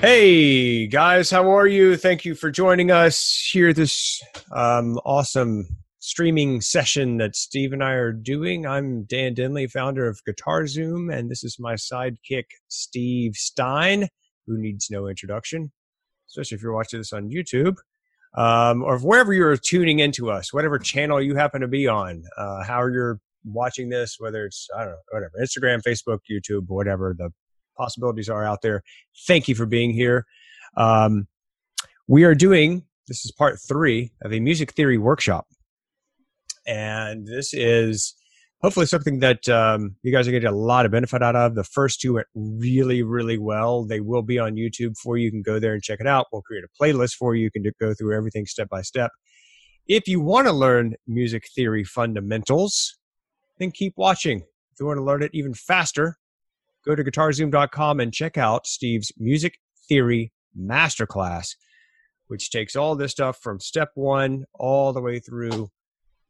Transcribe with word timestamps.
Hey 0.00 0.86
guys, 0.86 1.28
how 1.28 1.50
are 1.50 1.66
you? 1.66 1.96
Thank 1.96 2.24
you 2.24 2.36
for 2.36 2.52
joining 2.52 2.92
us 2.92 3.48
here 3.50 3.72
this 3.72 4.22
um, 4.52 4.96
awesome 5.04 5.66
streaming 5.98 6.60
session 6.60 7.16
that 7.16 7.34
Steve 7.34 7.72
and 7.72 7.82
I 7.82 7.94
are 7.94 8.12
doing. 8.12 8.64
I'm 8.64 9.02
Dan 9.06 9.34
Denley, 9.34 9.66
founder 9.66 10.06
of 10.06 10.24
Guitar 10.24 10.68
Zoom, 10.68 11.10
and 11.10 11.28
this 11.28 11.42
is 11.42 11.58
my 11.58 11.74
sidekick, 11.74 12.44
Steve 12.68 13.34
Stein, 13.34 14.06
who 14.46 14.56
needs 14.56 14.86
no 14.88 15.08
introduction, 15.08 15.72
especially 16.28 16.54
if 16.54 16.62
you're 16.62 16.72
watching 16.72 17.00
this 17.00 17.12
on 17.12 17.28
YouTube 17.28 17.78
um, 18.36 18.84
or 18.84 19.00
wherever 19.00 19.32
you're 19.32 19.56
tuning 19.56 19.98
into 19.98 20.30
us, 20.30 20.52
whatever 20.52 20.78
channel 20.78 21.20
you 21.20 21.34
happen 21.34 21.60
to 21.60 21.66
be 21.66 21.88
on, 21.88 22.22
uh, 22.36 22.62
how 22.62 22.86
you're 22.86 23.18
watching 23.44 23.88
this, 23.88 24.14
whether 24.20 24.46
it's, 24.46 24.68
I 24.76 24.84
don't 24.84 24.90
know, 24.90 24.98
whatever, 25.10 25.32
Instagram, 25.42 25.82
Facebook, 25.82 26.20
YouTube, 26.30 26.68
whatever 26.68 27.16
the 27.18 27.30
possibilities 27.78 28.28
are 28.28 28.44
out 28.44 28.62
there. 28.62 28.82
Thank 29.26 29.48
you 29.48 29.54
for 29.54 29.66
being 29.66 29.92
here. 29.92 30.26
Um, 30.76 31.28
we 32.06 32.24
are 32.24 32.34
doing 32.34 32.84
this 33.06 33.24
is 33.24 33.32
part 33.32 33.58
three 33.66 34.12
of 34.22 34.32
a 34.32 34.40
music 34.40 34.72
theory 34.72 34.98
workshop, 34.98 35.46
and 36.66 37.26
this 37.26 37.54
is 37.54 38.14
hopefully 38.60 38.86
something 38.86 39.20
that 39.20 39.48
um, 39.48 39.96
you 40.02 40.12
guys 40.12 40.26
are 40.26 40.30
getting 40.32 40.48
a 40.48 40.54
lot 40.54 40.84
of 40.84 40.92
benefit 40.92 41.22
out 41.22 41.36
of. 41.36 41.54
The 41.54 41.64
first 41.64 42.00
two 42.00 42.14
went 42.14 42.26
really, 42.34 43.02
really 43.02 43.38
well. 43.38 43.84
They 43.84 44.00
will 44.00 44.22
be 44.22 44.38
on 44.38 44.56
YouTube 44.56 44.96
for 44.96 45.16
you. 45.16 45.26
You 45.26 45.30
can 45.30 45.42
go 45.42 45.58
there 45.58 45.74
and 45.74 45.82
check 45.82 46.00
it 46.00 46.06
out. 46.06 46.26
We'll 46.32 46.42
create 46.42 46.64
a 46.64 46.82
playlist 46.82 47.14
for 47.14 47.34
you. 47.34 47.44
You 47.44 47.50
can 47.50 47.64
go 47.80 47.94
through 47.94 48.16
everything 48.16 48.46
step 48.46 48.68
by 48.68 48.82
step. 48.82 49.10
If 49.86 50.06
you 50.06 50.20
want 50.20 50.46
to 50.46 50.52
learn 50.52 50.94
music 51.06 51.44
theory 51.54 51.84
fundamentals, 51.84 52.98
then 53.58 53.70
keep 53.70 53.94
watching. 53.96 54.40
If 54.40 54.80
you 54.80 54.86
want 54.86 54.98
to 54.98 55.04
learn 55.04 55.22
it 55.22 55.30
even 55.32 55.54
faster, 55.54 56.16
go 56.88 56.94
to 56.94 57.04
guitarzoom.com 57.04 58.00
and 58.00 58.14
check 58.14 58.38
out 58.38 58.66
Steve's 58.66 59.12
Music 59.18 59.58
Theory 59.88 60.32
Masterclass, 60.58 61.54
which 62.28 62.50
takes 62.50 62.74
all 62.74 62.96
this 62.96 63.12
stuff 63.12 63.38
from 63.42 63.60
step 63.60 63.90
one 63.94 64.46
all 64.54 64.94
the 64.94 65.02
way 65.02 65.20
through. 65.20 65.68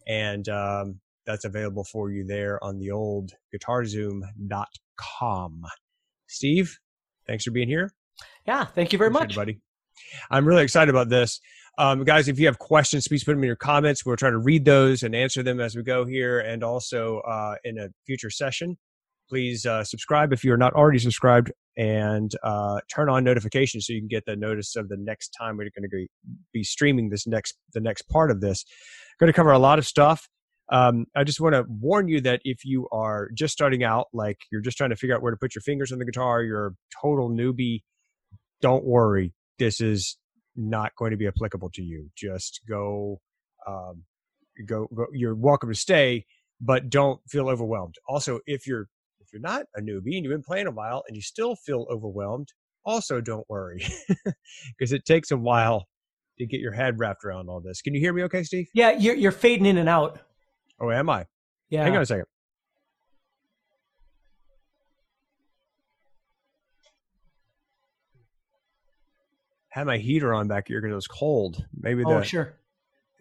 And 0.09 0.49
um, 0.49 0.99
that's 1.27 1.45
available 1.45 1.85
for 1.85 2.11
you 2.11 2.25
there 2.25 2.59
on 2.65 2.81
the 2.81 2.91
old 2.91 3.35
guitarzoom.com. 3.55 5.63
Steve, 6.27 6.77
thanks 7.27 7.45
for 7.45 7.53
being 7.53 7.69
here. 7.69 7.93
Yeah, 8.45 8.65
thank 8.65 8.93
you 8.93 8.99
very 8.99 9.11
much, 9.11 9.37
buddy. 9.37 9.61
I'm 10.31 10.47
really 10.47 10.63
excited 10.65 10.91
about 10.91 11.09
this. 11.09 11.41
Um, 11.77 12.03
guys, 12.03 12.27
if 12.27 12.41
you 12.41 12.47
have 12.47 12.59
questions, 12.59 13.07
please 13.07 13.23
put 13.23 13.35
them 13.35 13.45
in 13.45 13.47
your 13.47 13.55
comments. 13.55 14.05
We'll 14.05 14.17
try 14.17 14.31
to 14.31 14.39
read 14.39 14.65
those 14.65 15.05
and 15.05 15.15
answer 15.15 15.45
them 15.45 15.61
as 15.61 15.77
we 15.77 15.85
go 15.85 16.05
here 16.05 16.41
and 16.41 16.65
also 16.65 17.21
uh, 17.21 17.55
in 17.63 17.79
a 17.79 17.91
future 18.07 18.31
session 18.31 18.77
please 19.29 19.67
uh, 19.67 19.85
subscribe 19.85 20.33
if 20.33 20.45
you're 20.45 20.57
not 20.57 20.73
already 20.73 20.99
subscribed 20.99 21.53
and 21.77 22.33
uh, 22.43 22.81
turn 22.93 23.09
on 23.09 23.23
notifications 23.23 23.87
so 23.87 23.93
you 23.93 24.01
can 24.01 24.09
get 24.09 24.25
the 24.27 24.37
notice 24.37 24.75
of 24.77 24.89
the 24.89 24.97
next 24.99 25.31
time 25.31 25.57
we're 25.57 25.71
going 25.79 25.89
to 25.89 26.07
be 26.53 26.65
streaming 26.65 27.09
this 27.09 27.27
next 27.27 27.57
the 27.75 27.81
next 27.81 28.03
part 28.09 28.31
of 28.31 28.41
this. 28.41 28.65
Going 29.21 29.29
to 29.29 29.37
cover 29.37 29.53
a 29.53 29.59
lot 29.59 29.79
of 29.79 29.87
stuff. 29.87 30.29
Um, 30.71 31.07
i 31.17 31.25
just 31.25 31.41
want 31.41 31.55
to 31.55 31.65
warn 31.67 32.09
you 32.09 32.21
that 32.21 32.43
if 32.45 32.63
you 32.63 32.89
are 32.93 33.31
just 33.33 33.55
starting 33.55 33.85
out 33.85 34.09
like 34.13 34.37
you're 34.53 34.61
just 34.61 34.77
trying 34.77 34.91
to 34.91 34.97
figure 34.97 35.17
out 35.17 35.23
where 35.23 35.31
to 35.31 35.39
put 35.39 35.55
your 35.55 35.63
fingers 35.63 35.93
on 35.93 35.99
the 35.99 36.05
guitar 36.05 36.43
you're 36.43 36.67
a 36.67 36.71
total 37.01 37.31
newbie 37.31 37.81
don't 38.61 38.85
worry. 38.85 39.35
This 39.59 39.81
is 39.81 40.17
not 40.57 40.93
going 40.97 41.13
to 41.13 41.17
be 41.17 41.27
applicable 41.27 41.71
to 41.75 41.83
you. 41.83 42.11
Just 42.17 42.61
go 42.69 43.21
um, 43.67 44.05
go, 44.67 44.89
go 44.95 45.07
you're 45.13 45.35
welcome 45.35 45.69
to 45.69 45.75
stay 45.75 46.25
but 46.61 46.91
don't 46.91 47.21
feel 47.29 47.49
overwhelmed. 47.49 47.95
Also 48.09 48.41
if 48.47 48.67
you're 48.67 48.89
if 49.29 49.35
you're 49.35 49.43
not 49.43 49.67
a 49.77 49.81
newbie 49.81 50.17
and 50.17 50.25
you've 50.25 50.31
been 50.31 50.43
playing 50.43 50.67
a 50.67 50.71
while 50.71 51.05
and 51.07 51.15
you 51.15 51.21
still 51.21 51.55
feel 51.55 51.87
overwhelmed, 51.91 52.49
also 52.85 53.21
don't 53.21 53.49
worry 53.51 53.85
because 54.79 54.93
it 54.93 55.05
takes 55.05 55.31
a 55.31 55.37
while 55.37 55.87
to 56.39 56.47
get 56.47 56.61
your 56.61 56.73
head 56.73 56.99
wrapped 56.99 57.25
around 57.25 57.51
all 57.51 57.61
this. 57.61 57.83
Can 57.83 57.95
you 57.95 58.01
hear 58.01 58.15
me 58.15 58.23
okay, 58.23 58.43
Steve? 58.43 58.69
Yeah, 58.73 58.93
you're, 58.93 59.15
you're 59.15 59.33
fading 59.33 59.67
in 59.67 59.77
and 59.77 59.89
out. 59.89 60.21
Oh, 60.81 60.91
am 60.91 61.11
I? 61.11 61.27
Yeah. 61.69 61.85
Hang 61.85 61.97
on 61.97 62.03
a 62.03 62.07
second. 62.07 62.25
Had 69.69 69.87
my 69.87 69.99
heater 69.99 70.33
on 70.33 70.49
back 70.49 70.69
here 70.69 70.81
because 70.81 70.93
it 70.93 70.95
was 70.95 71.07
cold. 71.07 71.67
Maybe 71.79 72.03
oh, 72.07 72.23
sure. 72.23 72.55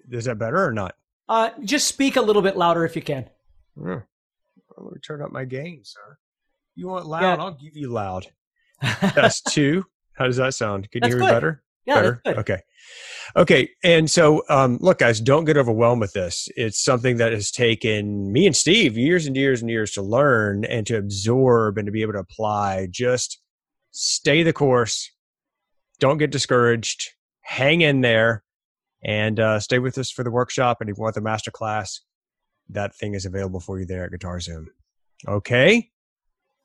Is 0.09 0.25
that 0.25 0.39
better 0.39 0.65
or 0.65 0.71
not? 0.71 0.95
Uh, 1.27 1.49
just 1.61 1.87
speak 1.87 2.15
a 2.15 2.21
little 2.21 2.41
bit 2.41 2.55
louder 2.55 2.85
if 2.85 2.95
you 2.95 3.01
can. 3.01 3.29
Hmm. 3.77 3.97
Let 4.77 4.93
me 4.93 4.99
turn 4.99 5.21
up 5.21 5.31
my 5.31 5.45
game, 5.45 5.81
sir. 5.83 6.17
You 6.75 6.87
want 6.87 7.07
loud? 7.07 7.21
Yeah. 7.21 7.35
I'll 7.43 7.51
give 7.51 7.75
you 7.75 7.89
loud. 7.89 8.27
That's 8.81 9.41
two. 9.41 9.83
How 10.13 10.25
does 10.25 10.37
that 10.37 10.53
sound? 10.53 10.89
Can 10.91 11.01
that's 11.01 11.13
you 11.13 11.17
hear 11.17 11.25
good. 11.25 11.25
me 11.27 11.35
better? 11.35 11.63
Yeah, 11.85 11.95
better? 11.95 12.21
Okay. 12.25 12.59
Okay. 13.35 13.69
And 13.83 14.09
so, 14.09 14.43
um, 14.49 14.77
look, 14.81 14.99
guys, 14.99 15.21
don't 15.21 15.45
get 15.45 15.57
overwhelmed 15.57 16.01
with 16.01 16.13
this. 16.13 16.49
It's 16.55 16.83
something 16.83 17.17
that 17.17 17.31
has 17.31 17.51
taken 17.51 18.31
me 18.31 18.45
and 18.45 18.55
Steve 18.55 18.97
years 18.97 19.25
and 19.25 19.35
years 19.35 19.61
and 19.61 19.69
years 19.69 19.91
to 19.91 20.01
learn 20.01 20.65
and 20.65 20.85
to 20.87 20.97
absorb 20.97 21.77
and 21.77 21.85
to 21.85 21.91
be 21.91 22.01
able 22.01 22.13
to 22.13 22.19
apply. 22.19 22.87
Just 22.91 23.39
stay 23.91 24.43
the 24.43 24.53
course. 24.53 25.09
Don't 25.99 26.17
get 26.17 26.31
discouraged. 26.31 27.09
Hang 27.41 27.81
in 27.81 28.01
there 28.01 28.43
and 29.03 29.39
uh, 29.39 29.59
stay 29.59 29.79
with 29.79 29.97
us 29.97 30.11
for 30.11 30.23
the 30.23 30.31
workshop. 30.31 30.77
And 30.81 30.89
if 30.89 30.97
you 30.97 31.03
want 31.03 31.15
the 31.15 31.21
master 31.21 31.51
class, 31.51 32.01
that 32.69 32.95
thing 32.95 33.13
is 33.13 33.25
available 33.25 33.59
for 33.59 33.79
you 33.79 33.85
there 33.85 34.05
at 34.05 34.11
Guitar 34.11 34.39
Zoom. 34.39 34.69
Okay. 35.27 35.91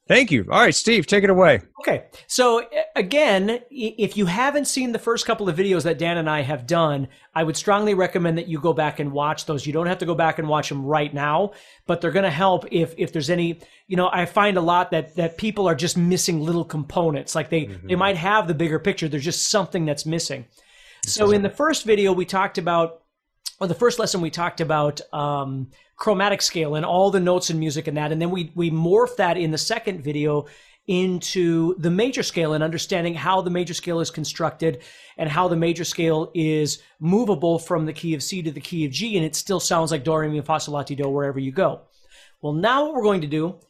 Thank 0.09 0.33
you. 0.33 0.45
All 0.51 0.61
right, 0.61 0.75
Steve, 0.75 1.07
take 1.07 1.23
it 1.23 1.31
away. 1.31 1.61
Okay. 1.81 2.07
So, 2.27 2.69
again, 2.97 3.61
if 3.71 4.17
you 4.17 4.27
haven't 4.27 4.65
seen 4.65 4.91
the 4.91 4.99
first 4.99 5.27
couple 5.27 5.49
of 5.49 5.57
videos 5.57 5.85
that 5.85 5.97
Dan 5.97 6.19
and 6.19 6.29
I 6.29 6.43
have 6.43 6.67
done, 6.67 7.07
I 7.37 7.45
would 7.45 7.57
strongly 7.57 7.95
recommend 7.95 8.37
that 8.37 8.49
you 8.49 8.61
go 8.61 8.73
back 8.73 8.99
and 8.99 9.13
watch 9.13 9.47
those. 9.47 9.65
You 9.65 9.73
don't 9.73 9.87
have 9.87 9.99
to 9.99 10.07
go 10.07 10.17
back 10.17 10.41
and 10.41 10.49
watch 10.49 10.69
them 10.69 10.85
right 10.85 11.15
now, 11.15 11.53
but 11.87 12.01
they're 12.01 12.11
going 12.11 12.25
to 12.25 12.31
help 12.31 12.67
if 12.73 12.95
if 12.99 13.13
there's 13.13 13.31
any, 13.31 13.61
you 13.87 13.97
know, 13.97 14.11
I 14.13 14.27
find 14.27 14.57
a 14.57 14.61
lot 14.61 14.91
that 14.91 15.15
that 15.15 15.39
people 15.39 15.69
are 15.69 15.75
just 15.75 15.97
missing 15.97 16.41
little 16.41 16.65
components. 16.65 17.37
Like 17.37 17.49
they 17.49 17.67
mm-hmm. 17.67 17.87
they 17.87 17.97
might 17.97 18.17
have 18.17 18.49
the 18.49 18.55
bigger 18.55 18.81
picture, 18.81 19.09
there's 19.09 19.25
just 19.25 19.51
something 19.51 19.87
that's 19.87 20.05
missing. 20.05 20.47
So, 21.07 21.31
in 21.31 21.43
the 21.43 21.51
first 21.51 21.85
video 21.85 22.13
we 22.13 22.25
talked 22.25 22.59
about 22.59 23.02
or 23.63 23.69
the 23.69 23.75
first 23.75 24.01
lesson 24.01 24.21
we 24.21 24.29
talked 24.29 24.61
about 24.61 25.01
um, 25.15 25.69
chromatic 25.95 26.43
scale 26.43 26.75
and 26.75 26.85
all 26.85 27.13
the 27.13 27.21
notes 27.21 27.49
and 27.49 27.61
music 27.61 27.87
and 27.87 27.97
that. 27.97 28.11
And 28.11 28.21
then 28.21 28.31
we, 28.31 28.51
we 28.57 28.73
morph 28.73 29.15
that 29.19 29.37
in 29.37 29.53
the 29.53 29.59
second 29.59 30.03
video 30.03 30.47
into 30.89 31.77
the 31.79 31.91
major 31.91 32.25
scale 32.25 32.55
and 32.55 32.65
understanding 32.65 33.15
how 33.15 33.41
the 33.41 33.51
major 33.51 33.73
scale 33.73 34.01
is 34.01 34.11
constructed 34.11 34.83
and 35.17 35.29
how 35.29 35.47
the 35.47 35.55
major 35.55 35.85
scale 35.85 36.33
is 36.35 36.83
movable 36.99 37.57
from 37.61 37.87
the 37.87 37.93
key 37.93 38.15
of 38.15 38.23
C 38.25 38.43
to 38.43 38.51
the 38.51 38.61
key 38.61 38.85
of 38.85 38.91
G. 38.91 39.17
And 39.17 39.25
it 39.25 39.37
still 39.37 39.61
sounds 39.61 39.93
like 39.93 40.03
Do, 40.03 40.17
Re, 40.17 40.29
Mi, 40.29 40.41
Fa, 40.41 40.59
La, 40.67 40.83
Ti, 40.83 40.97
Do 40.97 41.09
wherever 41.09 41.39
you 41.39 41.53
go. 41.53 41.83
Well, 42.41 42.55
now 42.55 42.87
what 42.87 42.95
we're 42.95 43.05
going 43.05 43.21
to 43.21 43.29
do, 43.29 43.61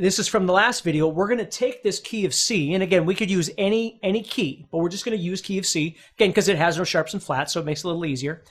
this 0.00 0.20
is 0.20 0.28
from 0.28 0.46
the 0.46 0.52
last 0.52 0.84
video, 0.84 1.08
we're 1.08 1.26
going 1.26 1.38
to 1.38 1.44
take 1.44 1.82
this 1.82 1.98
key 1.98 2.24
of 2.24 2.32
C. 2.32 2.72
And 2.74 2.84
again, 2.84 3.04
we 3.04 3.16
could 3.16 3.32
use 3.32 3.50
any, 3.58 3.98
any 4.04 4.22
key, 4.22 4.68
but 4.70 4.78
we're 4.78 4.90
just 4.90 5.04
going 5.04 5.18
to 5.18 5.24
use 5.24 5.40
key 5.40 5.58
of 5.58 5.66
C 5.66 5.96
again, 6.14 6.30
because 6.30 6.46
it 6.46 6.56
has 6.56 6.78
no 6.78 6.84
sharps 6.84 7.14
and 7.14 7.22
flats. 7.22 7.52
So 7.52 7.58
it 7.58 7.66
makes 7.66 7.80
it 7.80 7.86
a 7.86 7.88
little 7.88 8.06
easier. 8.06 8.44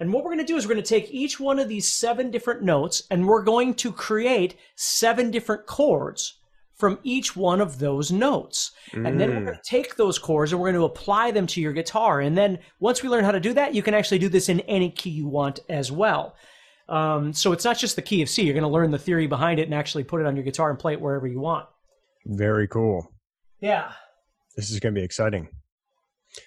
And 0.00 0.12
what 0.12 0.24
we're 0.24 0.34
going 0.34 0.44
to 0.46 0.52
do 0.52 0.56
is 0.56 0.66
we're 0.66 0.74
going 0.74 0.84
to 0.84 0.88
take 0.88 1.10
each 1.10 1.40
one 1.40 1.58
of 1.58 1.68
these 1.68 1.90
seven 1.90 2.30
different 2.30 2.62
notes 2.62 3.02
and 3.10 3.26
we're 3.26 3.42
going 3.42 3.74
to 3.74 3.92
create 3.92 4.56
seven 4.76 5.30
different 5.30 5.66
chords 5.66 6.38
from 6.74 6.98
each 7.02 7.34
one 7.34 7.60
of 7.60 7.78
those 7.78 8.12
notes. 8.12 8.72
Mm. 8.92 9.08
And 9.08 9.20
then 9.20 9.30
we're 9.30 9.44
going 9.44 9.56
to 9.56 9.62
take 9.64 9.96
those 9.96 10.18
chords 10.18 10.52
and 10.52 10.60
we're 10.60 10.70
going 10.72 10.80
to 10.80 10.84
apply 10.84 11.30
them 11.30 11.46
to 11.48 11.60
your 11.60 11.72
guitar. 11.72 12.20
And 12.20 12.36
then 12.36 12.58
once 12.80 13.02
we 13.02 13.08
learn 13.08 13.24
how 13.24 13.30
to 13.30 13.40
do 13.40 13.54
that, 13.54 13.74
you 13.74 13.82
can 13.82 13.94
actually 13.94 14.18
do 14.18 14.28
this 14.28 14.48
in 14.48 14.60
any 14.60 14.90
key 14.90 15.10
you 15.10 15.26
want 15.26 15.60
as 15.68 15.90
well. 15.90 16.36
Um, 16.88 17.32
so 17.32 17.52
it's 17.52 17.64
not 17.64 17.78
just 17.78 17.96
the 17.96 18.02
key 18.02 18.22
of 18.22 18.28
C. 18.28 18.42
You're 18.42 18.54
going 18.54 18.62
to 18.62 18.68
learn 18.68 18.90
the 18.90 18.98
theory 18.98 19.26
behind 19.26 19.58
it 19.58 19.64
and 19.64 19.74
actually 19.74 20.04
put 20.04 20.20
it 20.20 20.26
on 20.26 20.36
your 20.36 20.44
guitar 20.44 20.70
and 20.70 20.78
play 20.78 20.92
it 20.92 21.00
wherever 21.00 21.26
you 21.26 21.40
want. 21.40 21.66
Very 22.26 22.68
cool. 22.68 23.10
Yeah. 23.60 23.92
This 24.56 24.70
is 24.70 24.78
going 24.78 24.94
to 24.94 25.00
be 25.00 25.04
exciting. 25.04 25.48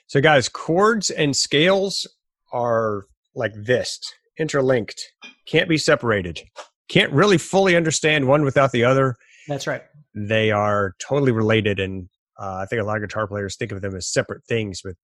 So, 0.07 0.21
guys, 0.21 0.47
chords 0.47 1.09
and 1.09 1.35
scales 1.35 2.07
are 2.53 3.05
like 3.35 3.53
this, 3.55 3.99
interlinked, 4.39 5.01
can't 5.47 5.69
be 5.69 5.77
separated, 5.77 6.41
can't 6.89 7.11
really 7.11 7.37
fully 7.37 7.75
understand 7.75 8.27
one 8.27 8.43
without 8.43 8.71
the 8.71 8.83
other. 8.83 9.15
That's 9.47 9.67
right. 9.67 9.83
They 10.15 10.51
are 10.51 10.95
totally 10.99 11.31
related, 11.31 11.79
and 11.79 12.09
uh, 12.39 12.57
I 12.61 12.65
think 12.65 12.81
a 12.81 12.85
lot 12.85 12.97
of 12.97 13.03
guitar 13.03 13.27
players 13.27 13.55
think 13.55 13.71
of 13.71 13.81
them 13.81 13.95
as 13.95 14.11
separate 14.11 14.43
things. 14.47 14.81
But 14.83 14.95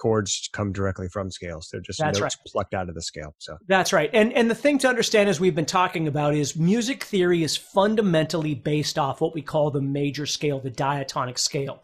chords 0.00 0.48
come 0.52 0.72
directly 0.72 1.08
from 1.08 1.30
scales. 1.30 1.68
They're 1.70 1.80
just 1.80 1.98
That's 1.98 2.18
notes 2.18 2.36
right. 2.36 2.52
plucked 2.52 2.74
out 2.74 2.88
of 2.88 2.94
the 2.94 3.02
scale. 3.02 3.34
So 3.38 3.56
That's 3.68 3.92
right. 3.92 4.10
And 4.12 4.32
and 4.32 4.50
the 4.50 4.54
thing 4.54 4.78
to 4.78 4.88
understand 4.88 5.28
as 5.28 5.38
we've 5.38 5.54
been 5.54 5.66
talking 5.66 6.08
about 6.08 6.34
is 6.34 6.56
music 6.56 7.04
theory 7.04 7.42
is 7.42 7.56
fundamentally 7.56 8.54
based 8.54 8.98
off 8.98 9.20
what 9.20 9.34
we 9.34 9.42
call 9.42 9.70
the 9.70 9.82
major 9.82 10.26
scale, 10.26 10.58
the 10.58 10.70
diatonic 10.70 11.38
scale. 11.38 11.82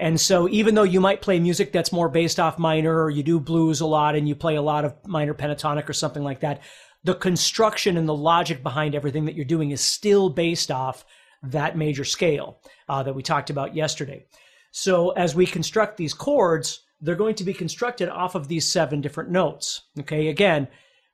And 0.00 0.18
so 0.18 0.48
even 0.48 0.74
though 0.74 0.82
you 0.82 0.98
might 0.98 1.20
play 1.20 1.38
music 1.38 1.72
that's 1.72 1.92
more 1.92 2.08
based 2.08 2.40
off 2.40 2.58
minor 2.58 3.02
or 3.04 3.10
you 3.10 3.22
do 3.22 3.38
blues 3.38 3.82
a 3.82 3.86
lot 3.86 4.16
and 4.16 4.26
you 4.26 4.34
play 4.34 4.56
a 4.56 4.62
lot 4.62 4.86
of 4.86 4.94
minor 5.06 5.34
pentatonic 5.34 5.88
or 5.88 5.92
something 5.92 6.24
like 6.24 6.40
that, 6.40 6.62
the 7.04 7.14
construction 7.14 7.98
and 7.98 8.08
the 8.08 8.14
logic 8.14 8.62
behind 8.62 8.94
everything 8.94 9.26
that 9.26 9.34
you're 9.34 9.44
doing 9.44 9.72
is 9.72 9.82
still 9.82 10.30
based 10.30 10.70
off 10.70 11.04
that 11.42 11.76
major 11.76 12.04
scale 12.04 12.60
uh, 12.88 13.02
that 13.02 13.14
we 13.14 13.22
talked 13.22 13.50
about 13.50 13.76
yesterday. 13.76 14.24
So 14.70 15.10
as 15.10 15.34
we 15.34 15.44
construct 15.44 15.98
these 15.98 16.14
chords, 16.14 16.80
they're 17.02 17.14
going 17.14 17.34
to 17.34 17.44
be 17.44 17.52
constructed 17.52 18.08
off 18.08 18.34
of 18.34 18.48
these 18.48 18.66
seven 18.66 19.02
different 19.02 19.30
notes. 19.30 19.82
Okay, 20.00 20.28
again, 20.28 20.66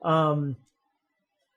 um, 0.03 0.57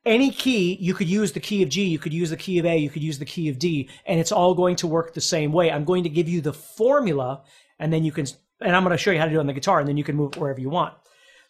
any 0.05 0.31
key, 0.31 0.77
you 0.79 0.93
could 0.93 1.09
use 1.09 1.31
the 1.31 1.39
key 1.39 1.61
of 1.61 1.69
G, 1.69 1.83
you 1.83 1.99
could 1.99 2.13
use 2.13 2.29
the 2.29 2.37
key 2.37 2.57
of 2.59 2.65
A, 2.65 2.77
you 2.77 2.89
could 2.89 3.03
use 3.03 3.19
the 3.19 3.25
key 3.25 3.49
of 3.49 3.59
D, 3.59 3.89
and 4.05 4.19
it's 4.19 4.31
all 4.31 4.53
going 4.53 4.75
to 4.77 4.87
work 4.87 5.13
the 5.13 5.21
same 5.21 5.51
way. 5.51 5.71
I'm 5.71 5.85
going 5.85 6.03
to 6.03 6.09
give 6.09 6.29
you 6.29 6.41
the 6.41 6.53
formula, 6.53 7.43
and 7.79 7.91
then 7.91 8.03
you 8.03 8.11
can, 8.11 8.25
and 8.61 8.75
I'm 8.75 8.83
going 8.83 8.95
to 8.95 8.97
show 8.97 9.11
you 9.11 9.19
how 9.19 9.25
to 9.25 9.31
do 9.31 9.37
it 9.37 9.41
on 9.41 9.47
the 9.47 9.53
guitar, 9.53 9.79
and 9.79 9.87
then 9.87 9.97
you 9.97 10.03
can 10.03 10.15
move 10.15 10.33
it 10.33 10.39
wherever 10.39 10.59
you 10.59 10.69
want. 10.69 10.93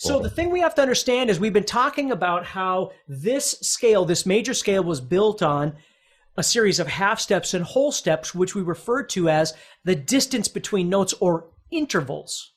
So 0.01 0.19
the 0.21 0.29
thing 0.29 0.49
we 0.49 0.61
have 0.61 0.75
to 0.75 0.81
understand 0.81 1.29
is 1.29 1.41
we've 1.41 1.51
been 1.51 1.65
talking 1.65 2.11
about 2.11 2.45
how 2.45 2.91
this 3.09 3.59
scale, 3.59 4.05
this 4.05 4.25
major 4.25 4.53
scale, 4.53 4.81
was 4.81 5.01
built 5.01 5.43
on 5.43 5.75
a 6.37 6.43
series 6.43 6.79
of 6.79 6.87
half 6.87 7.19
steps 7.19 7.53
and 7.53 7.65
whole 7.65 7.91
steps, 7.91 8.33
which 8.33 8.55
we 8.55 8.61
refer 8.61 9.03
to 9.03 9.27
as 9.27 9.53
the 9.83 9.95
distance 9.95 10.47
between 10.47 10.87
notes 10.87 11.13
or 11.19 11.49
intervals. 11.69 12.53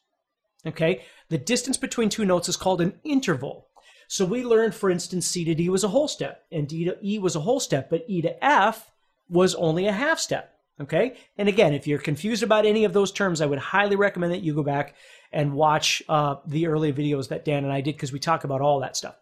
Okay, 0.65 1.03
the 1.31 1.39
distance 1.39 1.77
between 1.77 2.09
two 2.09 2.25
notes 2.25 2.49
is 2.49 2.57
called 2.57 2.81
an 2.81 2.95
interval. 3.03 3.67
So 4.13 4.27
we 4.27 4.45
learned, 4.45 4.75
for 4.75 4.91
instance, 4.91 5.27
C 5.27 5.43
to 5.47 5.55
D 5.55 5.71
was 5.71 5.85
a 5.85 5.89
whole 5.89 6.07
step, 6.07 6.45
and 6.53 6.69
D 6.69 6.85
to 6.85 6.99
E 7.03 7.19
was 7.19 7.35
a 7.35 7.41
whole 7.41 7.61
step, 7.61 7.89
but 7.89 8.05
E 8.07 8.21
to 8.21 8.45
F 8.45 8.91
was 9.31 9.55
only 9.55 9.87
a 9.87 9.93
half 9.93 10.19
step. 10.19 10.55
Okay, 10.79 11.17
and 11.39 11.49
again, 11.49 11.73
if 11.73 11.87
you're 11.87 11.99
confused 11.99 12.43
about 12.43 12.67
any 12.67 12.85
of 12.85 12.93
those 12.93 13.11
terms, 13.11 13.41
I 13.41 13.47
would 13.47 13.59
highly 13.59 13.97
recommend 13.97 14.35
that 14.35 14.43
you 14.43 14.55
go 14.55 14.63
back 14.63 14.97
and 15.33 15.55
watch 15.55 16.03
uh, 16.11 16.37
the 16.47 16.67
early 16.67 16.93
videos 16.93 17.29
that 17.29 17.47
Dan 17.47 17.65
and 17.65 17.73
I 17.73 17.81
did 17.81 17.95
because 17.95 18.13
we 18.13 18.19
talk 18.19 18.45
about 18.45 18.61
all 18.61 18.81
that 18.81 18.99
stuff. 18.99 19.17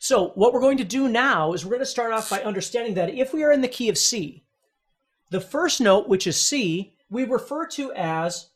So 0.00 0.30
what 0.34 0.52
we're 0.52 0.60
going 0.60 0.78
to 0.78 0.84
do 0.84 1.06
now 1.06 1.52
is 1.52 1.64
we're 1.64 1.70
going 1.70 1.78
to 1.78 1.86
start 1.86 2.12
off 2.12 2.28
by 2.28 2.40
understanding 2.40 2.94
that 2.94 3.14
if 3.14 3.32
we 3.32 3.44
are 3.44 3.52
in 3.52 3.60
the 3.60 3.68
key 3.68 3.88
of 3.88 3.96
C, 3.96 4.46
the 5.30 5.40
first 5.40 5.80
note, 5.80 6.08
which 6.08 6.26
is 6.26 6.40
C, 6.40 6.96
we 7.08 7.22
refer 7.22 7.68
to 7.68 7.92
as 7.92 8.48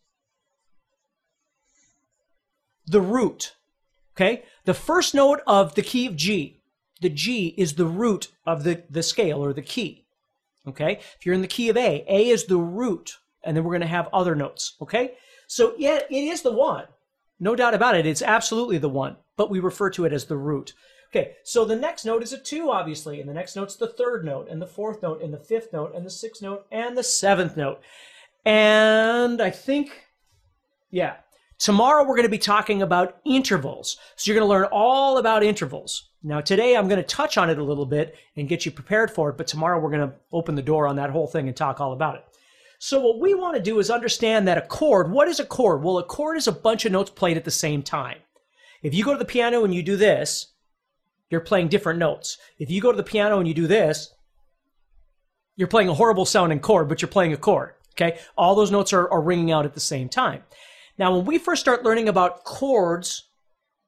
the 2.85 3.01
root. 3.01 3.55
Okay? 4.17 4.43
The 4.65 4.75
first 4.75 5.15
note 5.15 5.41
of 5.47 5.75
the 5.75 5.83
key 5.83 6.07
of 6.07 6.17
G, 6.17 6.61
the 7.01 7.09
G 7.09 7.55
is 7.57 7.75
the 7.75 7.87
root 7.87 8.29
of 8.47 8.65
the, 8.65 8.83
the 8.91 9.03
scale 9.03 9.45
or 9.45 9.53
the 9.53 9.63
key. 9.63 10.05
Okay? 10.67 11.01
If 11.19 11.25
you're 11.25 11.35
in 11.35 11.43
the 11.43 11.49
key 11.49 11.69
of 11.69 11.77
A, 11.77 12.05
A 12.09 12.29
is 12.29 12.45
the 12.45 12.59
root, 12.59 13.19
and 13.43 13.57
then 13.57 13.65
we're 13.65 13.73
going 13.73 13.81
to 13.81 13.87
have 13.87 14.09
other 14.13 14.35
notes. 14.35 14.77
Okay? 14.83 15.15
So 15.47 15.75
yeah, 15.79 16.01
it 16.11 16.15
is 16.15 16.43
the 16.43 16.53
one. 16.53 16.85
No 17.39 17.57
doubt 17.57 17.75
about 17.75 17.97
it. 17.97 18.05
It's 18.05 18.23
absolutely 18.23 18.79
the 18.79 18.89
one, 18.89 19.17
but 19.37 19.51
we 19.51 19.61
refer 19.61 19.89
to 19.91 20.05
it 20.05 20.13
as 20.13 20.27
the 20.27 20.37
root. 20.37 20.75
Okay, 21.11 21.33
so 21.43 21.65
the 21.65 21.75
next 21.75 22.05
note 22.05 22.23
is 22.23 22.33
a 22.33 22.39
two, 22.39 22.71
obviously, 22.71 23.19
and 23.19 23.29
the 23.29 23.35
next 23.35 23.57
note's 23.57 23.75
the 23.75 23.89
third 23.89 24.25
note, 24.25 24.47
and 24.49 24.63
the 24.63 24.67
fourth 24.67 25.03
note, 25.03 25.21
and 25.23 25.35
the 25.35 25.39
fifth 25.39 25.73
note, 25.73 25.93
and 25.93 26.07
the 26.07 26.11
sixth 26.11 26.41
note, 26.41 26.67
and 26.71 26.97
the 26.97 27.03
seventh 27.03 27.57
note. 27.57 27.81
And 28.45 29.43
I 29.43 29.51
think, 29.51 30.07
yeah, 30.91 31.17
tomorrow 31.61 32.03
we're 32.03 32.17
going 32.17 32.25
to 32.25 32.29
be 32.29 32.39
talking 32.39 32.83
about 32.83 33.19
intervals. 33.25 33.99
So 34.17 34.31
you're 34.31 34.41
going 34.41 34.49
to 34.49 34.53
learn 34.53 34.69
all 34.73 35.19
about 35.19 35.45
intervals. 35.45 36.11
Now, 36.23 36.41
today 36.41 36.77
I'm 36.77 36.89
going 36.89 37.01
to 37.01 37.07
touch 37.07 37.39
on 37.39 37.49
it 37.49 37.59
a 37.59 37.65
little 37.65 37.87
bit 37.87 38.17
and 38.37 38.49
get 38.49 38.67
you 38.67 38.73
prepared 38.73 39.11
for 39.11 39.31
it, 39.31 39.37
but 39.37 39.47
tomorrow 39.47 39.79
we're 39.79 39.91
going 39.91 40.09
to 40.09 40.15
open 40.33 40.55
the 40.55 40.63
door 40.63 40.89
on 40.89 40.97
that 40.97 41.11
whole 41.11 41.27
thing 41.27 41.47
and 41.47 41.57
talk 41.57 41.81
all 41.81 41.93
about 41.93 42.17
it. 42.17 42.25
So 42.79 42.99
what 43.01 43.21
we 43.21 43.35
want 43.35 43.57
to 43.57 43.63
do 43.63 43.79
is 43.79 43.91
understand 43.91 44.49
that 44.49 44.59
a 44.59 44.63
chord, 44.63 45.11
what 45.11 45.29
is 45.29 45.39
a 45.39 45.45
chord? 45.45 45.83
Well, 45.85 45.99
a 45.99 46.05
chord 46.05 46.39
is 46.39 46.49
a 46.49 46.53
bunch 46.53 46.87
of 46.87 46.93
notes 46.93 47.11
played 47.11 47.37
at 47.37 47.45
the 47.45 47.51
same 47.51 47.83
time. 47.83 48.19
If 48.83 48.95
you 48.95 49.05
go 49.05 49.13
to 49.13 49.19
the 49.19 49.25
piano 49.27 49.65
and 49.65 49.75
you 49.75 49.83
do 49.83 49.97
this, 49.97 50.47
you're 51.29 51.43
playing 51.43 51.69
different 51.69 51.99
notes. 51.99 52.39
If 52.59 52.71
you 52.71 52.81
go 52.81 52.91
to 52.91 52.97
the 52.97 53.03
piano 53.03 53.39
and 53.39 53.47
you 53.47 53.53
do 53.53 53.67
this, 53.67 54.15
you're 55.57 55.69
playing 55.69 55.91
a 55.91 55.95
horrible 55.95 56.25
sounding 56.25 56.61
chord, 56.61 56.89
but 56.89 57.03
you're 57.03 57.11
playing 57.11 57.35
a 57.35 57.37
chord. 57.37 57.75
Okay? 57.93 58.19
All 58.37 58.55
those 58.55 58.71
notes 58.71 58.95
are, 58.95 59.11
are 59.11 59.21
ringing 59.21 59.53
out 59.53 59.67
at 59.67 59.75
the 59.75 59.81
same 59.81 60.09
time. 60.09 60.43
Now, 61.01 61.17
when 61.17 61.25
we 61.25 61.39
first 61.39 61.63
start 61.63 61.83
learning 61.83 62.11
about 62.11 62.45
chords 62.45 63.31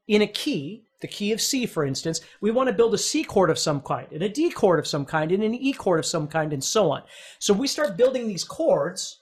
in 0.08 0.22
a 0.22 0.26
key, 0.26 0.86
the 1.02 1.06
key 1.06 1.32
of 1.32 1.42
C, 1.42 1.66
for 1.66 1.84
instance, 1.84 2.22
we 2.40 2.50
want 2.50 2.68
to 2.68 2.72
build 2.72 2.94
a 2.94 2.98
C 2.98 3.22
chord 3.22 3.50
of 3.50 3.58
some 3.58 3.82
kind, 3.82 4.10
and 4.12 4.22
a 4.22 4.30
D 4.30 4.50
chord 4.50 4.78
of 4.78 4.86
some 4.86 5.04
kind, 5.04 5.30
and 5.30 5.42
an 5.42 5.54
E 5.54 5.74
chord 5.74 5.98
of 5.98 6.06
some 6.06 6.26
kind, 6.26 6.54
and 6.54 6.64
so 6.64 6.90
on. 6.90 7.02
So 7.38 7.52
we 7.52 7.68
start 7.68 7.98
building 7.98 8.26
these 8.26 8.44
chords. 8.44 9.20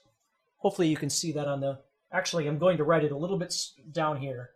Hopefully, 0.59 0.87
you 0.87 0.95
can 0.95 1.09
see 1.09 1.33
that 1.33 1.49
on 1.49 1.59
the. 1.59 1.79
Actually, 2.13 2.47
I'm 2.47 2.57
going 2.57 2.77
to 2.77 2.85
write 2.85 3.03
it 3.03 3.11
a 3.11 3.17
little 3.17 3.37
bit 3.37 3.53
down 3.91 4.15
here 4.15 4.51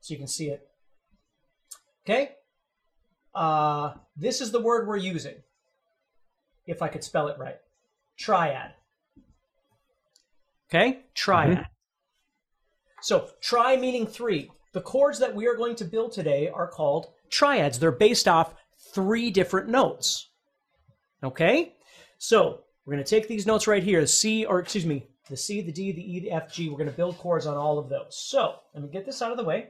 so 0.00 0.14
you 0.14 0.18
can 0.18 0.28
see 0.28 0.46
it. 0.46 0.68
Okay? 2.06 2.36
Uh, 3.34 3.94
this 4.16 4.40
is 4.40 4.52
the 4.52 4.60
word 4.60 4.86
we're 4.86 4.96
using, 4.96 5.42
if 6.68 6.82
I 6.82 6.88
could 6.88 7.02
spell 7.02 7.26
it 7.26 7.36
right. 7.36 7.58
Triad. 8.16 8.74
Okay? 10.72 11.00
Triad. 11.14 11.66
So, 13.02 13.30
tri 13.40 13.76
meaning 13.76 14.06
three. 14.06 14.50
The 14.72 14.80
chords 14.80 15.18
that 15.18 15.34
we 15.34 15.46
are 15.46 15.56
going 15.56 15.76
to 15.76 15.84
build 15.84 16.12
today 16.12 16.48
are 16.48 16.68
called 16.68 17.08
triads. 17.28 17.78
They're 17.78 17.90
based 17.90 18.28
off 18.28 18.54
three 18.92 19.30
different 19.30 19.68
notes. 19.68 20.28
Okay? 21.22 21.74
So, 22.18 22.60
we're 22.84 22.94
going 22.94 23.04
to 23.04 23.10
take 23.10 23.28
these 23.28 23.46
notes 23.46 23.66
right 23.66 23.82
here, 23.82 24.00
the 24.00 24.06
C, 24.06 24.44
or 24.44 24.60
excuse 24.60 24.86
me, 24.86 25.06
the 25.28 25.36
C, 25.36 25.60
the 25.60 25.72
D, 25.72 25.92
the 25.92 26.16
E, 26.16 26.20
the 26.20 26.30
F, 26.30 26.52
G. 26.52 26.68
We're 26.68 26.78
going 26.78 26.90
to 26.90 26.96
build 26.96 27.18
chords 27.18 27.46
on 27.46 27.56
all 27.56 27.78
of 27.78 27.88
those. 27.88 28.16
So, 28.16 28.56
let 28.74 28.82
me 28.82 28.88
get 28.88 29.06
this 29.06 29.22
out 29.22 29.30
of 29.30 29.36
the 29.36 29.44
way. 29.44 29.68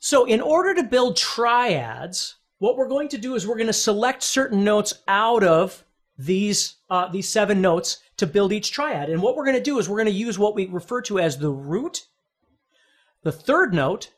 So, 0.00 0.26
in 0.26 0.40
order 0.40 0.74
to 0.74 0.82
build 0.82 1.16
triads, 1.16 2.36
what 2.58 2.76
we're 2.76 2.88
going 2.88 3.08
to 3.08 3.18
do 3.18 3.34
is 3.34 3.46
we're 3.46 3.56
going 3.56 3.68
to 3.68 3.72
select 3.72 4.22
certain 4.22 4.64
notes 4.64 4.94
out 5.08 5.44
of 5.44 5.84
these 6.18 6.76
uh, 6.90 7.08
these 7.08 7.28
seven 7.28 7.60
notes 7.60 8.00
to 8.18 8.26
build 8.26 8.52
each 8.52 8.70
triad. 8.70 9.08
And 9.08 9.22
what 9.22 9.34
we're 9.34 9.44
going 9.44 9.56
to 9.56 9.62
do 9.62 9.78
is 9.78 9.88
we're 9.88 9.96
going 9.96 10.06
to 10.06 10.12
use 10.12 10.38
what 10.38 10.54
we 10.54 10.66
refer 10.66 11.00
to 11.02 11.18
as 11.18 11.38
the 11.38 11.50
root, 11.50 12.06
the 13.22 13.32
third 13.32 13.72
note, 13.72 14.12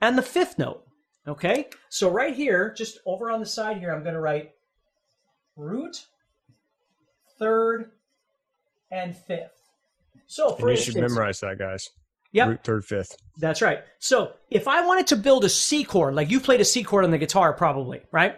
and 0.00 0.16
the 0.16 0.22
fifth 0.22 0.58
note. 0.58 0.84
Okay, 1.26 1.68
so 1.90 2.10
right 2.10 2.34
here, 2.34 2.72
just 2.74 2.98
over 3.04 3.30
on 3.30 3.40
the 3.40 3.46
side 3.46 3.76
here, 3.76 3.92
I'm 3.92 4.02
going 4.02 4.14
to 4.14 4.20
write 4.20 4.52
root, 5.56 6.06
third, 7.38 7.90
and 8.90 9.14
fifth. 9.14 9.60
So, 10.26 10.56
and 10.56 10.70
you 10.70 10.76
should 10.76 10.96
instance, 10.96 11.12
memorize 11.12 11.40
that, 11.40 11.58
guys. 11.58 11.90
Yep. 12.32 12.48
Root 12.48 12.64
third, 12.64 12.84
fifth. 12.84 13.16
That's 13.36 13.60
right. 13.60 13.80
So 13.98 14.32
if 14.50 14.68
I 14.68 14.86
wanted 14.86 15.06
to 15.08 15.16
build 15.16 15.44
a 15.44 15.48
C 15.50 15.84
chord, 15.84 16.14
like 16.14 16.30
you 16.30 16.40
played 16.40 16.60
a 16.60 16.64
C 16.64 16.82
chord 16.82 17.04
on 17.04 17.10
the 17.10 17.18
guitar, 17.18 17.52
probably, 17.52 18.00
right? 18.10 18.36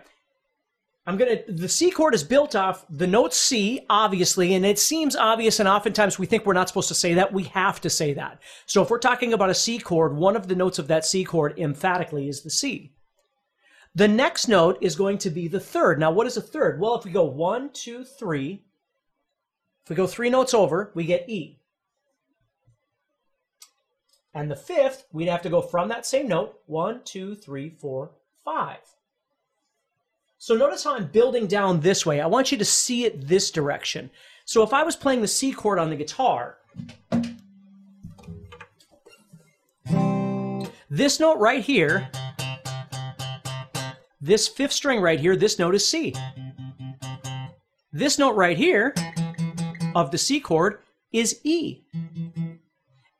I'm 1.10 1.16
gonna. 1.16 1.38
The 1.48 1.68
C 1.68 1.90
chord 1.90 2.14
is 2.14 2.22
built 2.22 2.54
off 2.54 2.86
the 2.88 3.06
note 3.08 3.34
C, 3.34 3.84
obviously, 3.90 4.54
and 4.54 4.64
it 4.64 4.78
seems 4.78 5.16
obvious, 5.16 5.58
and 5.58 5.68
oftentimes 5.68 6.20
we 6.20 6.26
think 6.26 6.46
we're 6.46 6.52
not 6.52 6.68
supposed 6.68 6.86
to 6.86 6.94
say 6.94 7.14
that. 7.14 7.32
We 7.32 7.42
have 7.44 7.80
to 7.80 7.90
say 7.90 8.12
that. 8.14 8.40
So 8.66 8.80
if 8.80 8.90
we're 8.90 9.00
talking 9.00 9.32
about 9.32 9.50
a 9.50 9.54
C 9.54 9.80
chord, 9.80 10.14
one 10.14 10.36
of 10.36 10.46
the 10.46 10.54
notes 10.54 10.78
of 10.78 10.86
that 10.86 11.04
C 11.04 11.24
chord 11.24 11.58
emphatically 11.58 12.28
is 12.28 12.42
the 12.42 12.50
C. 12.50 12.92
The 13.96 14.06
next 14.06 14.46
note 14.46 14.78
is 14.80 14.94
going 14.94 15.18
to 15.18 15.30
be 15.30 15.48
the 15.48 15.58
third. 15.58 15.98
Now, 15.98 16.12
what 16.12 16.28
is 16.28 16.36
a 16.36 16.40
third? 16.40 16.78
Well, 16.78 16.94
if 16.94 17.04
we 17.04 17.10
go 17.10 17.24
one, 17.24 17.70
two, 17.72 18.04
three, 18.04 18.62
if 19.82 19.90
we 19.90 19.96
go 19.96 20.06
three 20.06 20.30
notes 20.30 20.54
over, 20.54 20.92
we 20.94 21.06
get 21.06 21.28
E. 21.28 21.58
And 24.32 24.48
the 24.48 24.54
fifth, 24.54 25.06
we'd 25.10 25.26
have 25.26 25.42
to 25.42 25.50
go 25.50 25.60
from 25.60 25.88
that 25.88 26.06
same 26.06 26.28
note 26.28 26.60
one, 26.66 27.00
two, 27.04 27.34
three, 27.34 27.70
four, 27.70 28.12
five. 28.44 28.78
So 30.42 30.56
notice 30.56 30.84
how 30.84 30.96
I'm 30.96 31.06
building 31.06 31.46
down 31.46 31.80
this 31.80 32.06
way. 32.06 32.18
I 32.22 32.26
want 32.26 32.50
you 32.50 32.56
to 32.56 32.64
see 32.64 33.04
it 33.04 33.28
this 33.28 33.50
direction. 33.50 34.10
So 34.46 34.62
if 34.62 34.72
I 34.72 34.82
was 34.82 34.96
playing 34.96 35.20
the 35.20 35.28
C 35.28 35.52
chord 35.52 35.78
on 35.78 35.90
the 35.90 35.96
guitar, 35.96 36.56
this 40.88 41.20
note 41.20 41.36
right 41.36 41.62
here, 41.62 42.08
this 44.18 44.48
fifth 44.48 44.72
string 44.72 45.02
right 45.02 45.20
here, 45.20 45.36
this 45.36 45.58
note 45.58 45.74
is 45.74 45.86
C. 45.86 46.14
This 47.92 48.18
note 48.18 48.34
right 48.34 48.56
here 48.56 48.94
of 49.94 50.10
the 50.10 50.16
C 50.16 50.40
chord 50.40 50.78
is 51.12 51.38
E. 51.44 51.82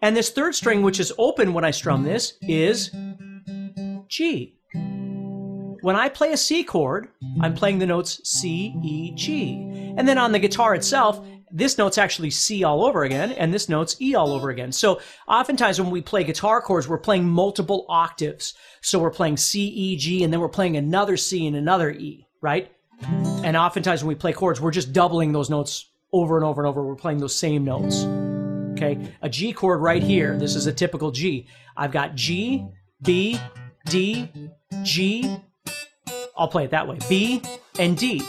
And 0.00 0.16
this 0.16 0.30
third 0.30 0.54
string, 0.54 0.80
which 0.80 0.98
is 0.98 1.12
open 1.18 1.52
when 1.52 1.66
I 1.66 1.70
strum 1.70 2.02
this, 2.02 2.38
is 2.40 2.90
G. 4.08 4.56
When 5.82 5.96
I 5.96 6.08
play 6.08 6.32
a 6.32 6.36
C 6.36 6.62
chord, 6.62 7.08
I'm 7.40 7.54
playing 7.54 7.78
the 7.78 7.86
notes 7.86 8.20
C, 8.28 8.74
E, 8.82 9.12
G. 9.14 9.94
And 9.96 10.06
then 10.06 10.18
on 10.18 10.32
the 10.32 10.38
guitar 10.38 10.74
itself, 10.74 11.24
this 11.50 11.78
note's 11.78 11.98
actually 11.98 12.30
C 12.30 12.62
all 12.64 12.84
over 12.84 13.02
again, 13.02 13.32
and 13.32 13.52
this 13.52 13.68
note's 13.68 14.00
E 14.00 14.14
all 14.14 14.32
over 14.32 14.50
again. 14.50 14.72
So 14.72 15.00
oftentimes 15.26 15.80
when 15.80 15.90
we 15.90 16.00
play 16.00 16.22
guitar 16.22 16.60
chords, 16.60 16.86
we're 16.86 16.98
playing 16.98 17.28
multiple 17.28 17.86
octaves. 17.88 18.54
So 18.82 18.98
we're 18.98 19.10
playing 19.10 19.36
C, 19.38 19.66
E, 19.66 19.96
G, 19.96 20.22
and 20.22 20.32
then 20.32 20.40
we're 20.40 20.48
playing 20.48 20.76
another 20.76 21.16
C 21.16 21.46
and 21.46 21.56
another 21.56 21.90
E, 21.90 22.26
right? 22.40 22.70
And 23.42 23.56
oftentimes 23.56 24.04
when 24.04 24.08
we 24.08 24.14
play 24.14 24.32
chords, 24.32 24.60
we're 24.60 24.70
just 24.70 24.92
doubling 24.92 25.32
those 25.32 25.48
notes 25.48 25.90
over 26.12 26.36
and 26.36 26.44
over 26.44 26.60
and 26.60 26.68
over. 26.68 26.84
We're 26.84 26.94
playing 26.94 27.18
those 27.18 27.34
same 27.34 27.64
notes. 27.64 28.04
Okay. 28.72 28.98
A 29.22 29.28
G 29.28 29.52
chord 29.52 29.80
right 29.80 30.02
here. 30.02 30.38
This 30.38 30.54
is 30.54 30.66
a 30.66 30.72
typical 30.72 31.10
G. 31.10 31.46
I've 31.76 31.92
got 31.92 32.14
G, 32.14 32.66
B, 33.02 33.40
D, 33.86 34.30
G. 34.82 35.36
I'll 36.40 36.48
play 36.48 36.64
it 36.64 36.70
that 36.70 36.88
way. 36.88 36.98
B 37.06 37.42
and 37.78 37.98
D. 37.98 38.22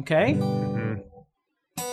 Okay. 0.00 0.36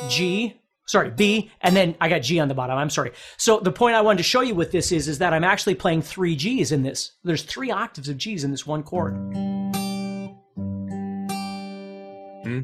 G, 0.09 0.59
sorry, 0.87 1.11
B, 1.11 1.51
and 1.61 1.75
then 1.75 1.95
I 2.01 2.09
got 2.09 2.19
G 2.19 2.39
on 2.39 2.47
the 2.47 2.55
bottom. 2.55 2.77
I'm 2.77 2.89
sorry. 2.89 3.11
So 3.37 3.59
the 3.59 3.71
point 3.71 3.95
I 3.95 4.01
wanted 4.01 4.17
to 4.17 4.23
show 4.23 4.41
you 4.41 4.55
with 4.55 4.71
this 4.71 4.91
is, 4.91 5.07
is 5.07 5.19
that 5.19 5.33
I'm 5.33 5.43
actually 5.43 5.75
playing 5.75 6.01
three 6.01 6.35
Gs 6.35 6.71
in 6.71 6.81
this. 6.81 7.11
There's 7.23 7.43
three 7.43 7.69
octaves 7.69 8.09
of 8.09 8.17
Gs 8.17 8.43
in 8.43 8.49
this 8.51 8.65
one 8.65 8.81
chord. 8.81 9.13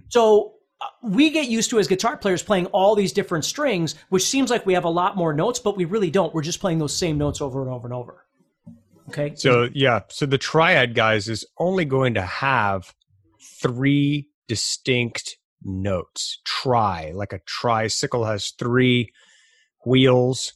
So 0.09 0.53
uh, 0.79 0.85
we 1.03 1.29
get 1.29 1.49
used 1.49 1.69
to 1.71 1.79
as 1.79 1.87
guitar 1.87 2.17
players 2.17 2.41
playing 2.41 2.65
all 2.67 2.95
these 2.95 3.13
different 3.13 3.45
strings, 3.45 3.95
which 4.09 4.25
seems 4.27 4.49
like 4.49 4.65
we 4.65 4.73
have 4.73 4.85
a 4.85 4.89
lot 4.89 5.17
more 5.17 5.33
notes, 5.33 5.59
but 5.59 5.77
we 5.77 5.85
really 5.85 6.09
don't. 6.09 6.33
We're 6.33 6.41
just 6.41 6.59
playing 6.59 6.79
those 6.79 6.95
same 6.95 7.17
notes 7.17 7.41
over 7.41 7.61
and 7.61 7.71
over 7.71 7.87
and 7.87 7.93
over. 7.93 8.25
Okay. 9.11 9.35
So 9.35 9.67
yeah, 9.73 10.01
so 10.09 10.25
the 10.25 10.37
triad 10.37 10.95
guys 10.95 11.27
is 11.27 11.45
only 11.57 11.83
going 11.83 12.13
to 12.13 12.21
have 12.21 12.93
three 13.61 14.29
distinct 14.47 15.35
notes. 15.63 16.39
Tri, 16.45 17.11
like 17.13 17.33
a 17.33 17.41
tricycle 17.45 18.23
has 18.23 18.53
three 18.57 19.11
wheels. 19.85 20.53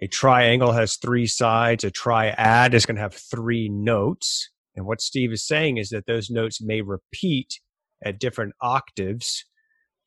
A 0.00 0.06
triangle 0.06 0.72
has 0.72 0.96
three 0.96 1.26
sides. 1.26 1.84
A 1.84 1.90
triad 1.90 2.72
is 2.72 2.86
going 2.86 2.96
to 2.96 3.02
have 3.02 3.14
three 3.14 3.68
notes. 3.68 4.48
And 4.74 4.86
what 4.86 5.02
Steve 5.02 5.32
is 5.32 5.46
saying 5.46 5.76
is 5.76 5.90
that 5.90 6.06
those 6.06 6.30
notes 6.30 6.62
may 6.62 6.80
repeat 6.80 7.60
at 8.02 8.18
different 8.18 8.54
octaves. 8.62 9.44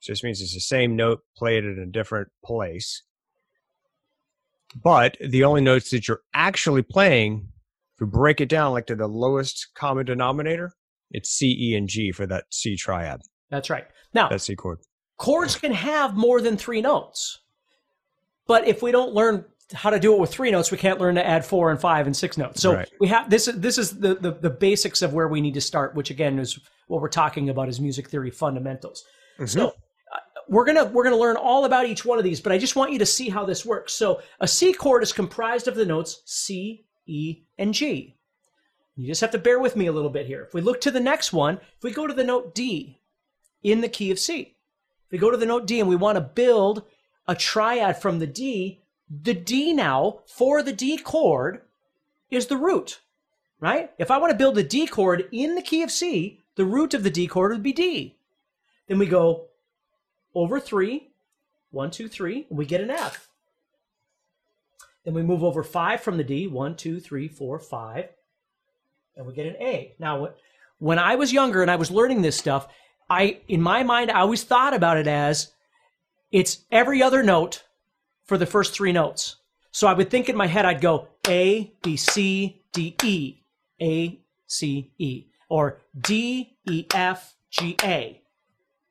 Just 0.01 0.23
means 0.23 0.41
it's 0.41 0.55
the 0.55 0.59
same 0.59 0.95
note 0.95 1.19
played 1.37 1.65
in 1.65 1.77
a 1.77 1.85
different 1.85 2.29
place. 2.43 3.03
But 4.75 5.17
the 5.19 5.43
only 5.43 5.61
notes 5.61 5.91
that 5.91 6.07
you're 6.07 6.21
actually 6.33 6.81
playing, 6.81 7.50
if 8.01 8.07
we 8.07 8.09
break 8.11 8.41
it 8.41 8.49
down 8.49 8.71
like 8.73 8.87
to 8.87 8.95
the 8.95 9.07
lowest 9.07 9.69
common 9.75 10.05
denominator, 10.05 10.73
it's 11.11 11.29
C, 11.29 11.55
E, 11.59 11.75
and 11.75 11.87
G 11.87 12.11
for 12.11 12.25
that 12.27 12.45
C 12.49 12.75
triad, 12.75 13.21
That's 13.49 13.69
right. 13.69 13.85
Now, 14.13 14.29
that 14.29 14.41
C 14.41 14.55
chord. 14.55 14.79
chords 15.17 15.55
can 15.55 15.71
have 15.71 16.15
more 16.15 16.41
than 16.41 16.57
three 16.57 16.81
notes. 16.81 17.39
But 18.47 18.67
if 18.67 18.81
we 18.81 18.91
don't 18.91 19.13
learn 19.13 19.45
how 19.73 19.89
to 19.89 19.99
do 19.99 20.13
it 20.13 20.19
with 20.19 20.31
three 20.31 20.51
notes, 20.51 20.71
we 20.71 20.77
can't 20.77 20.99
learn 20.99 21.15
to 21.15 21.25
add 21.25 21.45
four 21.45 21.71
and 21.71 21.79
five 21.79 22.05
and 22.07 22.15
six 22.15 22.37
notes. 22.37 22.61
So 22.61 22.73
Right. 22.75 22.89
we 22.99 23.07
have 23.07 23.29
this. 23.29 23.45
This 23.45 23.77
is 23.77 23.99
the, 23.99 24.15
the 24.15 24.31
the 24.31 24.49
basics 24.49 25.01
of 25.01 25.13
where 25.13 25.27
we 25.27 25.39
need 25.39 25.53
to 25.53 25.61
start, 25.61 25.95
which 25.95 26.09
again 26.09 26.39
is 26.39 26.59
what 26.87 27.01
we're 27.01 27.07
talking 27.09 27.49
about 27.49 27.69
is 27.69 27.79
music 27.79 28.09
theory 28.09 28.31
fundamentals. 28.31 29.05
So 29.45 29.67
uh, 29.69 29.71
we're 30.49 30.65
gonna 30.65 30.85
we're 30.85 31.03
gonna 31.03 31.15
learn 31.17 31.37
all 31.37 31.65
about 31.65 31.85
each 31.85 32.03
one 32.03 32.17
of 32.17 32.23
these, 32.25 32.41
but 32.41 32.51
I 32.51 32.57
just 32.57 32.75
want 32.75 32.91
you 32.91 32.99
to 32.99 33.05
see 33.05 33.29
how 33.29 33.45
this 33.45 33.65
works. 33.65 33.93
So 33.93 34.21
a 34.41 34.47
C 34.47 34.73
chord 34.73 35.03
is 35.03 35.13
comprised 35.13 35.67
of 35.69 35.75
the 35.75 35.85
notes 35.85 36.21
C, 36.25 36.83
E, 37.11 37.43
and 37.57 37.73
G. 37.73 38.15
You 38.95 39.07
just 39.07 39.21
have 39.21 39.31
to 39.31 39.37
bear 39.37 39.59
with 39.59 39.75
me 39.75 39.87
a 39.87 39.91
little 39.91 40.09
bit 40.09 40.27
here. 40.27 40.43
If 40.43 40.53
we 40.53 40.61
look 40.61 40.81
to 40.81 40.91
the 40.91 40.99
next 40.99 41.33
one, 41.33 41.59
if 41.77 41.83
we 41.83 41.91
go 41.91 42.07
to 42.07 42.13
the 42.13 42.23
note 42.23 42.55
D 42.55 42.99
in 43.63 43.81
the 43.81 43.89
key 43.89 44.11
of 44.11 44.19
C, 44.19 44.55
if 45.05 45.11
we 45.11 45.17
go 45.17 45.31
to 45.31 45.37
the 45.37 45.45
note 45.45 45.65
D 45.65 45.79
and 45.79 45.89
we 45.89 45.95
want 45.95 46.15
to 46.15 46.21
build 46.21 46.83
a 47.27 47.35
triad 47.35 47.97
from 48.01 48.19
the 48.19 48.27
D, 48.27 48.79
the 49.09 49.33
D 49.33 49.73
now 49.73 50.19
for 50.25 50.61
the 50.63 50.73
D 50.73 50.97
chord 50.97 51.61
is 52.29 52.47
the 52.47 52.57
root, 52.57 53.01
right? 53.59 53.91
If 53.97 54.11
I 54.11 54.17
want 54.17 54.31
to 54.31 54.37
build 54.37 54.57
a 54.57 54.63
D 54.63 54.87
chord 54.87 55.27
in 55.31 55.55
the 55.55 55.61
key 55.61 55.83
of 55.83 55.91
C, 55.91 56.39
the 56.55 56.65
root 56.65 56.93
of 56.93 57.03
the 57.03 57.09
D 57.09 57.27
chord 57.27 57.51
would 57.51 57.63
be 57.63 57.73
D. 57.73 58.15
Then 58.87 58.99
we 58.99 59.05
go 59.05 59.47
over 60.35 60.59
three, 60.59 61.09
one, 61.71 61.91
two, 61.91 62.07
three, 62.07 62.45
and 62.49 62.57
we 62.57 62.65
get 62.65 62.81
an 62.81 62.89
F. 62.89 63.29
Then 65.03 65.13
we 65.13 65.23
move 65.23 65.43
over 65.43 65.63
five 65.63 66.01
from 66.01 66.17
the 66.17 66.23
D, 66.23 66.47
one, 66.47 66.75
two, 66.75 66.99
three, 66.99 67.27
four, 67.27 67.59
five, 67.59 68.09
and 69.15 69.25
we 69.25 69.33
get 69.33 69.47
an 69.47 69.55
A. 69.59 69.95
Now, 69.99 70.29
when 70.77 70.99
I 70.99 71.15
was 71.15 71.33
younger 71.33 71.61
and 71.61 71.71
I 71.71 71.75
was 71.75 71.91
learning 71.91 72.21
this 72.21 72.37
stuff, 72.37 72.67
I, 73.09 73.39
in 73.47 73.61
my 73.61 73.83
mind, 73.83 74.11
I 74.11 74.21
always 74.21 74.43
thought 74.43 74.73
about 74.73 74.97
it 74.97 75.07
as 75.07 75.51
it's 76.31 76.63
every 76.71 77.03
other 77.03 77.23
note 77.23 77.63
for 78.25 78.37
the 78.37 78.45
first 78.45 78.73
three 78.73 78.91
notes. 78.91 79.37
So 79.71 79.87
I 79.87 79.93
would 79.93 80.09
think 80.09 80.29
in 80.29 80.35
my 80.35 80.47
head, 80.47 80.65
I'd 80.65 80.81
go 80.81 81.07
A, 81.27 81.73
B, 81.81 81.97
C, 81.97 82.61
D, 82.73 82.95
E, 83.03 83.37
A, 83.81 84.19
C, 84.47 84.91
E, 84.97 85.25
or 85.49 85.81
D, 85.99 86.57
E, 86.69 86.85
F, 86.93 87.35
G, 87.49 87.75
A, 87.83 88.21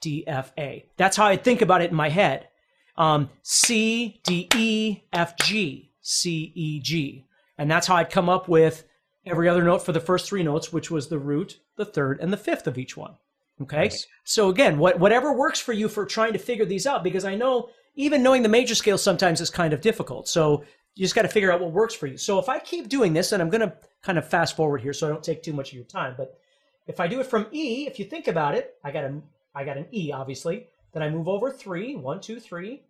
D, 0.01 0.25
F, 0.27 0.53
A. 0.59 0.87
That's 0.97 1.17
how 1.17 1.27
I 1.27 1.37
think 1.37 1.63
about 1.63 1.83
it 1.83 1.91
in 1.91 1.97
my 1.97 2.09
head. 2.09 2.49
Um, 2.97 3.31
C, 3.43 4.21
D, 4.25 4.49
E, 4.55 5.03
F, 5.13 5.37
G, 5.39 5.90
C, 6.01 6.53
E, 6.55 6.81
G. 6.81 7.27
And 7.59 7.71
that's 7.71 7.87
how 7.87 7.97
I'd 7.97 8.11
come 8.11 8.29
up 8.29 8.49
with 8.49 8.85
every 9.27 9.49
other 9.49 9.63
note 9.63 9.83
for 9.83 9.93
the 9.93 10.01
first 10.01 10.27
three 10.27 10.43
notes, 10.43 10.73
which 10.73 10.91
was 10.91 11.09
the 11.09 11.19
root, 11.19 11.61
the 11.77 11.85
third, 11.85 12.21
and 12.21 12.33
the 12.33 12.39
fifth 12.39 12.67
of 12.67 12.79
each 12.79 12.97
one. 12.97 13.15
Okay. 13.61 13.83
Nice. 13.83 14.07
So 14.25 14.49
again, 14.49 14.79
what, 14.79 14.99
whatever 14.99 15.33
works 15.33 15.61
for 15.61 15.75
you 15.75 15.89
for 15.89 16.07
trying 16.07 16.33
to 16.33 16.39
figure 16.39 16.65
these 16.65 16.87
out, 16.87 17.05
because 17.05 17.25
I 17.25 17.35
know 17.35 17.69
even 17.95 18.23
knowing 18.23 18.43
the 18.43 18.49
major 18.49 18.75
scale 18.75 18.97
sometimes 18.97 19.41
is 19.41 19.51
kind 19.51 19.75
of 19.75 19.83
difficult. 19.83 20.29
So 20.29 20.65
you 20.95 21.05
just 21.05 21.15
got 21.15 21.23
to 21.23 21.29
figure 21.29 21.53
out 21.53 21.61
what 21.61 21.73
works 21.73 21.95
for 21.95 22.07
you. 22.07 22.17
So 22.17 22.39
if 22.39 22.49
I 22.49 22.59
keep 22.59 22.89
doing 22.89 23.13
this, 23.13 23.33
and 23.33 23.43
I'm 23.43 23.51
going 23.51 23.61
to 23.61 23.75
kind 24.03 24.17
of 24.17 24.27
fast 24.27 24.57
forward 24.57 24.81
here 24.81 24.95
so 24.95 25.07
I 25.07 25.11
don't 25.11 25.23
take 25.23 25.43
too 25.43 25.53
much 25.53 25.69
of 25.69 25.75
your 25.75 25.85
time, 25.85 26.15
but 26.17 26.39
if 26.87 26.99
I 26.99 27.07
do 27.07 27.21
it 27.21 27.27
from 27.27 27.47
E, 27.53 27.87
if 27.87 27.99
you 27.99 28.07
think 28.07 28.27
about 28.27 28.55
it, 28.55 28.77
I 28.83 28.91
got 28.91 29.05
a, 29.05 29.21
I 29.55 29.65
got 29.65 29.77
an 29.77 29.87
E, 29.93 30.13
obviously. 30.13 30.69
Then 30.93 31.03
I 31.03 31.11
move 31.11 31.29
over 31.29 31.53
three, 31.53 31.95
one, 31.95 32.21
two, 32.21 32.41
three. 32.41 32.83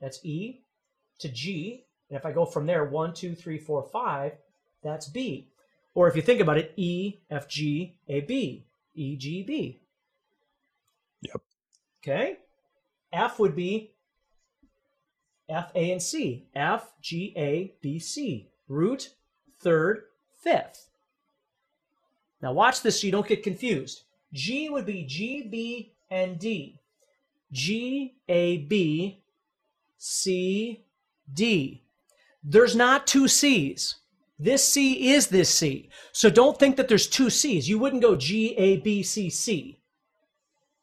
That's 0.00 0.24
E 0.24 0.62
to 1.18 1.28
G. 1.28 1.84
And 2.10 2.16
if 2.16 2.24
I 2.24 2.32
go 2.32 2.44
from 2.44 2.66
there, 2.66 2.84
one, 2.84 3.12
two, 3.12 3.34
three, 3.34 3.58
four, 3.58 3.82
five, 3.82 4.32
that's 4.82 5.08
B. 5.08 5.48
Or 5.94 6.08
if 6.08 6.16
you 6.16 6.22
think 6.22 6.40
about 6.40 6.58
it, 6.58 6.72
E, 6.76 7.18
F, 7.30 7.48
G, 7.48 7.96
A, 8.08 8.20
B, 8.20 8.66
E, 8.94 9.16
G, 9.16 9.42
B. 9.42 9.80
Yep. 11.22 11.42
Okay. 12.02 12.38
F 13.12 13.38
would 13.38 13.56
be 13.56 13.92
F, 15.48 15.70
A, 15.74 15.92
and 15.92 16.02
C. 16.02 16.46
F, 16.54 16.92
G, 17.00 17.32
A, 17.36 17.74
B, 17.80 17.98
C. 17.98 18.48
Root, 18.68 19.14
third, 19.60 20.04
fifth. 20.36 20.88
Now 22.40 22.52
watch 22.52 22.82
this 22.82 23.00
so 23.00 23.06
you 23.06 23.12
don't 23.12 23.26
get 23.26 23.42
confused. 23.42 24.02
G 24.32 24.68
would 24.68 24.86
be 24.86 25.04
G, 25.04 25.42
B, 25.42 25.94
and 26.10 26.38
D. 26.38 26.80
G, 27.50 28.16
A, 28.28 28.58
B, 28.58 29.22
C, 29.96 30.84
D. 31.32 31.82
There's 32.42 32.76
not 32.76 33.06
two 33.06 33.28
C's. 33.28 33.96
This 34.38 34.66
C 34.66 35.10
is 35.10 35.26
this 35.28 35.52
C. 35.52 35.90
So 36.12 36.30
don't 36.30 36.58
think 36.58 36.76
that 36.76 36.88
there's 36.88 37.08
two 37.08 37.28
C's. 37.28 37.68
You 37.68 37.78
wouldn't 37.78 38.02
go 38.02 38.14
G, 38.14 38.54
A, 38.56 38.76
B, 38.76 39.02
C, 39.02 39.28
C. 39.30 39.80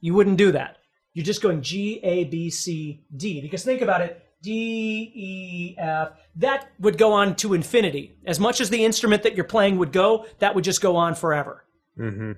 You 0.01 0.13
wouldn't 0.13 0.37
do 0.37 0.51
that. 0.51 0.77
You're 1.13 1.25
just 1.25 1.41
going 1.41 1.61
G, 1.61 1.99
A, 2.03 2.25
B, 2.25 2.49
C, 2.49 3.05
D. 3.15 3.39
Because 3.39 3.63
think 3.63 3.81
about 3.81 4.01
it 4.01 4.21
D, 4.41 5.11
E, 5.15 5.75
F. 5.77 6.11
That 6.35 6.69
would 6.79 6.97
go 6.97 7.13
on 7.13 7.35
to 7.37 7.53
infinity. 7.53 8.17
As 8.25 8.39
much 8.39 8.59
as 8.61 8.69
the 8.69 8.83
instrument 8.83 9.23
that 9.23 9.35
you're 9.35 9.45
playing 9.45 9.77
would 9.77 9.93
go, 9.93 10.25
that 10.39 10.53
would 10.53 10.63
just 10.63 10.81
go 10.81 10.97
on 10.97 11.15
forever. 11.15 11.63
Mm-hmm. 11.97 12.33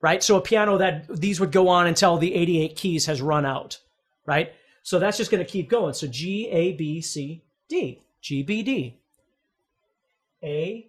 Right? 0.00 0.22
So 0.22 0.36
a 0.36 0.40
piano 0.40 0.78
that 0.78 1.06
these 1.08 1.38
would 1.40 1.52
go 1.52 1.68
on 1.68 1.86
until 1.86 2.16
the 2.16 2.34
88 2.34 2.74
keys 2.74 3.06
has 3.06 3.22
run 3.22 3.44
out. 3.44 3.78
Right? 4.26 4.52
So 4.82 4.98
that's 4.98 5.16
just 5.18 5.30
going 5.30 5.44
to 5.44 5.50
keep 5.50 5.68
going. 5.70 5.92
So 5.94 6.06
G, 6.06 6.48
A, 6.48 6.72
B, 6.72 7.00
C, 7.00 7.43
D. 7.68 8.02
G, 8.20 8.42
B, 8.42 8.62
D. 8.62 8.98
A, 10.42 10.88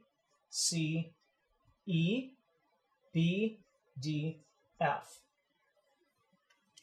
C, 0.49 1.13
E, 1.85 2.29
B, 3.13 3.59
D, 3.99 4.39
F. 4.79 5.19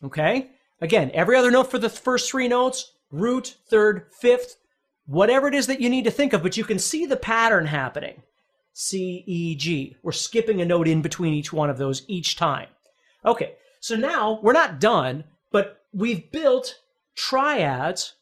Okay? 0.02 0.50
Again, 0.80 1.10
every 1.14 1.36
other 1.36 1.50
note 1.50 1.70
for 1.70 1.78
the 1.78 1.88
first 1.88 2.30
three 2.30 2.48
notes, 2.48 2.92
root, 3.10 3.56
third, 3.68 4.06
fifth, 4.18 4.56
whatever 5.06 5.48
it 5.48 5.54
is 5.54 5.66
that 5.66 5.80
you 5.80 5.88
need 5.88 6.04
to 6.04 6.10
think 6.10 6.32
of, 6.32 6.42
but 6.42 6.56
you 6.56 6.64
can 6.64 6.78
see 6.78 7.06
the 7.06 7.16
pattern 7.16 7.66
happening. 7.66 8.22
C, 8.72 9.22
E, 9.26 9.54
G. 9.54 9.96
We're 10.02 10.12
skipping 10.12 10.60
a 10.60 10.64
note 10.64 10.88
in 10.88 11.02
between 11.02 11.34
each 11.34 11.52
one 11.52 11.68
of 11.68 11.78
those 11.78 12.02
each 12.08 12.36
time. 12.36 12.68
Okay, 13.24 13.54
so 13.80 13.96
now 13.96 14.40
we're 14.42 14.52
not 14.52 14.80
done, 14.80 15.24
but 15.50 15.82
we've 15.92 16.32
built 16.32 16.78
triads 17.14 18.14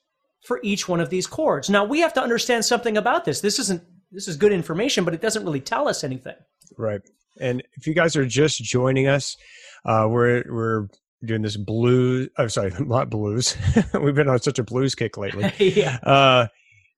for 0.43 0.61
each 0.63 0.89
one 0.89 1.01
of 1.01 1.11
these 1.11 1.27
chords. 1.27 1.69
Now 1.71 1.85
we 1.85 2.01
have 2.01 2.13
to 2.15 2.23
understand 2.23 2.65
something 2.65 2.97
about 2.97 3.25
this. 3.25 3.41
This 3.41 3.59
isn't 3.59 3.83
this 4.13 4.27
is 4.27 4.37
good 4.37 4.53
information, 4.53 5.05
but 5.05 5.15
it 5.15 5.21
doesn't 5.21 5.45
really 5.45 5.61
tell 5.61 5.89
us 5.89 6.03
anything. 6.03 6.35
Right. 6.77 7.01
And 7.41 7.63
if 7.75 7.87
you 7.87 7.95
guys 7.95 8.17
are 8.17 8.27
just 8.27 8.63
joining 8.63 9.07
us, 9.07 9.37
uh, 9.85 10.07
we're 10.09 10.45
we're 10.49 10.89
doing 11.25 11.43
this 11.43 11.57
blues. 11.57 12.29
I'm 12.37 12.47
oh, 12.47 12.49
sorry, 12.49 12.73
not 12.81 13.11
blues. 13.11 13.57
We've 14.01 14.15
been 14.15 14.29
on 14.29 14.41
such 14.41 14.59
a 14.59 14.65
blues 14.65 14.95
kick 14.95 15.17
lately. 15.17 15.53
yeah. 15.59 15.99
Uh, 16.03 16.47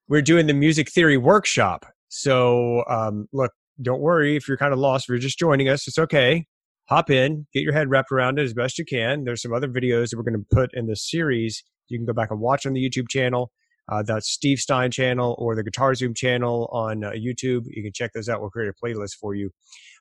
we're 0.08 0.22
doing 0.22 0.46
the 0.46 0.54
music 0.54 0.90
theory 0.90 1.16
workshop. 1.16 1.86
So 2.08 2.84
um, 2.88 3.28
look, 3.32 3.52
don't 3.80 4.00
worry 4.00 4.36
if 4.36 4.46
you're 4.46 4.56
kind 4.56 4.72
of 4.72 4.78
lost. 4.78 5.04
If 5.04 5.08
you're 5.10 5.18
just 5.18 5.38
joining 5.38 5.68
us, 5.68 5.88
it's 5.88 5.98
okay. 5.98 6.46
Hop 6.88 7.10
in, 7.10 7.46
get 7.52 7.62
your 7.62 7.72
head 7.72 7.88
wrapped 7.88 8.12
around 8.12 8.38
it 8.38 8.42
as 8.42 8.54
best 8.54 8.78
you 8.78 8.84
can. 8.84 9.24
There's 9.24 9.40
some 9.40 9.52
other 9.52 9.68
videos 9.68 10.10
that 10.10 10.16
we're 10.16 10.24
going 10.24 10.38
to 10.38 10.46
put 10.54 10.70
in 10.74 10.86
the 10.86 10.96
series. 10.96 11.62
You 11.88 11.98
can 11.98 12.06
go 12.06 12.12
back 12.12 12.30
and 12.30 12.40
watch 12.40 12.66
on 12.66 12.72
the 12.72 12.88
YouTube 12.88 13.08
channel. 13.08 13.52
Uh, 13.90 14.02
that's 14.02 14.28
Steve 14.28 14.58
Stein 14.58 14.90
channel 14.90 15.34
or 15.38 15.54
the 15.54 15.62
Guitar 15.62 15.94
Zoom 15.94 16.14
channel 16.14 16.68
on 16.72 17.04
uh, 17.04 17.10
YouTube. 17.10 17.64
You 17.66 17.82
can 17.82 17.92
check 17.92 18.12
those 18.14 18.28
out. 18.28 18.40
We'll 18.40 18.50
create 18.50 18.70
a 18.70 18.84
playlist 18.84 19.14
for 19.20 19.34
you. 19.34 19.50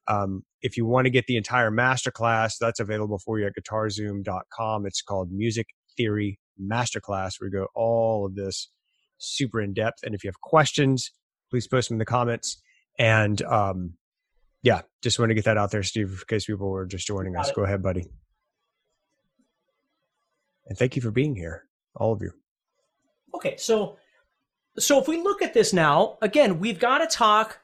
Um, 0.08 0.44
if 0.62 0.78
you 0.78 0.86
want 0.86 1.06
to 1.06 1.10
get 1.10 1.28
the 1.28 1.38
entire 1.38 1.72
masterclass, 1.72 2.54
that's 2.60 2.80
available 2.80 3.20
for 3.20 3.40
you 3.40 3.48
at 3.48 3.54
guitarzoom.com. 3.60 4.86
It's 4.86 5.02
called 5.02 5.32
Music 5.32 5.68
Theory 5.98 6.40
Masterclass. 6.62 7.34
We 7.42 7.50
go 7.50 7.68
all 7.76 8.26
of 8.26 8.36
this 8.36 8.70
super 9.18 9.62
in 9.62 9.74
depth. 9.74 10.00
And 10.04 10.16
if 10.16 10.24
you 10.24 10.28
have 10.28 10.42
questions, 10.42 11.12
please 11.50 11.68
post 11.68 11.90
them 11.90 11.96
in 11.96 12.00
the 12.00 12.06
comments. 12.06 12.62
And 13.00 13.42
um, 13.44 13.94
yeah, 14.64 14.82
just 15.02 15.18
want 15.20 15.30
to 15.30 15.36
get 15.36 15.46
that 15.46 15.58
out 15.58 15.72
there, 15.72 15.84
Steve, 15.84 16.10
in 16.10 16.18
case 16.28 16.46
people 16.46 16.70
were 16.70 16.86
just 16.86 17.08
joining 17.08 17.36
us. 17.36 17.52
Go 17.52 17.64
ahead, 17.64 17.82
buddy. 17.82 18.08
And 20.68 20.78
thank 20.78 20.96
you 20.96 21.02
for 21.02 21.12
being 21.12 21.36
here, 21.36 21.66
all 21.96 22.14
of 22.14 22.22
you. 22.22 22.32
Okay, 23.34 23.58
so 23.58 23.98
so 24.78 25.00
if 25.00 25.08
we 25.08 25.22
look 25.22 25.42
at 25.42 25.54
this 25.54 25.74
now, 25.74 26.18
again, 26.22 26.60
we've 26.60 26.80
got 26.80 27.00
to 27.00 27.08
talk 27.08 27.60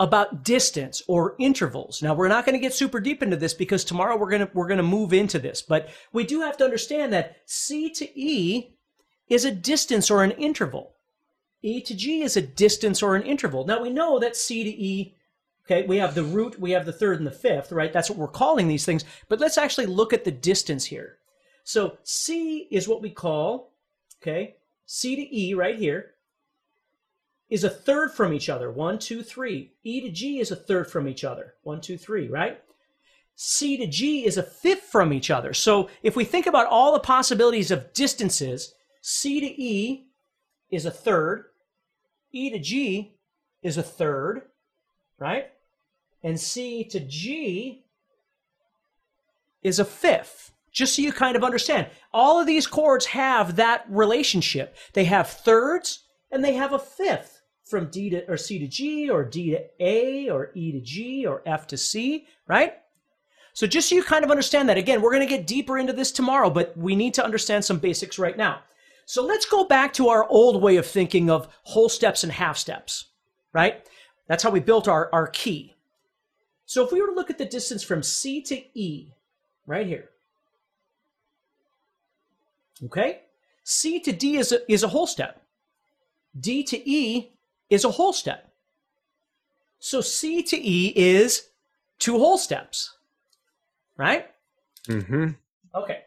about 0.00 0.42
distance 0.42 1.02
or 1.06 1.36
intervals. 1.38 2.02
Now 2.02 2.14
we're 2.14 2.28
not 2.28 2.44
going 2.44 2.54
to 2.54 2.60
get 2.60 2.74
super 2.74 2.98
deep 2.98 3.22
into 3.22 3.36
this 3.36 3.54
because 3.54 3.84
tomorrow 3.84 4.16
we're 4.16 4.30
going 4.30 4.46
to 4.46 4.50
we're 4.54 4.66
going 4.66 4.78
to 4.78 4.82
move 4.82 5.12
into 5.12 5.38
this, 5.38 5.62
but 5.62 5.90
we 6.12 6.24
do 6.24 6.40
have 6.40 6.56
to 6.56 6.64
understand 6.64 7.12
that 7.12 7.36
C 7.46 7.90
to 7.90 8.18
E 8.18 8.74
is 9.28 9.44
a 9.44 9.52
distance 9.52 10.10
or 10.10 10.24
an 10.24 10.32
interval. 10.32 10.96
E 11.62 11.80
to 11.82 11.94
G 11.94 12.22
is 12.22 12.36
a 12.36 12.42
distance 12.42 13.02
or 13.02 13.14
an 13.14 13.22
interval. 13.22 13.64
Now 13.64 13.82
we 13.82 13.90
know 13.90 14.18
that 14.18 14.34
C 14.34 14.64
to 14.64 14.70
E 14.70 15.14
Okay, 15.64 15.86
we 15.86 15.98
have 15.98 16.14
the 16.14 16.24
root, 16.24 16.58
we 16.58 16.72
have 16.72 16.84
the 16.84 16.92
third 16.92 17.18
and 17.18 17.26
the 17.26 17.30
fifth, 17.30 17.70
right? 17.70 17.92
That's 17.92 18.10
what 18.10 18.18
we're 18.18 18.28
calling 18.28 18.66
these 18.66 18.84
things. 18.84 19.04
But 19.28 19.38
let's 19.38 19.58
actually 19.58 19.86
look 19.86 20.12
at 20.12 20.24
the 20.24 20.32
distance 20.32 20.84
here. 20.84 21.18
So 21.64 21.98
C 22.02 22.66
is 22.70 22.88
what 22.88 23.00
we 23.00 23.10
call, 23.10 23.72
okay, 24.20 24.56
C 24.86 25.14
to 25.14 25.36
E 25.36 25.54
right 25.54 25.78
here 25.78 26.14
is 27.48 27.64
a 27.64 27.70
third 27.70 28.12
from 28.12 28.32
each 28.32 28.48
other. 28.48 28.70
One, 28.70 28.98
two, 28.98 29.22
three. 29.22 29.72
E 29.84 30.00
to 30.00 30.10
G 30.10 30.40
is 30.40 30.50
a 30.50 30.56
third 30.56 30.90
from 30.90 31.06
each 31.06 31.22
other. 31.22 31.54
One, 31.62 31.80
two, 31.80 31.98
three, 31.98 32.28
right? 32.28 32.60
C 33.36 33.76
to 33.76 33.86
G 33.86 34.24
is 34.24 34.38
a 34.38 34.42
fifth 34.42 34.84
from 34.84 35.12
each 35.12 35.30
other. 35.30 35.52
So 35.52 35.90
if 36.02 36.16
we 36.16 36.24
think 36.24 36.46
about 36.46 36.66
all 36.66 36.92
the 36.92 37.00
possibilities 37.00 37.70
of 37.70 37.92
distances, 37.92 38.74
C 39.00 39.40
to 39.40 39.46
E 39.46 40.06
is 40.70 40.86
a 40.86 40.90
third, 40.90 41.44
E 42.32 42.50
to 42.50 42.58
G 42.58 43.16
is 43.62 43.76
a 43.76 43.82
third, 43.82 44.42
right? 45.22 45.46
And 46.24 46.38
C 46.38 46.84
to 46.84 47.00
G 47.00 47.84
is 49.62 49.78
a 49.78 49.84
fifth. 49.84 50.52
Just 50.72 50.96
so 50.96 51.02
you 51.02 51.12
kind 51.12 51.36
of 51.36 51.44
understand, 51.44 51.86
all 52.12 52.40
of 52.40 52.46
these 52.46 52.66
chords 52.66 53.06
have 53.06 53.56
that 53.56 53.84
relationship. 53.88 54.74
They 54.94 55.04
have 55.04 55.28
thirds 55.28 56.00
and 56.30 56.44
they 56.44 56.54
have 56.54 56.72
a 56.72 56.78
fifth 56.78 57.42
from 57.64 57.90
D 57.90 58.10
to 58.10 58.28
or 58.28 58.36
C 58.36 58.58
to 58.58 58.66
G 58.66 59.08
or 59.08 59.22
D 59.24 59.50
to 59.50 59.60
A 59.80 60.28
or 60.28 60.50
E 60.54 60.72
to 60.72 60.80
G 60.80 61.26
or 61.26 61.42
F 61.46 61.66
to 61.68 61.76
C, 61.76 62.26
right? 62.48 62.74
So 63.52 63.66
just 63.66 63.88
so 63.88 63.94
you 63.94 64.02
kind 64.02 64.24
of 64.24 64.30
understand 64.30 64.68
that, 64.68 64.78
again, 64.78 65.02
we're 65.02 65.12
going 65.12 65.26
to 65.26 65.36
get 65.36 65.46
deeper 65.46 65.78
into 65.78 65.92
this 65.92 66.10
tomorrow, 66.10 66.48
but 66.48 66.76
we 66.76 66.96
need 66.96 67.14
to 67.14 67.24
understand 67.24 67.64
some 67.64 67.78
basics 67.78 68.18
right 68.18 68.36
now. 68.36 68.60
So 69.04 69.22
let's 69.24 69.44
go 69.44 69.64
back 69.64 69.92
to 69.94 70.08
our 70.08 70.26
old 70.28 70.62
way 70.62 70.76
of 70.76 70.86
thinking 70.86 71.28
of 71.28 71.48
whole 71.64 71.90
steps 71.90 72.24
and 72.24 72.32
half 72.32 72.56
steps, 72.56 73.06
right? 73.52 73.86
That's 74.26 74.42
how 74.42 74.50
we 74.50 74.60
built 74.60 74.88
our, 74.88 75.10
our 75.12 75.26
key. 75.26 75.74
So 76.66 76.84
if 76.84 76.92
we 76.92 77.00
were 77.00 77.08
to 77.08 77.14
look 77.14 77.30
at 77.30 77.38
the 77.38 77.44
distance 77.44 77.82
from 77.82 78.02
C 78.02 78.40
to 78.42 78.56
E, 78.78 79.12
right 79.66 79.86
here, 79.86 80.10
okay? 82.84 83.22
C 83.64 84.00
to 84.00 84.12
D 84.12 84.36
is 84.36 84.52
a, 84.52 84.72
is 84.72 84.82
a 84.82 84.88
whole 84.88 85.06
step. 85.06 85.42
D 86.38 86.62
to 86.64 86.88
E 86.88 87.32
is 87.68 87.84
a 87.84 87.90
whole 87.90 88.12
step. 88.12 88.50
So 89.78 90.00
C 90.00 90.42
to 90.42 90.56
E 90.56 90.92
is 90.96 91.48
two 91.98 92.18
whole 92.18 92.38
steps, 92.38 92.96
right? 93.96 94.30
Mm-hmm. 94.88 95.30
Okay. 95.74 96.04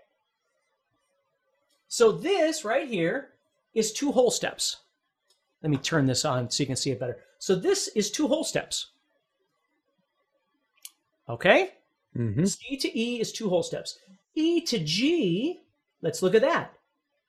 So 1.87 2.11
this 2.11 2.65
right 2.65 2.87
here 2.87 3.29
is 3.73 3.93
two 3.93 4.11
whole 4.11 4.31
steps. 4.31 4.77
Let 5.61 5.69
me 5.69 5.77
turn 5.77 6.05
this 6.05 6.25
on 6.25 6.49
so 6.49 6.63
you 6.63 6.67
can 6.67 6.75
see 6.75 6.91
it 6.91 6.99
better. 6.99 7.19
So 7.45 7.53
this 7.53 7.89
is 7.89 8.09
two 8.09 8.27
whole 8.27 8.43
steps. 8.43 8.87
Okay? 11.29 11.73
Mm-hmm. 12.17 12.43
C 12.45 12.75
to 12.75 12.99
E 12.99 13.21
is 13.21 13.31
two 13.31 13.49
whole 13.49 13.61
steps. 13.61 13.99
E 14.33 14.61
to 14.61 14.79
G, 14.79 15.61
let's 16.01 16.23
look 16.23 16.33
at 16.33 16.41
that. 16.41 16.73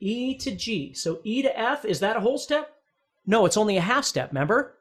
E 0.00 0.35
to 0.38 0.52
G. 0.52 0.94
So 0.94 1.20
E 1.22 1.42
to 1.42 1.61
F, 1.61 1.85
is 1.85 2.00
that 2.00 2.16
a 2.16 2.20
whole 2.20 2.38
step? 2.38 2.76
No, 3.26 3.44
it's 3.44 3.59
only 3.59 3.76
a 3.76 3.83
half 3.83 4.07
step, 4.07 4.31
remember? 4.31 4.79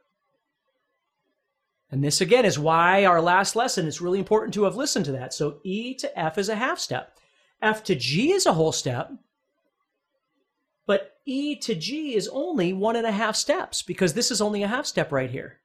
And 1.92 2.02
this 2.02 2.22
again 2.22 2.46
is 2.46 2.58
why 2.58 3.04
our 3.04 3.20
last 3.20 3.58
lesson 3.58 3.88
is 3.88 4.00
really 4.00 4.20
important 4.20 4.54
to 4.54 4.64
have 4.64 4.78
listened 4.78 5.04
to 5.04 5.12
that. 5.12 5.34
So 5.34 5.58
E 5.66 5.96
to 5.96 6.18
F 6.18 6.38
is 6.38 6.48
a 6.48 6.56
half 6.56 6.80
step. 6.80 7.20
F 7.62 7.84
to 7.84 7.96
G 7.96 8.32
is 8.32 8.46
a 8.46 8.54
whole 8.54 8.72
step. 8.72 9.12
But 10.86 11.18
E 11.26 11.56
to 11.58 11.76
G 11.76 12.16
is 12.16 12.28
only 12.28 12.74
one 12.74 12.96
and 12.96 13.08
a 13.08 13.12
half 13.12 13.36
steps 13.36 13.82
because 13.82 14.14
this 14.14 14.30
is 14.30 14.42
only 14.42 14.64
a 14.64 14.68
half 14.68 14.86
step 14.86 15.12
right 15.12 15.30
here. 15.30 15.60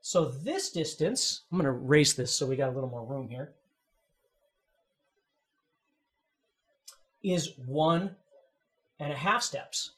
So 0.00 0.26
this 0.26 0.70
distance, 0.70 1.42
I'm 1.50 1.58
going 1.58 1.64
to 1.64 1.76
erase 1.76 2.12
this 2.12 2.32
so 2.32 2.46
we 2.46 2.56
got 2.56 2.68
a 2.68 2.72
little 2.72 2.90
more 2.90 3.04
room 3.04 3.28
here, 3.28 3.54
is 7.22 7.54
one 7.66 8.14
and 9.00 9.12
a 9.12 9.16
half 9.16 9.42
steps. 9.42 9.92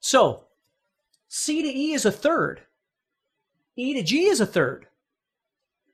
So 0.00 0.44
C 1.28 1.62
to 1.62 1.68
E 1.68 1.94
is 1.94 2.04
a 2.04 2.12
third. 2.12 2.60
E 3.74 3.94
to 3.94 4.02
G 4.02 4.26
is 4.26 4.40
a 4.40 4.46
third. 4.46 4.86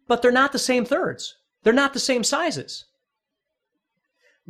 But 0.06 0.20
they're 0.20 0.32
not 0.32 0.52
the 0.52 0.58
same 0.58 0.84
thirds. 0.84 1.36
They're 1.62 1.72
not 1.72 1.94
the 1.94 2.00
same 2.00 2.24
sizes. 2.24 2.86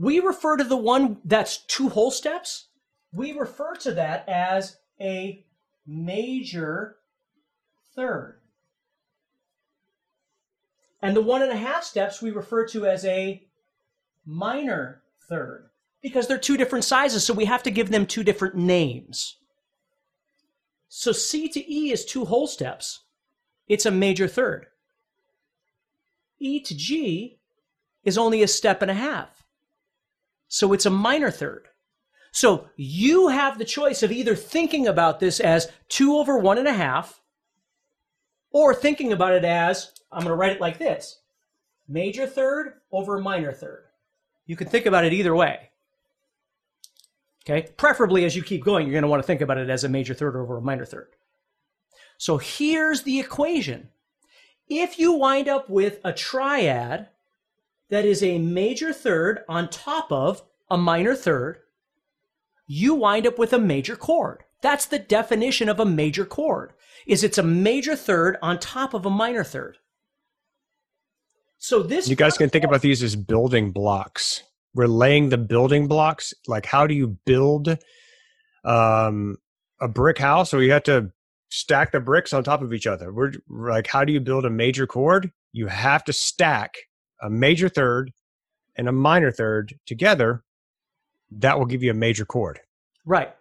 We 0.01 0.19
refer 0.19 0.57
to 0.57 0.65
the 0.65 0.79
one 0.79 1.19
that's 1.27 1.59
two 1.59 1.91
whole 1.91 2.11
steps, 2.11 2.69
we 3.13 3.33
refer 3.33 3.75
to 3.77 3.93
that 3.93 4.27
as 4.27 4.79
a 4.99 5.45
major 5.87 6.97
third. 7.95 8.41
And 11.03 11.15
the 11.15 11.21
one 11.21 11.43
and 11.43 11.53
a 11.53 11.57
half 11.57 11.85
steps 11.85 12.23
we 12.23 12.31
refer 12.31 12.67
to 12.69 12.87
as 12.87 13.05
a 13.05 13.43
minor 14.25 15.03
third 15.29 15.69
because 16.01 16.27
they're 16.27 16.39
two 16.39 16.57
different 16.57 16.87
sizes, 16.87 17.23
so 17.23 17.35
we 17.35 17.45
have 17.45 17.63
to 17.65 17.71
give 17.71 17.91
them 17.91 18.07
two 18.07 18.25
different 18.25 18.55
names. 18.55 19.37
So 20.89 21.13
C 21.13 21.47
to 21.49 21.71
E 21.71 21.93
is 21.93 22.07
two 22.07 22.25
whole 22.25 22.47
steps. 22.47 23.01
It's 23.69 23.85
a 23.85 23.91
major 23.91 24.29
third. 24.29 24.69
E 26.39 26.59
to 26.61 26.75
G 26.75 27.39
is 28.03 28.17
only 28.17 28.43
a 28.43 28.49
step 28.49 28.81
and 28.81 28.91
a 28.91 28.95
half. 28.95 29.39
So 30.51 30.73
it's 30.73 30.85
a 30.85 30.91
minor 30.91 31.31
third. 31.31 31.69
So 32.33 32.69
you 32.77 33.29
have 33.29 33.57
the 33.57 33.65
choice 33.65 34.03
of 34.03 34.13
either 34.13 34.35
thinking 34.35 34.87
about 34.87 35.21
this 35.21 35.41
as 35.41 35.71
two 35.89 36.17
over 36.17 36.39
one 36.39 36.59
and 36.59 36.69
a 36.69 36.73
half, 36.73 37.23
or 38.53 38.75
thinking 38.75 39.13
about 39.13 39.33
it 39.33 39.45
as, 39.45 39.93
I'm 40.11 40.23
going 40.23 40.31
to 40.31 40.35
write 40.35 40.53
it 40.53 40.61
like 40.61 40.79
this 40.79 41.21
major 41.89 42.27
third 42.27 42.75
over 42.93 43.21
minor 43.21 43.53
third. 43.53 43.85
You 44.45 44.57
can 44.57 44.69
think 44.69 44.87
about 44.87 45.05
it 45.05 45.13
either 45.13 45.35
way. 45.35 45.71
Okay. 47.45 47.69
Preferably 47.77 48.25
as 48.25 48.35
you 48.35 48.43
keep 48.43 48.65
going, 48.65 48.87
you're 48.87 48.93
going 48.93 49.03
to 49.03 49.09
want 49.09 49.23
to 49.23 49.27
think 49.27 49.41
about 49.41 49.59
it 49.59 49.71
as 49.71 49.85
a 49.85 49.89
major 49.89 50.15
third 50.15 50.37
over 50.37 50.59
a 50.59 50.63
minor 50.63 50.85
third. 50.85 51.09
So 52.19 52.39
here's 52.39 53.03
the 53.03 53.21
equation. 53.21 53.89
If 54.69 54.99
you 54.99 55.13
wind 55.13 55.49
up 55.49 55.71
with 55.71 56.01
a 56.05 56.13
triad 56.13 57.09
that 57.90 58.05
is 58.05 58.22
a 58.22 58.38
major 58.38 58.92
third 58.92 59.40
on 59.48 59.68
top 59.68 60.11
of 60.11 60.42
a 60.70 60.79
minor 60.79 61.14
third, 61.14 61.59
you 62.66 62.94
wind 62.94 63.26
up 63.26 63.38
with 63.38 63.53
a 63.53 63.59
major 63.59 63.96
chord. 63.96 64.44
That's 64.62 64.87
the 64.87 64.98
definition 64.98 65.68
of 65.68 65.81
a 65.81 65.85
major 65.85 66.24
chord. 66.24 66.72
Is 67.07 67.24
it's 67.24 67.38
a 67.38 67.42
major 67.42 67.96
third 67.96 68.37
on 68.42 68.59
top 68.59 68.94
of 68.94 69.07
a 69.07 69.11
minor 69.11 69.44
third. 69.44 69.79
So 71.59 71.83
this 71.83 72.09
You 72.09 72.16
guys 72.16 72.38
can 72.38 72.50
think 72.50 72.64
about 72.64 72.81
these 72.81 73.03
as 73.03 73.16
building 73.16 73.72
blocks 73.72 74.42
we're 74.74 74.87
laying 74.87 75.29
the 75.29 75.38
building 75.38 75.88
blocks 75.88 76.33
like 76.46 76.66
how 76.66 76.87
do 76.87 76.94
you 76.94 77.18
build 77.24 77.76
um, 78.64 79.37
a 79.81 79.88
brick 79.88 80.18
house 80.18 80.50
so 80.50 80.59
you 80.59 80.72
have 80.72 80.83
to 80.83 81.11
stack 81.50 81.92
the 81.92 82.00
bricks 82.00 82.33
on 82.33 82.44
top 82.44 82.62
of 82.62 82.72
each 82.72 82.87
other 82.87 83.12
we're 83.12 83.33
like 83.48 83.87
how 83.87 84.05
do 84.05 84.12
you 84.12 84.20
build 84.20 84.44
a 84.44 84.50
major 84.50 84.87
chord 84.87 85.33
you 85.53 85.66
have 85.66 86.05
to 86.05 86.12
stack 86.12 86.74
a 87.23 87.31
major 87.31 87.69
third 87.69 88.13
and 88.77 88.89
a 88.89 88.93
minor 88.93 89.31
third 89.31 89.79
together. 89.87 90.43
That 91.31 91.59
will 91.59 91.67
give 91.67 91.83
you 91.83 91.91
a 91.91 91.95
major 91.95 92.25
chord. 92.25 92.61
Right. 93.05 93.33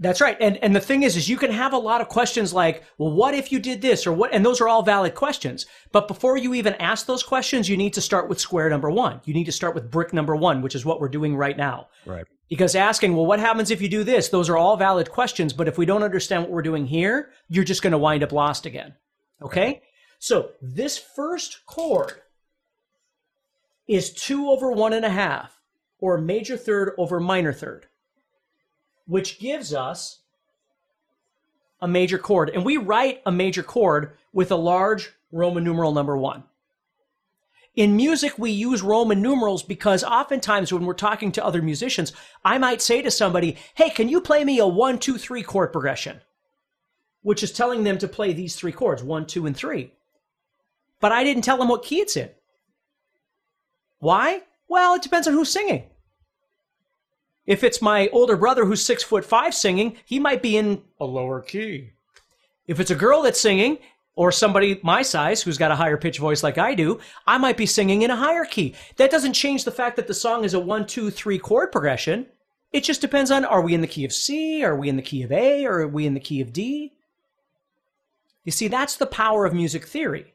That's 0.00 0.20
right. 0.20 0.36
And 0.40 0.56
and 0.58 0.76
the 0.76 0.80
thing 0.80 1.02
is 1.02 1.16
is 1.16 1.28
you 1.28 1.36
can 1.36 1.50
have 1.50 1.72
a 1.72 1.78
lot 1.78 2.00
of 2.00 2.08
questions 2.08 2.52
like, 2.52 2.84
well, 2.98 3.10
what 3.12 3.34
if 3.34 3.50
you 3.50 3.58
did 3.58 3.82
this 3.82 4.06
or 4.06 4.12
what 4.12 4.32
and 4.32 4.46
those 4.46 4.60
are 4.60 4.68
all 4.68 4.82
valid 4.82 5.16
questions. 5.16 5.66
But 5.90 6.06
before 6.06 6.36
you 6.36 6.54
even 6.54 6.74
ask 6.74 7.06
those 7.06 7.24
questions, 7.24 7.68
you 7.68 7.76
need 7.76 7.94
to 7.94 8.00
start 8.00 8.28
with 8.28 8.38
square 8.38 8.70
number 8.70 8.90
1. 8.90 9.22
You 9.24 9.34
need 9.34 9.46
to 9.46 9.52
start 9.52 9.74
with 9.74 9.90
brick 9.90 10.12
number 10.12 10.36
1, 10.36 10.62
which 10.62 10.76
is 10.76 10.84
what 10.84 11.00
we're 11.00 11.08
doing 11.08 11.36
right 11.36 11.56
now. 11.56 11.88
Right. 12.06 12.24
Because 12.48 12.76
asking, 12.76 13.16
well, 13.16 13.26
what 13.26 13.40
happens 13.40 13.72
if 13.72 13.82
you 13.82 13.88
do 13.88 14.04
this? 14.04 14.28
Those 14.28 14.48
are 14.48 14.56
all 14.56 14.76
valid 14.76 15.10
questions, 15.10 15.52
but 15.52 15.68
if 15.68 15.76
we 15.76 15.84
don't 15.84 16.04
understand 16.04 16.44
what 16.44 16.52
we're 16.52 16.62
doing 16.62 16.86
here, 16.86 17.30
you're 17.48 17.64
just 17.64 17.82
going 17.82 17.90
to 17.90 17.98
wind 17.98 18.22
up 18.22 18.32
lost 18.32 18.66
again. 18.66 18.94
Okay? 19.42 19.66
Right. 19.66 19.82
So 20.20 20.50
this 20.62 20.96
first 20.96 21.66
chord 21.66 22.14
is 23.88 24.12
two 24.12 24.50
over 24.50 24.70
one 24.70 24.92
and 24.92 25.04
a 25.04 25.10
half, 25.10 25.60
or 25.98 26.18
major 26.18 26.56
third 26.56 26.92
over 26.98 27.18
minor 27.18 27.52
third 27.52 27.86
which 29.08 29.40
gives 29.40 29.72
us 29.72 30.20
a 31.80 31.88
major 31.88 32.18
chord. 32.18 32.50
And 32.50 32.64
we 32.64 32.76
write 32.76 33.22
a 33.24 33.32
major 33.32 33.62
chord 33.62 34.12
with 34.32 34.52
a 34.52 34.56
large 34.56 35.10
Roman 35.32 35.64
numeral 35.64 35.92
number 35.92 36.16
one. 36.16 36.44
In 37.74 37.96
music, 37.96 38.38
we 38.38 38.50
use 38.50 38.82
Roman 38.82 39.22
numerals 39.22 39.62
because 39.62 40.04
oftentimes 40.04 40.72
when 40.72 40.84
we're 40.84 40.94
talking 40.94 41.32
to 41.32 41.44
other 41.44 41.62
musicians, 41.62 42.12
I 42.44 42.58
might 42.58 42.82
say 42.82 43.00
to 43.02 43.10
somebody, 43.10 43.56
Hey, 43.74 43.88
can 43.88 44.08
you 44.08 44.20
play 44.20 44.44
me 44.44 44.58
a 44.58 44.66
one, 44.66 44.98
two, 44.98 45.16
three 45.16 45.42
chord 45.42 45.72
progression? 45.72 46.20
Which 47.22 47.42
is 47.42 47.52
telling 47.52 47.84
them 47.84 47.98
to 47.98 48.08
play 48.08 48.32
these 48.32 48.56
three 48.56 48.72
chords, 48.72 49.02
one, 49.02 49.26
two, 49.26 49.46
and 49.46 49.56
three. 49.56 49.92
But 51.00 51.12
I 51.12 51.24
didn't 51.24 51.42
tell 51.42 51.56
them 51.56 51.68
what 51.68 51.84
key 51.84 52.00
it's 52.00 52.16
in. 52.16 52.30
Why? 53.98 54.42
Well, 54.68 54.94
it 54.94 55.02
depends 55.02 55.26
on 55.26 55.34
who's 55.34 55.50
singing. 55.50 55.84
If 57.46 57.64
it's 57.64 57.80
my 57.80 58.08
older 58.08 58.36
brother 58.36 58.64
who's 58.64 58.84
six 58.84 59.02
foot 59.02 59.24
five 59.24 59.54
singing, 59.54 59.96
he 60.04 60.18
might 60.18 60.42
be 60.42 60.56
in 60.56 60.82
a 61.00 61.04
lower 61.04 61.40
key. 61.40 61.92
If 62.66 62.78
it's 62.78 62.90
a 62.90 62.94
girl 62.94 63.22
that's 63.22 63.40
singing, 63.40 63.78
or 64.18 64.32
somebody 64.32 64.80
my 64.82 65.00
size 65.00 65.40
who's 65.40 65.56
got 65.56 65.70
a 65.70 65.76
higher 65.76 65.96
pitch 65.96 66.18
voice 66.18 66.42
like 66.42 66.58
I 66.58 66.74
do, 66.74 66.98
I 67.24 67.38
might 67.38 67.56
be 67.56 67.66
singing 67.66 68.02
in 68.02 68.10
a 68.10 68.16
higher 68.16 68.44
key. 68.44 68.74
That 68.96 69.12
doesn't 69.12 69.32
change 69.32 69.62
the 69.62 69.70
fact 69.70 69.94
that 69.94 70.08
the 70.08 70.12
song 70.12 70.44
is 70.44 70.54
a 70.54 70.60
one, 70.60 70.86
two, 70.88 71.08
three 71.10 71.38
chord 71.38 71.70
progression. 71.70 72.26
It 72.72 72.82
just 72.82 73.00
depends 73.00 73.30
on 73.30 73.44
are 73.44 73.62
we 73.62 73.74
in 73.74 73.80
the 73.80 73.86
key 73.86 74.04
of 74.04 74.12
C, 74.12 74.64
are 74.64 74.74
we 74.74 74.88
in 74.88 74.96
the 74.96 75.02
key 75.02 75.22
of 75.22 75.30
A, 75.30 75.64
or 75.64 75.82
are 75.82 75.88
we 75.88 76.04
in 76.04 76.14
the 76.14 76.20
key 76.20 76.40
of 76.40 76.52
D? 76.52 76.92
You 78.42 78.50
see, 78.50 78.66
that's 78.66 78.96
the 78.96 79.06
power 79.06 79.46
of 79.46 79.54
music 79.54 79.86
theory. 79.86 80.34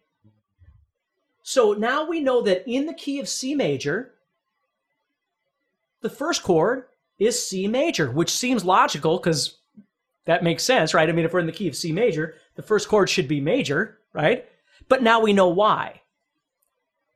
So 1.43 1.73
now 1.73 2.07
we 2.07 2.21
know 2.21 2.41
that 2.41 2.63
in 2.65 2.85
the 2.85 2.93
key 2.93 3.19
of 3.19 3.27
C 3.27 3.53
major, 3.53 4.13
the 6.01 6.09
first 6.09 6.41
chord 6.41 6.85
is 7.19 7.45
C 7.45 7.67
major, 7.67 8.09
which 8.09 8.29
seems 8.29 8.65
logical 8.65 9.17
because 9.17 9.57
that 10.25 10.43
makes 10.43 10.63
sense, 10.63 10.93
right? 10.93 11.07
I 11.07 11.11
mean, 11.11 11.25
if 11.25 11.33
we're 11.33 11.39
in 11.39 11.45
the 11.45 11.51
key 11.51 11.67
of 11.67 11.75
C 11.75 11.91
major, 11.91 12.35
the 12.55 12.61
first 12.61 12.87
chord 12.87 13.09
should 13.09 13.27
be 13.27 13.41
major, 13.41 13.99
right? 14.13 14.47
But 14.87 15.03
now 15.03 15.19
we 15.19 15.33
know 15.33 15.49
why. 15.49 16.01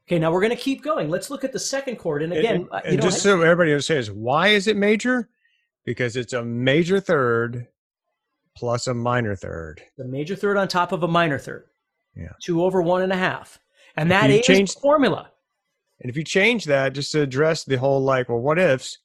Okay, 0.08 0.20
now 0.20 0.32
we're 0.32 0.42
going 0.42 0.56
to 0.56 0.62
keep 0.62 0.84
going. 0.84 1.10
Let's 1.10 1.30
look 1.30 1.44
at 1.44 1.52
the 1.52 1.60
second 1.60 1.98
chord. 1.98 2.22
And 2.22 2.32
again, 2.32 2.56
and, 2.56 2.70
uh, 2.72 2.82
and 2.86 3.02
just 3.02 3.22
so 3.22 3.42
everybody 3.42 3.72
understands, 3.72 4.12
why 4.12 4.50
is 4.50 4.68
it 4.68 4.78
major? 4.78 5.30
Because 5.86 6.16
it's 6.16 6.34
a 6.34 6.44
major 6.44 7.00
third 7.00 7.68
plus 8.56 8.88
a 8.88 8.94
minor 8.94 9.36
third. 9.36 9.82
The 9.98 10.06
major 10.06 10.36
third 10.36 10.58
on 10.58 10.68
top 10.68 10.92
of 10.92 11.04
a 11.04 11.08
minor 11.08 11.38
third. 11.38 11.66
Yeah. 12.16 12.34
Two 12.42 12.64
over 12.64 12.82
one 12.82 13.04
and 13.04 13.12
a 13.12 13.18
half. 13.18 13.60
And 13.98 14.12
that 14.12 14.30
is 14.30 14.46
change, 14.46 14.74
formula. 14.76 15.32
And 16.00 16.10
if 16.10 16.16
you 16.16 16.24
change 16.24 16.66
that 16.66 16.94
just 16.94 17.12
to 17.14 17.22
address 17.22 17.64
the 17.64 17.78
whole 17.78 18.02
like, 18.02 18.30
well, 18.30 18.40
what 18.40 18.60
ifs, 18.60 19.00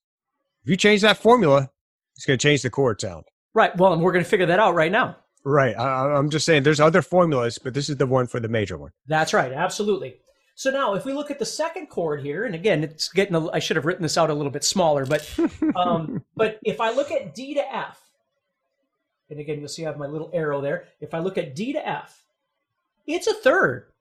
if 0.62 0.70
you 0.70 0.76
change 0.76 1.00
that 1.00 1.16
formula, 1.16 1.70
it's 2.16 2.26
going 2.26 2.38
to 2.38 2.42
change 2.42 2.62
the 2.62 2.70
chord 2.70 3.00
sound. 3.00 3.24
Right. 3.54 3.76
Well, 3.76 3.92
and 3.92 4.02
we're 4.02 4.12
going 4.12 4.24
to 4.24 4.30
figure 4.30 4.46
that 4.46 4.58
out 4.58 4.74
right 4.74 4.92
now. 4.92 5.16
Right. 5.44 5.76
I, 5.76 6.16
am 6.18 6.30
just 6.30 6.46
saying 6.46 6.62
there's 6.62 6.80
other 6.80 7.02
formulas, 7.02 7.58
but 7.58 7.74
this 7.74 7.88
is 7.88 7.96
the 7.96 8.06
one 8.06 8.26
for 8.26 8.38
the 8.38 8.48
major 8.48 8.76
one. 8.76 8.92
That's 9.06 9.32
right. 9.32 9.52
Absolutely. 9.52 10.16
So 10.54 10.70
now, 10.70 10.94
if 10.94 11.04
we 11.04 11.12
look 11.12 11.30
at 11.30 11.38
the 11.38 11.46
second 11.46 11.86
chord 11.86 12.20
here, 12.22 12.44
and 12.44 12.54
again, 12.54 12.84
it's 12.84 13.08
getting. 13.08 13.34
A, 13.34 13.50
I 13.50 13.58
should 13.58 13.76
have 13.76 13.86
written 13.86 14.02
this 14.02 14.18
out 14.18 14.28
a 14.28 14.34
little 14.34 14.52
bit 14.52 14.64
smaller, 14.64 15.06
but 15.06 15.28
um, 15.76 16.22
but 16.36 16.60
if 16.62 16.80
I 16.80 16.92
look 16.92 17.10
at 17.10 17.34
D 17.34 17.54
to 17.54 17.74
F, 17.74 17.98
and 19.30 19.40
again, 19.40 19.58
you'll 19.58 19.68
see 19.68 19.84
I 19.84 19.88
have 19.88 19.98
my 19.98 20.06
little 20.06 20.30
arrow 20.34 20.60
there. 20.60 20.84
If 21.00 21.14
I 21.14 21.20
look 21.20 21.38
at 21.38 21.56
D 21.56 21.72
to 21.72 21.88
F, 21.88 22.22
it's 23.06 23.26
a 23.26 23.34
third. 23.34 23.91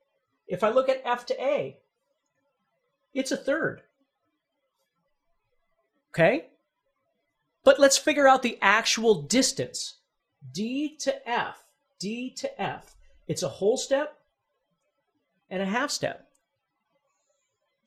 If 0.51 0.65
I 0.65 0.69
look 0.69 0.89
at 0.89 1.01
F 1.05 1.25
to 1.27 1.41
A, 1.41 1.77
it's 3.13 3.31
a 3.31 3.37
third. 3.37 3.83
Okay? 6.13 6.47
But 7.63 7.79
let's 7.79 7.97
figure 7.97 8.27
out 8.27 8.43
the 8.43 8.59
actual 8.61 9.21
distance. 9.21 9.99
D 10.51 10.97
to 10.97 11.29
F, 11.29 11.63
D 11.99 12.31
to 12.31 12.61
F. 12.61 12.97
It's 13.29 13.43
a 13.43 13.47
whole 13.47 13.77
step 13.77 14.17
and 15.49 15.63
a 15.63 15.65
half 15.65 15.89
step. 15.89 16.27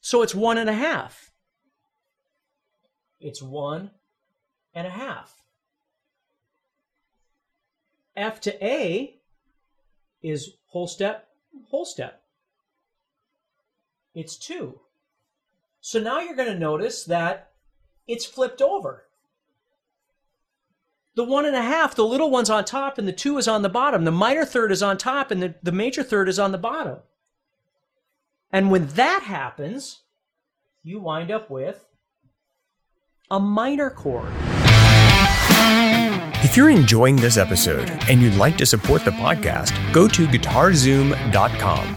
So 0.01 0.23
it's 0.23 0.35
one 0.35 0.57
and 0.57 0.71
a 0.71 0.75
half. 0.75 1.33
It's 3.21 3.43
one 3.43 3.91
and 4.75 4.87
a 4.87 4.91
half. 4.91 5.43
F 8.17 8.41
to 8.41 8.65
A 8.65 9.17
is 10.23 10.55
whole 10.69 10.87
step, 10.87 11.29
whole 11.69 11.85
step. 11.85 12.24
It's 14.15 14.37
two. 14.37 14.81
So 15.81 16.01
now 16.01 16.21
you're 16.21 16.37
going 16.37 16.53
to 16.53 16.59
notice 16.59 17.05
that 17.05 17.51
it's 18.07 18.25
flipped 18.25 18.63
over. 18.63 19.05
The 21.17 21.25
one 21.25 21.45
and 21.45 21.55
a 21.55 21.63
half, 21.63 21.95
the 21.95 22.05
little 22.05 22.31
one's 22.31 22.51
on 22.51 22.65
top 22.65 22.99
and 22.99 23.07
the 23.07 23.13
two 23.13 23.39
is 23.39 23.47
on 23.47 23.63
the 23.63 23.69
bottom. 23.69 24.05
The 24.05 24.11
minor 24.11 24.45
third 24.45 24.73
is 24.73 24.83
on 24.83 24.99
top 24.99 25.31
and 25.31 25.43
the, 25.43 25.55
the 25.63 25.73
major 25.73 26.03
third 26.03 26.29
is 26.29 26.39
on 26.39 26.53
the 26.53 26.59
bottom. 26.59 26.99
And 28.51 28.71
when 28.71 28.87
that 28.89 29.23
happens, 29.23 30.01
you 30.83 31.01
wind 31.01 31.31
up 31.31 31.51
with 31.51 31.87
a 33.31 33.41
minor 33.41 33.91
chord. 33.91 34.33
If 36.43 36.57
you're 36.57 36.71
enjoying 36.71 37.17
this 37.17 37.37
episode 37.37 37.91
and 38.09 38.21
you'd 38.21 38.35
like 38.35 38.57
to 38.59 38.67
support 38.67 39.05
the 39.05 39.13
podcast, 39.13 39.73
go 39.93 40.07
to 40.09 40.27
guitarzoom.com 40.27 41.97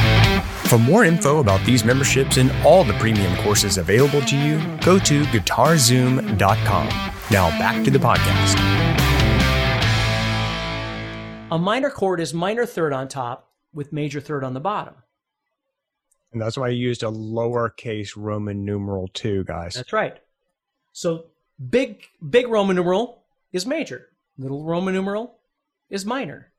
For 0.71 0.79
more 0.79 1.03
info 1.03 1.39
about 1.39 1.59
these 1.65 1.83
memberships 1.83 2.37
and 2.37 2.49
all 2.65 2.85
the 2.85 2.93
premium 2.93 3.35
courses 3.43 3.77
available 3.77 4.21
to 4.21 4.37
you, 4.37 4.57
go 4.77 4.97
to 4.99 5.23
guitarzoom.com. 5.23 6.87
Now 7.29 7.49
back 7.59 7.83
to 7.83 7.91
the 7.91 7.99
podcast. 7.99 8.57
A 11.51 11.57
minor 11.57 11.89
chord 11.89 12.21
is 12.21 12.33
minor 12.33 12.65
third 12.65 12.93
on 12.93 13.09
top 13.09 13.51
with 13.73 13.91
major 13.91 14.21
third 14.21 14.45
on 14.45 14.53
the 14.53 14.61
bottom. 14.61 14.93
And 16.31 16.41
that's 16.41 16.55
why 16.57 16.67
I 16.67 16.69
used 16.69 17.03
a 17.03 17.07
lowercase 17.07 18.13
Roman 18.15 18.63
numeral 18.63 19.09
two, 19.09 19.43
guys. 19.43 19.73
That's 19.73 19.91
right. 19.91 20.21
So 20.93 21.25
big 21.69 22.05
big 22.29 22.47
Roman 22.47 22.77
numeral 22.77 23.23
is 23.51 23.65
major. 23.65 24.07
Little 24.37 24.63
Roman 24.63 24.93
numeral 24.93 25.35
is 25.89 26.05
minor. 26.05 26.50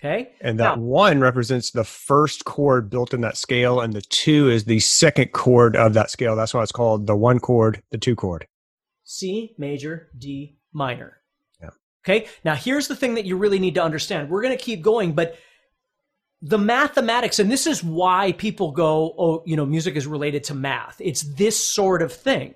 Okay. 0.00 0.30
And 0.40 0.60
that 0.60 0.78
now, 0.78 0.82
one 0.82 1.20
represents 1.20 1.72
the 1.72 1.82
first 1.82 2.44
chord 2.44 2.88
built 2.88 3.12
in 3.12 3.20
that 3.22 3.36
scale, 3.36 3.80
and 3.80 3.92
the 3.92 4.02
two 4.02 4.48
is 4.48 4.64
the 4.64 4.78
second 4.78 5.32
chord 5.32 5.74
of 5.74 5.94
that 5.94 6.10
scale. 6.10 6.36
That's 6.36 6.54
why 6.54 6.62
it's 6.62 6.70
called 6.70 7.08
the 7.08 7.16
one 7.16 7.40
chord, 7.40 7.82
the 7.90 7.98
two 7.98 8.14
chord. 8.14 8.46
C 9.02 9.54
major, 9.58 10.08
D 10.16 10.56
minor. 10.72 11.18
Yeah. 11.60 11.70
Okay. 12.06 12.28
Now 12.44 12.54
here's 12.54 12.86
the 12.86 12.94
thing 12.94 13.14
that 13.14 13.24
you 13.24 13.36
really 13.36 13.58
need 13.58 13.74
to 13.74 13.82
understand. 13.82 14.30
We're 14.30 14.42
going 14.42 14.56
to 14.56 14.62
keep 14.62 14.82
going, 14.82 15.14
but 15.14 15.36
the 16.42 16.58
mathematics, 16.58 17.40
and 17.40 17.50
this 17.50 17.66
is 17.66 17.82
why 17.82 18.32
people 18.32 18.70
go, 18.70 19.14
oh, 19.18 19.42
you 19.46 19.56
know, 19.56 19.66
music 19.66 19.96
is 19.96 20.06
related 20.06 20.44
to 20.44 20.54
math. 20.54 21.00
It's 21.00 21.22
this 21.22 21.58
sort 21.58 22.02
of 22.02 22.12
thing. 22.12 22.54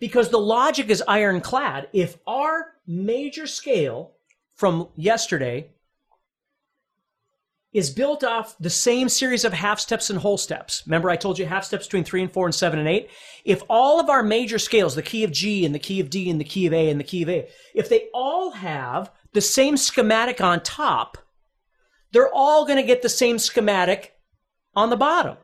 Because 0.00 0.28
the 0.28 0.38
logic 0.38 0.90
is 0.90 1.02
ironclad. 1.08 1.88
If 1.92 2.18
our 2.26 2.74
major 2.86 3.46
scale 3.46 4.12
from 4.54 4.88
yesterday 4.96 5.70
is 7.72 7.90
built 7.90 8.24
off 8.24 8.56
the 8.58 8.70
same 8.70 9.08
series 9.08 9.44
of 9.44 9.52
half 9.52 9.78
steps 9.78 10.08
and 10.08 10.18
whole 10.18 10.38
steps. 10.38 10.82
Remember, 10.86 11.10
I 11.10 11.16
told 11.16 11.38
you 11.38 11.46
half 11.46 11.64
steps 11.64 11.86
between 11.86 12.04
three 12.04 12.22
and 12.22 12.32
four 12.32 12.46
and 12.46 12.54
seven 12.54 12.78
and 12.78 12.88
eight? 12.88 13.10
If 13.44 13.62
all 13.68 14.00
of 14.00 14.08
our 14.08 14.22
major 14.22 14.58
scales, 14.58 14.94
the 14.94 15.02
key 15.02 15.22
of 15.22 15.32
G 15.32 15.66
and 15.66 15.74
the 15.74 15.78
key 15.78 16.00
of 16.00 16.08
D 16.08 16.30
and 16.30 16.40
the 16.40 16.44
key 16.44 16.66
of 16.66 16.72
A 16.72 16.88
and 16.88 16.98
the 16.98 17.04
key 17.04 17.22
of 17.22 17.28
A, 17.28 17.48
if 17.74 17.88
they 17.88 18.08
all 18.14 18.52
have 18.52 19.12
the 19.34 19.42
same 19.42 19.76
schematic 19.76 20.40
on 20.40 20.62
top, 20.62 21.18
they're 22.12 22.32
all 22.32 22.64
going 22.64 22.78
to 22.78 22.86
get 22.86 23.02
the 23.02 23.08
same 23.08 23.38
schematic 23.38 24.14
on 24.74 24.88
the 24.88 24.96
bottom. 24.96 25.36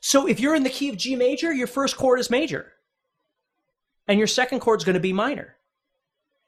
So 0.00 0.26
if 0.26 0.40
you're 0.40 0.56
in 0.56 0.64
the 0.64 0.70
key 0.70 0.88
of 0.88 0.96
G 0.96 1.14
major, 1.14 1.52
your 1.52 1.68
first 1.68 1.96
chord 1.96 2.18
is 2.18 2.28
major. 2.28 2.72
And 4.08 4.18
your 4.18 4.26
second 4.26 4.58
chord 4.58 4.80
is 4.80 4.84
going 4.84 4.94
to 4.94 5.00
be 5.00 5.12
minor. 5.12 5.54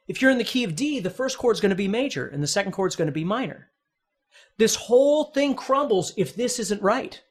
If 0.08 0.20
you're 0.20 0.32
in 0.32 0.38
the 0.38 0.44
key 0.44 0.64
of 0.64 0.74
D, 0.74 0.98
the 0.98 1.08
first 1.08 1.38
chord 1.38 1.54
is 1.54 1.60
going 1.60 1.70
to 1.70 1.76
be 1.76 1.86
major 1.86 2.26
and 2.26 2.42
the 2.42 2.48
second 2.48 2.72
chord 2.72 2.90
is 2.90 2.96
going 2.96 3.06
to 3.06 3.12
be 3.12 3.22
minor. 3.22 3.70
This 4.56 4.74
whole 4.74 5.24
thing 5.24 5.54
crumbles 5.54 6.12
if 6.16 6.34
this 6.34 6.58
isn't 6.58 6.82
right. 6.82 7.22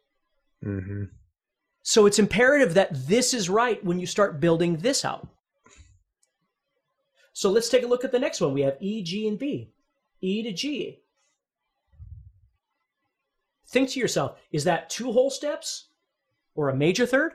Mm-hmm. 0.63 1.06
So 1.82 2.06
it's 2.06 2.20
imperative 2.20 2.74
that 2.74 3.08
this 3.08 3.34
is 3.34 3.50
right 3.50 3.84
when 3.84 4.00
you 4.00 4.06
start 4.06 4.39
building 4.39 4.78
this 4.78 5.04
out. 5.04 5.28
So 7.34 7.50
let's 7.50 7.70
take 7.70 7.84
a 7.84 7.88
look 7.88 8.04
at 8.06 8.12
the 8.12 8.20
next 8.20 8.39
one. 8.42 8.54
We 8.54 8.62
have 8.62 8.78
E, 8.80 9.04
G, 9.04 9.28
and 9.28 9.38
B. 9.38 9.74
E 10.22 10.44
to 10.44 10.54
G. 10.54 11.00
Think 13.68 13.89
to 13.89 14.00
yourself, 14.00 14.38
is 14.52 14.63
that 14.66 14.89
two 14.89 15.12
whole 15.12 15.30
steps 15.30 15.88
or 16.56 16.70
a 16.70 16.76
major 16.76 17.06
third? 17.06 17.34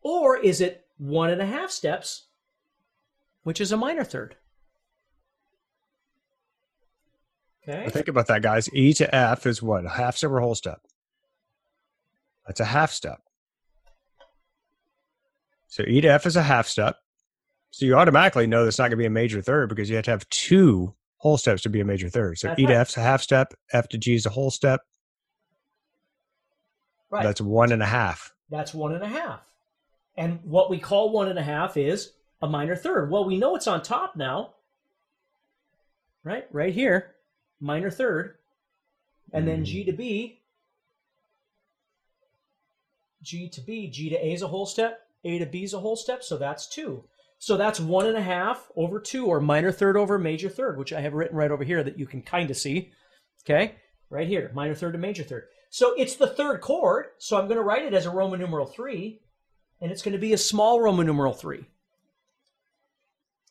Or 0.00 0.38
is 0.38 0.60
it 0.60 0.86
one 0.96 1.30
and 1.30 1.42
a 1.42 1.46
half 1.46 1.70
steps, 1.70 2.26
which 3.42 3.60
is 3.60 3.72
a 3.72 3.76
minor 3.76 4.04
third? 4.04 4.36
Okay. 7.66 7.88
Think 7.88 8.08
about 8.08 8.26
that, 8.26 8.42
guys. 8.42 8.68
E 8.74 8.92
to 8.94 9.14
F 9.14 9.46
is 9.46 9.62
what? 9.62 9.86
A 9.86 9.88
half 9.88 10.16
step 10.16 10.30
or 10.30 10.40
whole 10.40 10.54
step? 10.54 10.80
That's 12.46 12.60
a 12.60 12.64
half 12.64 12.92
step. 12.92 13.20
So 15.68 15.82
E 15.86 16.00
to 16.02 16.08
F 16.08 16.26
is 16.26 16.36
a 16.36 16.42
half 16.42 16.68
step. 16.68 16.96
So 17.70 17.86
you 17.86 17.96
automatically 17.96 18.46
know 18.46 18.64
that's 18.64 18.78
not 18.78 18.84
going 18.84 18.92
to 18.92 18.96
be 18.98 19.06
a 19.06 19.10
major 19.10 19.40
third 19.40 19.68
because 19.68 19.88
you 19.88 19.96
have 19.96 20.04
to 20.04 20.10
have 20.10 20.28
two 20.28 20.94
whole 21.16 21.38
steps 21.38 21.62
to 21.62 21.70
be 21.70 21.80
a 21.80 21.84
major 21.84 22.08
third. 22.10 22.38
So 22.38 22.48
that's 22.48 22.60
E 22.60 22.66
right. 22.66 22.76
F 22.76 22.90
is 22.90 22.96
a 22.98 23.00
half 23.00 23.22
step, 23.22 23.54
F 23.72 23.88
to 23.88 23.98
G 23.98 24.14
is 24.14 24.26
a 24.26 24.30
whole 24.30 24.50
step. 24.50 24.82
Right. 27.10 27.24
That's 27.24 27.40
one 27.40 27.72
and 27.72 27.82
a 27.82 27.86
half. 27.86 28.34
That's 28.50 28.74
one 28.74 28.94
and 28.94 29.02
a 29.02 29.08
half. 29.08 29.40
And 30.16 30.38
what 30.44 30.70
we 30.70 30.78
call 30.78 31.10
one 31.10 31.28
and 31.28 31.38
a 31.38 31.42
half 31.42 31.76
is 31.76 32.12
a 32.42 32.46
minor 32.46 32.76
third. 32.76 33.10
Well, 33.10 33.24
we 33.24 33.38
know 33.38 33.56
it's 33.56 33.66
on 33.66 33.82
top 33.82 34.16
now. 34.16 34.50
Right? 36.22 36.46
Right 36.52 36.72
here 36.72 37.13
minor 37.64 37.90
third, 37.90 38.36
and 39.32 39.48
then 39.48 39.58
hmm. 39.58 39.64
G 39.64 39.84
to 39.84 39.92
B, 39.92 40.40
G 43.22 43.48
to 43.48 43.60
B, 43.62 43.88
G 43.88 44.10
to 44.10 44.16
A 44.16 44.32
is 44.32 44.42
a 44.42 44.48
whole 44.48 44.66
step, 44.66 45.00
A 45.24 45.38
to 45.38 45.46
B 45.46 45.64
is 45.64 45.72
a 45.72 45.80
whole 45.80 45.96
step, 45.96 46.22
so 46.22 46.36
that's 46.36 46.68
two. 46.68 47.04
So 47.38 47.56
that's 47.56 47.80
one 47.80 48.06
and 48.06 48.16
a 48.16 48.22
half 48.22 48.70
over 48.76 49.00
two, 49.00 49.26
or 49.26 49.40
minor 49.40 49.72
third 49.72 49.96
over 49.96 50.18
major 50.18 50.48
third, 50.48 50.78
which 50.78 50.92
I 50.92 51.00
have 51.00 51.14
written 51.14 51.36
right 51.36 51.50
over 51.50 51.64
here 51.64 51.82
that 51.82 51.98
you 51.98 52.06
can 52.06 52.22
kind 52.22 52.50
of 52.50 52.56
see. 52.56 52.92
Okay, 53.44 53.74
right 54.10 54.28
here, 54.28 54.50
minor 54.54 54.74
third 54.74 54.92
to 54.92 54.98
major 54.98 55.24
third. 55.24 55.44
So 55.70 55.94
it's 55.98 56.16
the 56.16 56.28
third 56.28 56.60
chord, 56.60 57.06
so 57.18 57.36
I'm 57.36 57.46
going 57.46 57.56
to 57.56 57.62
write 57.62 57.84
it 57.84 57.94
as 57.94 58.06
a 58.06 58.10
Roman 58.10 58.40
numeral 58.40 58.66
three, 58.66 59.20
and 59.80 59.90
it's 59.90 60.02
going 60.02 60.12
to 60.12 60.18
be 60.18 60.32
a 60.32 60.38
small 60.38 60.80
Roman 60.80 61.06
numeral 61.06 61.34
three, 61.34 61.66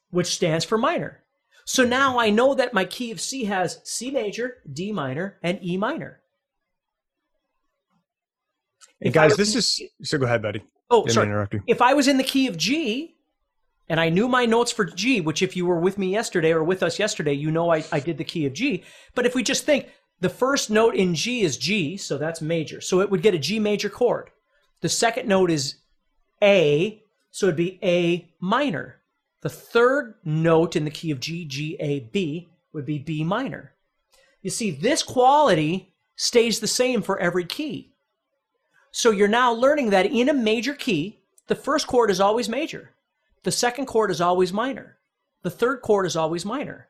which 0.09 0.35
stands 0.35 0.63
for 0.63 0.77
minor. 0.77 1.22
So 1.65 1.83
now 1.83 2.19
I 2.19 2.29
know 2.29 2.53
that 2.55 2.73
my 2.73 2.85
key 2.85 3.11
of 3.11 3.21
C 3.21 3.45
has 3.45 3.79
C 3.83 4.11
major, 4.11 4.57
D 4.71 4.91
minor, 4.91 5.37
and 5.41 5.59
E 5.63 5.77
minor. 5.77 6.19
If 8.99 9.13
guys, 9.13 9.35
this 9.35 9.55
is 9.55 9.81
so. 10.01 10.17
Go 10.17 10.25
ahead, 10.25 10.41
buddy. 10.41 10.63
Oh, 10.89 11.03
Didn't 11.03 11.13
sorry. 11.13 11.61
If 11.67 11.81
I 11.81 11.93
was 11.93 12.07
in 12.07 12.17
the 12.17 12.23
key 12.23 12.47
of 12.47 12.57
G, 12.57 13.15
and 13.89 13.99
I 13.99 14.09
knew 14.09 14.27
my 14.27 14.45
notes 14.45 14.71
for 14.71 14.85
G, 14.85 15.21
which 15.21 15.41
if 15.41 15.55
you 15.55 15.65
were 15.65 15.79
with 15.79 15.97
me 15.97 16.11
yesterday 16.11 16.51
or 16.51 16.63
with 16.63 16.83
us 16.83 16.99
yesterday, 16.99 17.33
you 17.33 17.51
know 17.51 17.71
I, 17.71 17.83
I 17.91 17.99
did 17.99 18.17
the 18.17 18.23
key 18.23 18.45
of 18.45 18.53
G. 18.53 18.83
But 19.13 19.25
if 19.25 19.35
we 19.35 19.43
just 19.43 19.65
think 19.65 19.89
the 20.19 20.29
first 20.29 20.69
note 20.69 20.95
in 20.95 21.15
G 21.15 21.41
is 21.41 21.57
G, 21.57 21.97
so 21.97 22.17
that's 22.17 22.41
major. 22.41 22.79
So 22.79 23.01
it 23.01 23.09
would 23.09 23.21
get 23.21 23.33
a 23.33 23.39
G 23.39 23.59
major 23.59 23.89
chord. 23.89 24.29
The 24.81 24.89
second 24.89 25.27
note 25.27 25.51
is 25.51 25.75
A, 26.41 27.03
so 27.31 27.47
it'd 27.47 27.57
be 27.57 27.79
A 27.83 28.31
minor. 28.39 28.99
The 29.43 29.49
third 29.49 30.15
note 30.23 30.77
in 30.77 30.85
the 30.85 30.89
key 30.89 31.11
of 31.11 31.19
G, 31.19 31.43
G, 31.43 31.75
A, 31.81 31.99
B 31.99 32.47
would 32.71 32.85
be 32.85 32.97
B 32.97 33.25
minor. 33.25 33.73
You 34.41 34.49
see, 34.49 34.71
this 34.71 35.03
quality 35.03 35.93
stays 36.15 36.61
the 36.61 36.67
same 36.67 37.01
for 37.01 37.19
every 37.19 37.43
key. 37.43 37.91
So 38.91 39.11
you're 39.11 39.27
now 39.27 39.51
learning 39.51 39.89
that 39.89 40.05
in 40.05 40.29
a 40.29 40.33
major 40.33 40.73
key, 40.73 41.19
the 41.47 41.55
first 41.55 41.87
chord 41.87 42.09
is 42.09 42.21
always 42.21 42.47
major. 42.47 42.91
The 43.43 43.51
second 43.51 43.87
chord 43.87 44.11
is 44.11 44.21
always 44.21 44.53
minor. 44.53 44.97
The 45.41 45.49
third 45.49 45.81
chord 45.81 46.05
is 46.05 46.15
always 46.15 46.45
minor. 46.45 46.87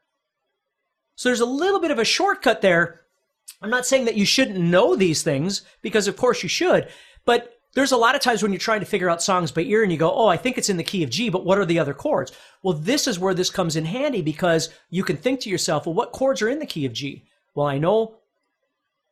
So 1.16 1.30
there's 1.30 1.40
a 1.40 1.46
little 1.46 1.80
bit 1.80 1.90
of 1.90 1.98
a 1.98 2.06
shortcut 2.06 2.62
there. 2.62 3.02
I'm 3.64 3.72
not 3.72 3.88
saying 3.88 4.06
that 4.06 4.16
you 4.16 4.28
shouldn't 4.28 4.60
know 4.60 4.96
these 4.96 5.24
things, 5.24 5.64
because 5.82 6.08
of 6.08 6.18
course 6.18 6.44
you 6.44 6.50
should, 6.50 6.88
but 7.26 7.53
there's 7.74 7.92
a 7.92 7.98
lot 7.98 8.16
of 8.16 8.22
times 8.22 8.44
when 8.44 8.52
you're 8.52 8.60
trying 8.60 8.82
to 8.82 8.86
figure 8.86 9.10
out 9.10 9.22
songs 9.22 9.52
by 9.52 9.62
ear 9.62 9.84
and 9.84 9.92
you 9.92 9.98
go, 9.98 10.14
oh, 10.14 10.28
I 10.28 10.38
think 10.38 10.58
it's 10.58 10.70
in 10.70 10.78
the 10.78 10.84
key 10.84 11.04
of 11.04 11.10
G, 11.10 11.30
but 11.30 11.46
what 11.46 11.58
are 11.58 11.66
the 11.66 11.80
other 11.80 11.94
chords? 11.94 12.32
Well, 12.62 12.76
this 12.76 13.08
is 13.08 13.20
where 13.20 13.34
this 13.34 13.50
comes 13.50 13.76
in 13.76 13.86
handy 13.86 14.22
because 14.22 14.70
you 14.90 15.04
can 15.04 15.18
think 15.18 15.40
to 15.42 15.50
yourself, 15.50 15.86
well, 15.86 15.96
what 15.96 16.12
chords 16.12 16.42
are 16.42 16.50
in 16.50 16.60
the 16.60 16.66
key 16.66 16.86
of 16.86 16.94
G? 16.94 17.26
Well, 17.56 17.66
I 17.66 17.80
know 17.80 18.16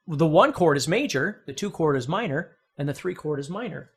the 0.07 0.27
one 0.27 0.53
chord 0.53 0.77
is 0.77 0.87
major, 0.87 1.41
the 1.47 1.53
two 1.53 1.71
chord 1.71 1.95
is 1.95 2.07
minor, 2.07 2.57
and 2.77 2.87
the 2.87 2.93
three 2.93 3.15
chord 3.15 3.39
is 3.39 3.49
minor. 3.49 3.91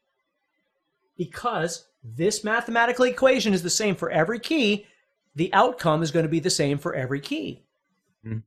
Because 1.17 1.87
this 2.03 2.43
mathematical 2.43 3.05
equation 3.05 3.53
is 3.55 3.63
the 3.63 3.71
same 3.71 3.95
for 3.95 4.11
every 4.11 4.39
key, 4.39 4.87
the 5.35 5.53
outcome 5.53 6.03
is 6.03 6.11
going 6.11 6.25
to 6.25 6.31
be 6.31 6.41
the 6.41 6.51
same 6.51 6.79
for 6.79 6.95
every 6.95 7.21
key. 7.21 7.65
Mm-hmm. 8.25 8.39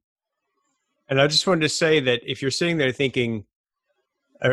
And 1.10 1.22
I 1.22 1.28
just 1.28 1.48
wanted 1.48 1.62
to 1.62 1.70
say 1.70 2.00
that 2.02 2.22
if 2.26 2.42
you're 2.42 2.52
sitting 2.52 2.78
there 2.78 2.92
thinking, 2.92 3.46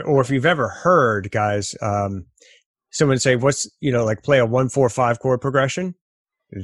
or 0.05 0.21
if 0.21 0.31
you've 0.31 0.47
ever 0.47 0.69
heard 0.69 1.31
guys 1.31 1.75
um, 1.83 2.27
someone 2.91 3.19
say 3.19 3.37
what's 3.37 3.69
you 3.81 3.93
know 3.93 4.05
like 4.05 4.23
play 4.23 4.39
a 4.39 4.47
one 4.47 4.69
four 4.69 4.89
five 4.89 5.21
chord 5.21 5.41
progression? 5.41 5.95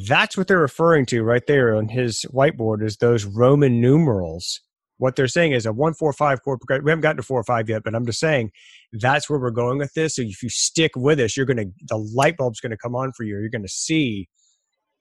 That's 0.09 0.37
what 0.37 0.47
they're 0.47 0.59
referring 0.59 1.07
to 1.07 1.23
right 1.23 1.47
there 1.47 1.75
on 1.75 1.89
his 1.89 2.25
whiteboard 2.33 2.85
is 2.85 2.97
those 2.97 3.25
roman 3.25 3.81
numerals. 3.81 4.61
What 4.99 5.17
they're 5.17 5.29
saying 5.29 5.53
is 5.53 5.67
a 5.67 5.73
one 5.73 5.95
four 5.95 6.13
five 6.13 6.43
chord 6.43 6.61
progression 6.61 6.85
we 6.85 6.91
haven't 6.91 7.03
gotten 7.03 7.17
to 7.17 7.23
four 7.23 7.41
or 7.41 7.45
five 7.45 7.69
yet 7.69 7.83
but 7.85 7.95
i'm 7.95 8.05
just 8.05 8.21
saying 8.21 8.51
that's 8.93 9.29
where 9.29 9.39
we're 9.39 9.51
going 9.51 9.79
with 9.79 9.95
this. 9.95 10.17
So 10.17 10.23
if 10.23 10.43
you 10.43 10.49
stick 10.49 10.93
with 10.97 11.19
us 11.21 11.37
you're 11.37 11.47
gonna 11.47 11.67
the 11.89 11.97
light 12.15 12.37
bulb's 12.37 12.61
gonna 12.61 12.77
come 12.77 12.95
on 12.95 13.13
for 13.17 13.25
you. 13.25 13.39
You're 13.39 13.49
gonna 13.49 13.69
see 13.69 14.29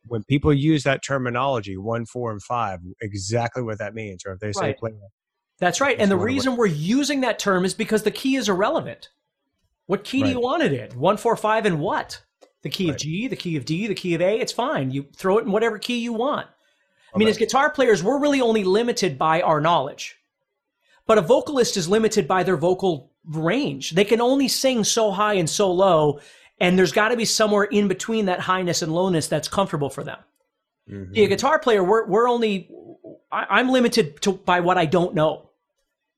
when 0.06 0.24
people 0.24 0.54
use 0.54 0.84
that 0.84 1.04
terminology 1.04 1.78
one 1.78 2.06
four 2.06 2.32
and 2.32 2.42
five 2.42 2.80
exactly 3.02 3.62
what 3.62 3.78
that 3.80 3.94
means 3.94 4.24
or 4.26 4.34
if 4.34 4.40
they 4.40 4.52
say 4.54 4.68
right. 4.68 4.78
play 4.78 4.92
that's 5.60 5.82
right. 5.82 6.00
And 6.00 6.10
the 6.10 6.18
reason 6.18 6.56
we're 6.56 6.68
using 6.68 7.22
that 7.22 7.38
term 7.38 7.66
is 7.66 7.74
because 7.74 8.04
the 8.04 8.12
key 8.12 8.36
is 8.36 8.48
irrelevant. 8.48 9.10
What 9.88 10.04
key 10.04 10.22
right. 10.22 10.28
do 10.28 10.34
you 10.34 10.40
want 10.40 10.64
it 10.64 10.74
in? 10.74 10.98
One, 11.00 11.18
four, 11.18 11.36
five, 11.36 11.66
and 11.66 11.80
what? 11.80 12.22
The 12.62 12.70
key 12.70 12.86
right. 12.86 12.94
of 12.94 12.98
G, 12.98 13.28
the 13.28 13.36
key 13.36 13.58
of 13.58 13.66
D, 13.66 13.88
the 13.88 13.96
key 13.96 14.14
of 14.14 14.22
A. 14.22 14.40
It's 14.40 14.52
fine. 14.52 14.92
You 14.92 15.08
throw 15.16 15.38
it 15.38 15.46
in 15.46 15.52
whatever 15.52 15.78
key 15.78 16.00
you 16.00 16.14
want. 16.14 16.48
I 17.14 17.18
mean, 17.18 17.28
as 17.28 17.38
guitar 17.38 17.72
players, 17.72 18.04
we're 18.04 18.20
really 18.20 18.40
only 18.40 18.64
limited 18.64 19.18
by 19.18 19.42
our 19.42 19.60
knowledge. 19.60 20.16
But 21.08 21.18
a 21.18 21.22
vocalist 21.22 21.76
is 21.76 21.90
limited 21.90 22.28
by 22.28 22.44
their 22.44 22.56
vocal 22.56 23.12
range. 23.26 23.92
They 23.92 24.06
can 24.06 24.22
only 24.22 24.48
sing 24.48 24.84
so 24.84 25.10
high 25.10 25.34
and 25.34 25.50
so 25.50 25.72
low, 25.72 26.20
and 26.60 26.78
there's 26.78 26.92
got 26.92 27.10
to 27.10 27.18
be 27.18 27.26
somewhere 27.26 27.64
in 27.64 27.88
between 27.88 28.26
that 28.26 28.40
highness 28.40 28.84
and 28.84 28.94
lowness 28.94 29.28
that's 29.28 29.48
comfortable 29.48 29.90
for 29.90 30.04
them. 30.04 30.20
Mm-hmm. 30.88 31.14
a 31.16 31.28
guitar 31.28 31.60
player, 31.60 31.84
we're, 31.84 32.08
we're 32.08 32.30
only, 32.30 32.70
I, 33.32 33.60
am 33.60 33.70
limited 33.70 34.22
to, 34.22 34.34
by 34.34 34.60
what 34.60 34.78
I 34.78 34.86
don't 34.86 35.14
know 35.14 35.49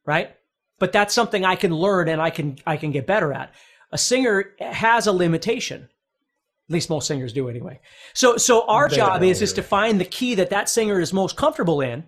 right? 0.06 0.36
But 0.80 0.92
that's 0.92 1.14
something 1.14 1.46
I 1.46 1.56
can 1.56 1.74
learn 1.74 2.08
and 2.10 2.22
I 2.22 2.30
can 2.30 2.58
I 2.66 2.78
can 2.78 2.92
get 2.92 3.08
better 3.08 3.34
at. 3.34 3.54
A 3.92 3.98
singer 3.98 4.54
has 4.60 5.08
a 5.08 5.12
limitation. 5.12 5.90
At 6.70 6.74
least 6.74 6.90
most 6.90 7.08
singers 7.08 7.34
do 7.34 7.50
anyway. 7.50 7.80
So 8.14 8.38
so 8.38 8.66
our 8.68 8.90
they 8.90 8.96
job 8.96 9.24
is 9.24 9.42
is 9.42 9.54
to 9.54 9.64
find 9.64 10.00
the 10.00 10.06
key 10.06 10.36
that 10.36 10.50
that 10.50 10.70
singer 10.70 11.00
is 11.00 11.14
most 11.14 11.36
comfortable 11.36 11.82
in 11.82 12.06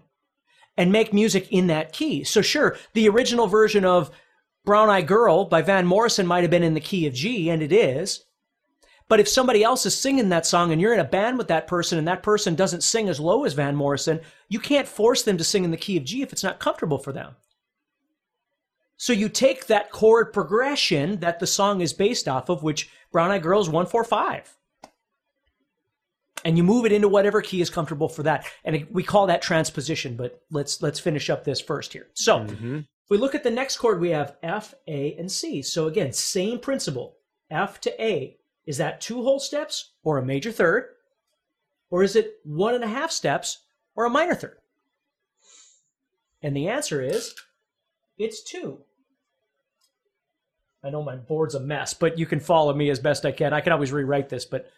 and 0.77 0.91
make 0.91 1.13
music 1.13 1.51
in 1.51 1.67
that 1.67 1.93
key. 1.93 2.23
So 2.23 2.41
sure, 2.41 2.77
the 2.93 3.07
original 3.09 3.47
version 3.47 3.85
of 3.85 4.09
Brown 4.65 4.89
Eyed 4.89 5.07
Girl 5.07 5.45
by 5.45 5.61
Van 5.61 5.85
Morrison 5.85 6.25
might 6.25 6.41
have 6.41 6.51
been 6.51 6.63
in 6.63 6.73
the 6.73 6.79
key 6.79 7.05
of 7.05 7.13
G 7.13 7.49
and 7.49 7.61
it 7.61 7.71
is. 7.71 8.23
But 9.09 9.19
if 9.19 9.27
somebody 9.27 9.63
else 9.63 9.85
is 9.85 9.95
singing 9.95 10.29
that 10.29 10.45
song 10.45 10.71
and 10.71 10.81
you're 10.81 10.93
in 10.93 10.99
a 10.99 11.03
band 11.03 11.37
with 11.37 11.49
that 11.49 11.67
person 11.67 11.97
and 11.99 12.07
that 12.07 12.23
person 12.23 12.55
doesn't 12.55 12.81
sing 12.81 13.09
as 13.09 13.19
low 13.19 13.43
as 13.43 13.53
Van 13.53 13.75
Morrison, 13.75 14.21
you 14.47 14.59
can't 14.59 14.87
force 14.87 15.23
them 15.23 15.37
to 15.37 15.43
sing 15.43 15.63
in 15.63 15.71
the 15.71 15.77
key 15.77 15.97
of 15.97 16.05
G 16.05 16.21
if 16.21 16.31
it's 16.31 16.43
not 16.43 16.59
comfortable 16.59 16.97
for 16.97 17.11
them. 17.11 17.35
So 19.03 19.11
you 19.11 19.27
take 19.27 19.67
that 19.67 19.91
chord 19.91 20.31
progression 20.31 21.19
that 21.19 21.41
the 21.41 21.45
song 21.45 21.81
is 21.81 21.91
based 21.91 22.25
off 22.29 22.47
of, 22.47 22.63
which 22.63 22.89
Brown 23.11 23.31
Eyed 23.31 23.43
Girls 23.43 23.67
145. 23.67 24.55
and 26.45 26.55
you 26.55 26.63
move 26.63 26.85
it 26.85 26.93
into 26.93 27.09
whatever 27.09 27.41
key 27.41 27.59
is 27.59 27.69
comfortable 27.69 28.07
for 28.07 28.23
that. 28.23 28.45
And 28.63 28.77
it, 28.77 28.93
we 28.93 29.03
call 29.03 29.27
that 29.27 29.41
transposition. 29.41 30.15
But 30.15 30.41
let's 30.51 30.81
let's 30.81 31.01
finish 31.01 31.29
up 31.29 31.43
this 31.43 31.59
first 31.59 31.91
here. 31.91 32.07
So 32.13 32.39
Mm-hmm. 32.39 32.77
if 32.77 33.09
we 33.09 33.17
look 33.17 33.35
at 33.35 33.43
the 33.43 33.51
next 33.51 33.75
chord, 33.75 33.99
we 33.99 34.11
have 34.11 34.37
F, 34.41 34.73
A, 34.87 35.15
and 35.15 35.29
C. 35.29 35.61
So 35.61 35.87
again, 35.87 36.13
same 36.13 36.57
principle. 36.59 37.17
F 37.51 37.81
to 37.81 38.01
A. 38.01 38.37
Is 38.65 38.77
that 38.77 39.01
two 39.01 39.21
whole 39.21 39.41
steps 39.41 39.95
or 40.03 40.17
a 40.17 40.25
major 40.25 40.53
third? 40.53 40.85
Or 41.89 42.03
is 42.03 42.15
it 42.15 42.35
one 42.45 42.73
and 42.73 42.85
a 42.85 42.87
half 42.87 43.11
steps 43.11 43.63
or 43.95 44.05
a 44.05 44.09
minor 44.09 44.33
third? 44.35 44.59
And 46.41 46.55
the 46.55 46.69
answer 46.69 47.01
is 47.01 47.35
it's 48.17 48.41
two. 48.41 48.79
I 50.83 50.89
know 50.89 51.01
my 51.01 51.15
board's 51.15 51.55
a 51.55 51.59
mess, 51.59 51.93
but 51.93 52.19
you 52.19 52.25
can 52.25 52.39
follow 52.39 52.73
me 52.73 52.89
as 52.89 52.99
best 52.99 53.25
I 53.25 53.31
can. 53.31 53.53
I 53.53 53.61
can 53.61 53.71
always 53.71 53.91
rewrite 53.91 54.29
this, 54.29 54.45
but 54.45 54.69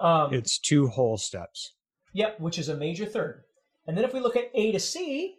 um, 0.00 0.32
It's 0.32 0.58
two 0.58 0.86
whole 0.86 1.16
steps. 1.18 1.72
Yep, 2.12 2.40
which 2.40 2.58
is 2.58 2.68
a 2.68 2.76
major 2.76 3.06
third. 3.06 3.42
And 3.86 3.96
then 3.96 4.04
if 4.04 4.12
we 4.12 4.20
look 4.20 4.36
at 4.36 4.50
A 4.54 4.72
to 4.72 4.80
C, 4.80 5.36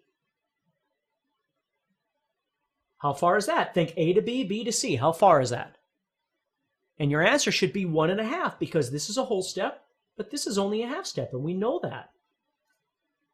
how 3.00 3.14
far 3.14 3.38
is 3.38 3.46
that? 3.46 3.74
Think 3.74 3.94
A 3.96 4.14
to 4.14 4.22
B, 4.22 4.44
B 4.44 4.64
to 4.64 4.72
C. 4.72 4.96
How 4.96 5.12
far 5.12 5.42
is 5.42 5.52
that? 5.52 5.78
And 7.00 7.12
your 7.12 7.22
answer 7.22 7.52
should 7.52 7.74
be 7.74 7.86
one 7.86 8.10
and 8.10 8.20
a 8.20 8.26
half 8.26 8.60
because 8.60 8.90
this 8.90 9.10
is 9.10 9.18
a 9.18 9.26
whole 9.26 9.44
step, 9.44 9.84
but 10.18 10.32
this 10.32 10.48
is 10.48 10.58
only 10.58 10.82
a 10.82 10.88
half 10.88 11.06
step, 11.06 11.32
and 11.32 11.44
we 11.44 11.54
know 11.54 11.80
that. 11.84 12.10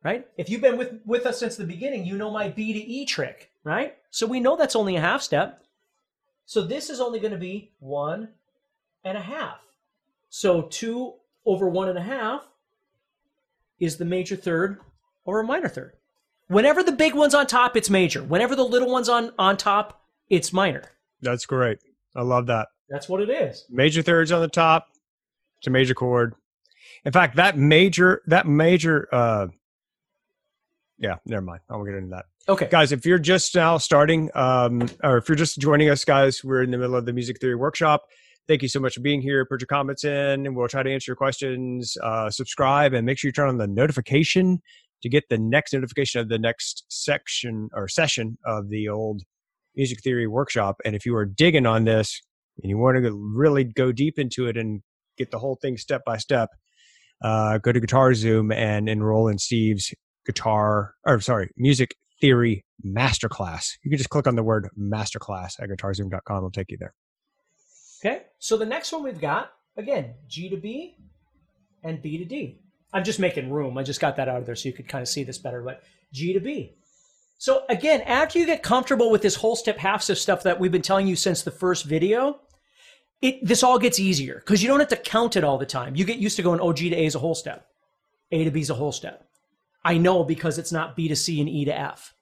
Right? 0.03 0.27
If 0.35 0.49
you've 0.49 0.61
been 0.61 0.77
with, 0.77 0.99
with 1.05 1.25
us 1.25 1.39
since 1.39 1.55
the 1.55 1.63
beginning, 1.63 2.05
you 2.05 2.17
know 2.17 2.29
my 2.29 2.49
B 2.49 2.73
to 2.73 2.79
E 2.79 3.05
trick, 3.05 3.51
right? 3.63 3.95
So 4.11 4.27
we 4.27 4.41
know 4.41 4.57
that's 4.57 4.75
only 4.75 4.97
a 4.97 5.01
half 5.01 5.21
step. 5.21 5.63
So 6.45 6.61
this 6.61 6.89
is 6.89 6.99
only 6.99 7.19
going 7.19 7.31
to 7.31 7.37
be 7.37 7.71
one 7.79 8.29
and 9.03 9.17
a 9.17 9.21
half. 9.21 9.59
So 10.29 10.63
two 10.63 11.13
over 11.45 11.67
one 11.69 11.89
and 11.89 11.97
a 11.97 12.03
half 12.03 12.47
is 13.79 13.97
the 13.97 14.05
major 14.05 14.35
third 14.35 14.79
or 15.25 15.39
a 15.39 15.43
minor 15.43 15.69
third. 15.69 15.93
Whenever 16.47 16.83
the 16.83 16.91
big 16.91 17.15
one's 17.15 17.33
on 17.33 17.47
top, 17.47 17.75
it's 17.75 17.89
major. 17.89 18.23
Whenever 18.23 18.55
the 18.55 18.63
little 18.65 18.91
one's 18.91 19.09
on, 19.09 19.31
on 19.39 19.57
top, 19.57 20.01
it's 20.29 20.53
minor. 20.53 20.83
That's 21.21 21.45
great. 21.45 21.79
I 22.15 22.21
love 22.21 22.47
that. 22.47 22.67
That's 22.89 23.09
what 23.09 23.21
it 23.21 23.29
is. 23.29 23.65
Major 23.69 24.01
thirds 24.01 24.31
on 24.31 24.41
the 24.41 24.47
top. 24.47 24.87
It's 25.57 25.67
a 25.67 25.71
major 25.71 25.93
chord. 25.93 26.35
In 27.05 27.11
fact, 27.11 27.37
that 27.37 27.57
major, 27.57 28.21
that 28.27 28.45
major, 28.45 29.07
uh, 29.11 29.47
yeah, 30.97 31.15
never 31.25 31.41
mind. 31.41 31.61
I 31.69 31.75
won't 31.75 31.87
get 31.87 31.95
into 31.95 32.09
that. 32.11 32.25
Okay. 32.47 32.67
guys 32.69 32.91
if 32.91 33.05
you're 33.05 33.19
just 33.19 33.55
now 33.55 33.77
starting 33.77 34.29
um, 34.35 34.89
or 35.03 35.17
if 35.17 35.29
you're 35.29 35.35
just 35.35 35.59
joining 35.59 35.89
us 35.89 36.03
guys 36.03 36.43
we're 36.43 36.61
in 36.63 36.71
the 36.71 36.77
middle 36.77 36.95
of 36.95 37.05
the 37.05 37.13
music 37.13 37.39
theory 37.39 37.55
workshop. 37.55 38.03
Thank 38.45 38.61
you 38.61 38.67
so 38.67 38.81
much 38.81 38.95
for 38.95 38.99
being 38.99 39.21
here. 39.21 39.45
Put 39.45 39.61
your 39.61 39.67
comments 39.67 40.03
in 40.03 40.45
and 40.45 40.53
we'll 40.53 40.67
try 40.67 40.83
to 40.83 40.91
answer 40.91 41.11
your 41.11 41.15
questions. 41.15 41.95
Uh, 42.03 42.29
subscribe 42.29 42.93
and 42.93 43.05
make 43.05 43.17
sure 43.17 43.29
you 43.29 43.33
turn 43.33 43.47
on 43.47 43.57
the 43.57 43.67
notification 43.67 44.61
to 45.01 45.09
get 45.09 45.23
the 45.29 45.37
next 45.37 45.73
notification 45.73 46.19
of 46.19 46.27
the 46.27 46.37
next 46.37 46.83
section 46.89 47.69
or 47.73 47.87
session 47.87 48.37
of 48.45 48.67
the 48.69 48.89
old 48.89 49.21
music 49.77 50.01
theory 50.03 50.27
workshop. 50.27 50.75
And 50.83 50.93
if 50.93 51.05
you 51.05 51.15
are 51.15 51.25
digging 51.25 51.65
on 51.65 51.85
this 51.85 52.21
and 52.61 52.69
you 52.69 52.77
want 52.77 53.01
to 53.01 53.11
really 53.33 53.63
go 53.63 53.93
deep 53.93 54.19
into 54.19 54.47
it 54.47 54.57
and 54.57 54.81
get 55.17 55.31
the 55.31 55.39
whole 55.39 55.57
thing 55.61 55.77
step 55.77 56.01
by 56.05 56.17
step 56.17 56.49
uh, 57.23 57.57
go 57.59 57.71
to 57.71 57.79
guitar 57.79 58.13
zoom 58.13 58.51
and 58.51 58.89
enroll 58.89 59.27
in 59.27 59.37
steve's 59.37 59.93
guitar 60.25 60.93
or 61.05 61.19
sorry 61.19 61.49
music 61.57 61.95
theory 62.23 62.63
masterclass. 62.87 63.73
You 63.83 63.91
can 63.91 63.97
just 63.97 64.09
click 64.09 64.27
on 64.27 64.35
the 64.35 64.43
word 64.43 64.69
masterclass 64.79 65.61
at 65.61 65.67
guitarzoom.com. 65.67 66.37
It'll 66.37 66.51
take 66.51 66.71
you 66.71 66.77
there. 66.77 66.93
Okay. 67.99 68.23
So 68.39 68.55
the 68.55 68.65
next 68.65 68.93
one 68.93 69.03
we've 69.03 69.19
got, 69.19 69.51
again, 69.75 70.13
G 70.29 70.49
to 70.49 70.55
B 70.55 70.95
and 71.83 72.01
B 72.01 72.17
to 72.17 72.23
D. 72.23 72.61
I'm 72.93 73.03
just 73.03 73.19
making 73.19 73.51
room. 73.51 73.77
I 73.77 73.83
just 73.83 73.99
got 73.99 74.15
that 74.15 74.29
out 74.29 74.37
of 74.37 74.45
there 74.45 74.55
so 74.55 74.69
you 74.69 74.73
could 74.73 74.87
kind 74.87 75.01
of 75.01 75.09
see 75.09 75.25
this 75.25 75.37
better, 75.37 75.61
but 75.61 75.83
G 76.13 76.31
to 76.31 76.39
B. 76.39 76.75
So 77.39 77.65
again, 77.67 77.99
after 78.01 78.39
you 78.39 78.45
get 78.45 78.63
comfortable 78.63 79.11
with 79.11 79.21
this 79.21 79.35
whole 79.35 79.57
step, 79.57 79.77
half 79.77 80.01
step 80.01 80.15
stuff 80.15 80.43
that 80.43 80.57
we've 80.57 80.71
been 80.71 80.81
telling 80.81 81.07
you 81.07 81.17
since 81.17 81.41
the 81.41 81.51
first 81.51 81.83
video, 81.83 82.39
it 83.21 83.45
this 83.45 83.63
all 83.63 83.77
gets 83.77 83.99
easier 83.99 84.35
because 84.35 84.63
you 84.63 84.69
don't 84.69 84.79
have 84.79 84.87
to 84.89 84.95
count 84.95 85.35
it 85.35 85.43
all 85.43 85.57
the 85.57 85.65
time. 85.65 85.97
You 85.97 86.05
get 86.05 86.19
used 86.19 86.37
to 86.37 86.41
going, 86.41 86.61
oh, 86.61 86.71
G 86.71 86.89
to 86.89 86.95
A 86.95 87.05
is 87.05 87.15
a 87.15 87.19
whole 87.19 87.35
step. 87.35 87.67
A 88.31 88.45
to 88.45 88.51
B 88.51 88.61
is 88.61 88.69
a 88.69 88.75
whole 88.75 88.93
step. 88.93 89.27
I 89.83 89.97
know 89.97 90.23
because 90.23 90.57
it's 90.57 90.71
not 90.71 90.95
B 90.95 91.09
to 91.09 91.15
C 91.17 91.41
and 91.41 91.49
E 91.49 91.65
to 91.65 91.77
F. 91.77 92.12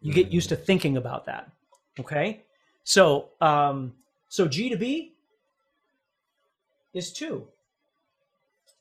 You 0.00 0.12
get 0.12 0.30
used 0.30 0.48
to 0.50 0.56
thinking 0.56 0.96
about 0.96 1.26
that. 1.26 1.50
Okay? 1.98 2.42
So, 2.84 3.30
um, 3.40 3.94
so 4.28 4.46
G 4.46 4.68
to 4.68 4.76
B 4.76 5.14
is 6.94 7.12
two 7.12 7.48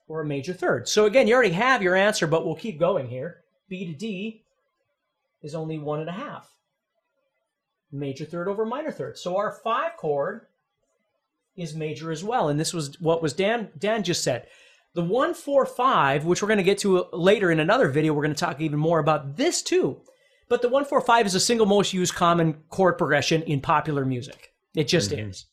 or 0.08 0.22
a 0.22 0.26
major 0.26 0.54
third. 0.54 0.88
So 0.88 1.06
again, 1.06 1.28
you 1.28 1.34
already 1.34 1.54
have 1.54 1.82
your 1.82 1.96
answer, 1.96 2.28
but 2.28 2.46
we'll 2.46 2.56
keep 2.56 2.80
going 2.80 3.08
here. 3.08 3.42
B 3.68 3.86
to 3.86 3.94
D 3.94 4.44
is 5.42 5.56
only 5.56 5.78
one 5.78 6.00
and 6.00 6.10
a 6.10 6.14
half. 6.14 6.50
Major 7.92 8.26
third 8.26 8.48
over 8.48 8.66
minor 8.66 8.92
third. 8.92 9.18
So 9.18 9.38
our 9.38 9.52
five 9.64 9.98
chord 9.98 10.48
is 11.56 11.74
major 11.76 12.12
as 12.12 12.24
well. 12.24 12.50
And 12.50 12.60
this 12.60 12.74
was 12.74 13.00
what 13.02 13.22
was 13.22 13.34
Dan 13.34 13.70
Dan 13.78 14.04
just 14.04 14.24
said. 14.24 14.48
The 14.94 15.04
one 15.04 15.34
four 15.34 15.66
five, 15.66 16.26
which 16.26 16.42
we're 16.42 16.48
going 16.48 16.58
to 16.58 16.64
get 16.64 16.80
to 16.80 17.06
later 17.14 17.52
in 17.52 17.60
another 17.60 17.88
video, 17.90 18.14
we're 18.14 18.24
going 18.24 18.36
to 18.36 18.40
talk 18.40 18.62
even 18.62 18.80
more 18.80 19.00
about 19.00 19.38
this 19.38 19.62
too. 19.62 20.02
But 20.50 20.62
the 20.62 20.70
one 20.70 20.86
four 20.86 21.02
five 21.02 21.26
is 21.26 21.34
the 21.34 21.40
single 21.40 21.66
most 21.66 21.94
used 21.94 22.16
common 22.16 22.56
chord 22.70 22.98
progression 22.98 23.42
in 23.44 23.62
popular 23.62 24.06
music. 24.06 24.54
It 24.76 24.88
just 24.88 25.12
mm-hmm. 25.12 25.30
is. 25.30 25.46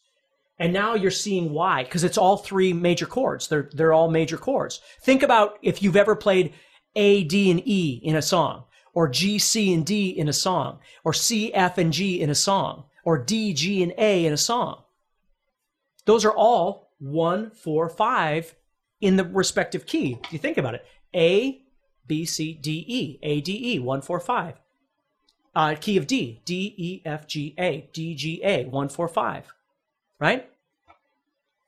And 0.59 0.73
now 0.73 0.95
you're 0.95 1.11
seeing 1.11 1.53
why, 1.53 1.83
because 1.83 2.05
it's 2.05 2.19
all 2.19 2.37
three 2.37 2.73
major 2.73 3.07
chords. 3.07 3.49
They're 3.49 3.69
they're 3.73 3.93
all 3.93 4.11
major 4.11 4.37
chords. 4.37 4.81
Think 5.03 5.23
about 5.23 5.59
if 5.63 5.83
you've 5.83 5.97
ever 5.97 6.15
played 6.15 6.53
A, 6.95 7.25
D, 7.25 7.51
and 7.51 7.61
E 7.67 8.01
in 8.03 8.15
a 8.15 8.23
song, 8.23 8.65
or 8.93 9.09
G, 9.09 9.39
C, 9.39 9.75
and 9.75 9.85
D 9.85 10.11
in 10.11 10.29
a 10.29 10.33
song, 10.33 10.79
or 11.03 11.13
C, 11.13 11.53
F, 11.53 11.77
and 11.79 11.93
G 11.93 12.21
in 12.21 12.31
a 12.31 12.35
song, 12.37 12.85
or 13.05 13.19
D, 13.19 13.53
G, 13.53 13.83
and 13.83 13.93
A 13.99 14.25
in 14.25 14.33
a 14.33 14.37
song. 14.37 14.83
Those 16.05 16.25
are 16.25 16.33
all 16.33 16.93
one, 16.99 17.51
four, 17.51 17.89
five 17.89 18.55
in 19.01 19.17
the 19.17 19.25
respective 19.25 19.87
key. 19.87 20.19
If 20.25 20.33
you 20.33 20.39
think 20.39 20.57
about 20.57 20.75
it, 20.75 20.87
A, 21.15 21.63
B, 22.07 22.25
C, 22.25 22.55
D, 22.55 22.85
E, 22.87 23.19
A, 23.23 23.41
D, 23.41 23.75
E, 23.75 23.79
one, 23.81 24.03
four, 24.03 24.21
five. 24.21 24.55
Uh, 25.55 25.75
key 25.81 25.97
of 25.97 26.07
D, 26.07 26.43
D, 26.45 26.75
E, 26.77 27.03
F, 27.05 27.27
G, 27.27 27.55
A, 27.59 27.89
D, 27.93 28.15
G, 28.15 28.41
A, 28.43 28.65
one, 28.65 28.89
four, 28.89 29.09
five 29.09 29.53
right? 30.19 30.49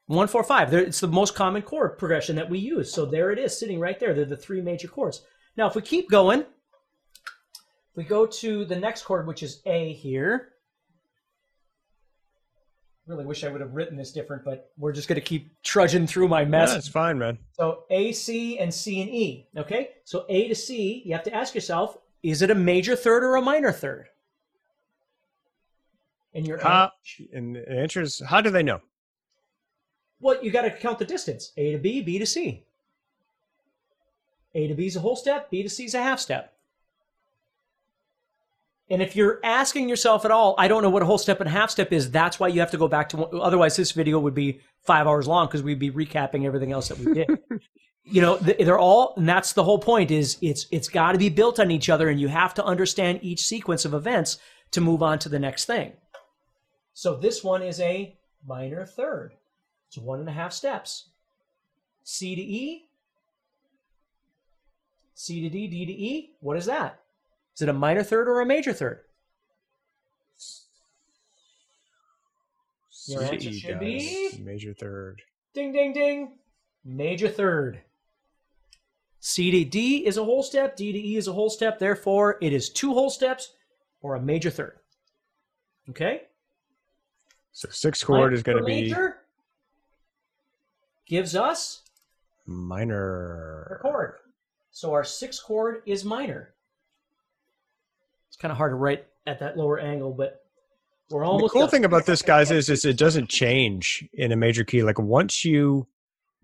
145. 0.07 0.70
There, 0.70 0.81
it's 0.81 1.01
the 1.01 1.09
most 1.09 1.35
common 1.35 1.62
chord 1.62 1.99
progression 1.99 2.37
that 2.37 2.49
we 2.49 2.59
use. 2.59 2.92
So 2.92 3.05
there 3.05 3.33
it 3.33 3.38
is, 3.38 3.59
sitting 3.59 3.81
right 3.81 3.99
there. 3.99 4.14
They're 4.14 4.25
the 4.25 4.37
three 4.37 4.61
major 4.61 4.88
chords. 4.88 5.22
Now, 5.57 5.66
if 5.66 5.75
we 5.75 5.83
keep 5.83 6.09
going, 6.11 6.44
we 7.94 8.05
go 8.05 8.27
to 8.27 8.64
the 8.64 8.77
next 8.77 9.03
chord, 9.05 9.27
which 9.27 9.42
is 9.42 9.62
A 9.66 9.92
here. 9.94 10.53
Really 13.07 13.25
wish 13.25 13.44
I 13.44 13.49
would 13.49 13.61
have 13.61 13.75
written 13.75 13.96
this 13.96 14.11
different, 14.11 14.44
but 14.44 14.70
we're 14.77 14.92
just 14.92 15.07
going 15.07 15.16
to 15.16 15.25
keep 15.25 15.51
trudging 15.62 16.07
through 16.07 16.29
my 16.29 16.44
mess. 16.44 16.72
Yeah, 16.72 16.79
it's 16.79 16.88
fine, 16.88 17.18
man. 17.18 17.38
So 17.53 17.85
A, 17.90 18.12
C, 18.12 18.59
and 18.59 18.72
C 18.72 19.01
and 19.01 19.11
E. 19.11 19.49
Okay? 19.57 19.90
So 20.05 20.25
A 20.29 20.49
to 20.49 20.55
C, 20.55 21.03
you 21.05 21.12
have 21.14 21.22
to 21.25 21.35
ask 21.35 21.55
yourself, 21.55 21.99
is 22.22 22.42
it 22.42 22.50
a 22.50 22.55
major 22.55 22.96
third 22.96 23.24
or 23.24 23.37
a 23.37 23.42
minor 23.42 23.72
third? 23.72 24.07
And 26.35 26.46
your 26.46 26.59
How, 26.59 26.90
and 27.33 27.57
the 27.57 27.70
answer 27.70 28.02
is, 28.02 28.20
how 28.20 28.40
do 28.40 28.50
they 28.50 28.62
know? 28.62 28.81
Well, 30.20 30.42
you 30.42 30.50
got 30.50 30.62
to 30.62 30.70
count 30.70 30.98
the 30.98 31.05
distance. 31.05 31.52
A 31.57 31.72
to 31.72 31.79
B, 31.79 32.02
B 32.02 32.18
to 32.18 32.26
C. 32.26 32.64
A 34.55 34.66
to 34.68 34.74
B 34.74 34.87
is 34.87 34.96
a 34.96 35.00
whole 35.00 35.16
step, 35.16 35.50
B 35.50 35.62
to 35.62 35.68
C 35.68 35.85
is 35.85 35.94
a 35.94 36.02
half 36.02 36.20
step. 36.20 36.52
And 38.88 39.02
if 39.02 39.16
you're 39.16 39.40
asking 39.42 39.88
yourself 39.88 40.24
at 40.24 40.31
all, 40.31 40.55
I 40.59 40.68
don't 40.68 40.83
know 40.83 40.90
what 40.90 41.02
a 41.02 41.07
whole 41.07 41.18
step 41.18 41.40
and 41.40 41.48
a 41.48 41.52
half 41.52 41.70
step 41.70 41.92
is, 41.92 42.11
that's 42.11 42.38
why 42.38 42.48
you 42.48 42.61
have 42.61 42.70
to 42.70 42.79
go 42.79 42.87
back 42.87 43.09
to 43.11 43.16
one. 43.16 43.40
Otherwise, 43.40 43.76
this 43.76 43.92
video 43.92 44.20
would 44.20 44.35
be 44.35 44.61
five 44.85 45.07
hours 45.07 45.26
long 45.26 45.46
because 45.46 45.62
we'd 45.62 45.79
be 45.79 45.90
recapping 45.90 46.44
everything 46.44 46.72
else 46.72 46.88
that 46.88 46.98
we 46.98 47.12
did. 47.12 47.29
you 48.06 48.22
know, 48.22 48.36
they're 48.36 48.78
all, 48.78 49.14
and 49.16 49.28
that's 49.28 49.52
the 49.52 49.64
whole 49.64 49.78
point 49.78 50.10
is 50.10 50.38
it's, 50.40 50.66
it's 50.70 50.88
got 50.88 51.12
to 51.12 51.18
be 51.18 51.28
built 51.28 51.58
on 51.58 51.70
each 51.70 51.88
other 51.90 52.08
and 52.08 52.20
you 52.20 52.28
have 52.28 52.54
to 52.54 52.64
understand 52.64 53.18
each 53.22 53.42
sequence 53.42 53.84
of 53.84 53.94
events 53.94 54.38
to 54.70 54.80
move 54.80 55.02
on 55.02 55.18
to 55.20 55.28
the 55.28 55.38
next 55.38 55.64
thing. 55.64 55.92
So 56.94 57.16
this 57.16 57.42
one 57.42 57.62
is 57.62 57.80
a 57.80 58.16
minor 58.46 58.86
third. 58.86 59.34
It's 59.88 59.98
one 59.98 60.20
and 60.20 60.28
a 60.28 60.32
half 60.32 60.52
steps. 60.52 61.11
C 62.04 62.36
to 62.36 62.42
E, 62.42 62.88
C 65.14 65.40
to 65.40 65.48
D, 65.48 65.66
D 65.66 65.86
to 65.86 65.92
E. 65.92 66.36
What 66.40 66.57
is 66.57 66.66
that? 66.66 67.00
Is 67.57 67.62
it 67.62 67.68
a 67.68 67.72
minor 67.72 68.02
third 68.02 68.28
or 68.28 68.40
a 68.40 68.46
major 68.46 68.72
third? 68.72 69.00
Your 73.09 73.22
answer 73.22 73.52
should 73.52 73.74
guys. 73.74 73.80
be- 73.80 74.40
major 74.44 74.74
third. 74.74 75.22
Ding, 75.54 75.72
ding, 75.72 75.92
ding. 75.92 76.32
Major 76.84 77.28
third. 77.28 77.80
C 79.27 79.51
to 79.51 79.64
D 79.64 80.07
is 80.07 80.18
a 80.18 80.24
whole 80.24 80.45
step. 80.45 80.77
D 80.77 80.93
to 80.93 80.99
E 80.99 81.16
is 81.16 81.27
a 81.27 81.33
whole 81.33 81.51
step. 81.51 81.81
Therefore, 81.81 82.39
it 82.41 82.53
is 82.53 82.70
two 82.70 82.93
whole 82.93 83.11
steps 83.11 83.55
or 84.01 84.14
a 84.14 84.20
major 84.20 84.51
third. 84.51 84.79
Okay? 85.91 86.22
So 87.51 87.68
sixth 87.72 88.07
chord 88.07 88.33
is 88.33 88.45
going 88.45 88.59
to 88.59 88.62
be 88.62 88.83
major 88.83 89.16
gives 91.07 91.35
us 91.35 91.83
minor 92.47 93.81
chord. 93.83 94.14
So 94.70 94.93
our 94.93 95.03
sixth 95.03 95.43
chord 95.43 95.83
is 95.87 96.05
minor. 96.05 96.55
It's 98.29 98.37
kind 98.37 98.53
of 98.53 98.59
hard 98.59 98.70
to 98.70 98.77
write 98.77 99.07
at 99.27 99.41
that 99.41 99.57
lower 99.57 99.81
angle, 99.81 100.12
but 100.12 100.45
we're 101.11 101.24
almost. 101.24 101.53
The 101.53 101.59
cool 101.59 101.66
thing 101.66 101.85
about 101.85 102.07
this, 102.07 102.22
guys, 102.22 102.53
is, 102.53 102.68
is 102.68 102.85
it 102.85 102.97
doesn't 102.97 103.29
change 103.29 104.09
in 104.12 104.31
a 104.31 104.37
major 104.37 104.62
key. 104.62 104.85
Like 104.85 105.01
once 105.01 105.45
you 105.45 105.89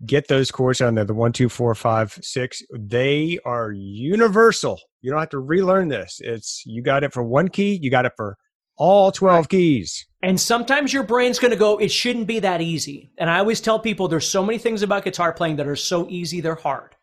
get 0.05 0.27
those 0.27 0.51
chords 0.51 0.81
on 0.81 0.95
there, 0.95 1.05
the 1.05 1.13
one, 1.13 1.31
two, 1.31 1.49
four, 1.49 1.73
five, 1.75 2.17
six, 2.21 2.61
they 2.77 3.39
are 3.45 3.71
universal. 3.71 4.79
You 5.01 5.11
don't 5.11 5.19
have 5.19 5.29
to 5.29 5.39
relearn 5.39 5.89
this. 5.89 6.19
It's 6.23 6.63
you 6.65 6.81
got 6.81 7.03
it 7.03 7.13
for 7.13 7.23
one 7.23 7.47
key, 7.49 7.79
you 7.81 7.89
got 7.89 8.05
it 8.05 8.13
for 8.15 8.37
all 8.77 9.11
12 9.11 9.49
keys. 9.49 10.05
And 10.21 10.39
sometimes 10.39 10.93
your 10.93 11.03
brain's 11.03 11.39
going 11.39 11.51
to 11.51 11.57
go, 11.57 11.77
it 11.77 11.91
shouldn't 11.91 12.27
be 12.27 12.39
that 12.39 12.61
easy. 12.61 13.11
And 13.17 13.29
I 13.29 13.39
always 13.39 13.61
tell 13.61 13.79
people 13.79 14.07
there's 14.07 14.27
so 14.27 14.43
many 14.43 14.57
things 14.57 14.81
about 14.81 15.03
guitar 15.03 15.33
playing 15.33 15.57
that 15.57 15.67
are 15.67 15.75
so 15.75 16.07
easy, 16.09 16.41
they're 16.41 16.55
hard. 16.55 16.95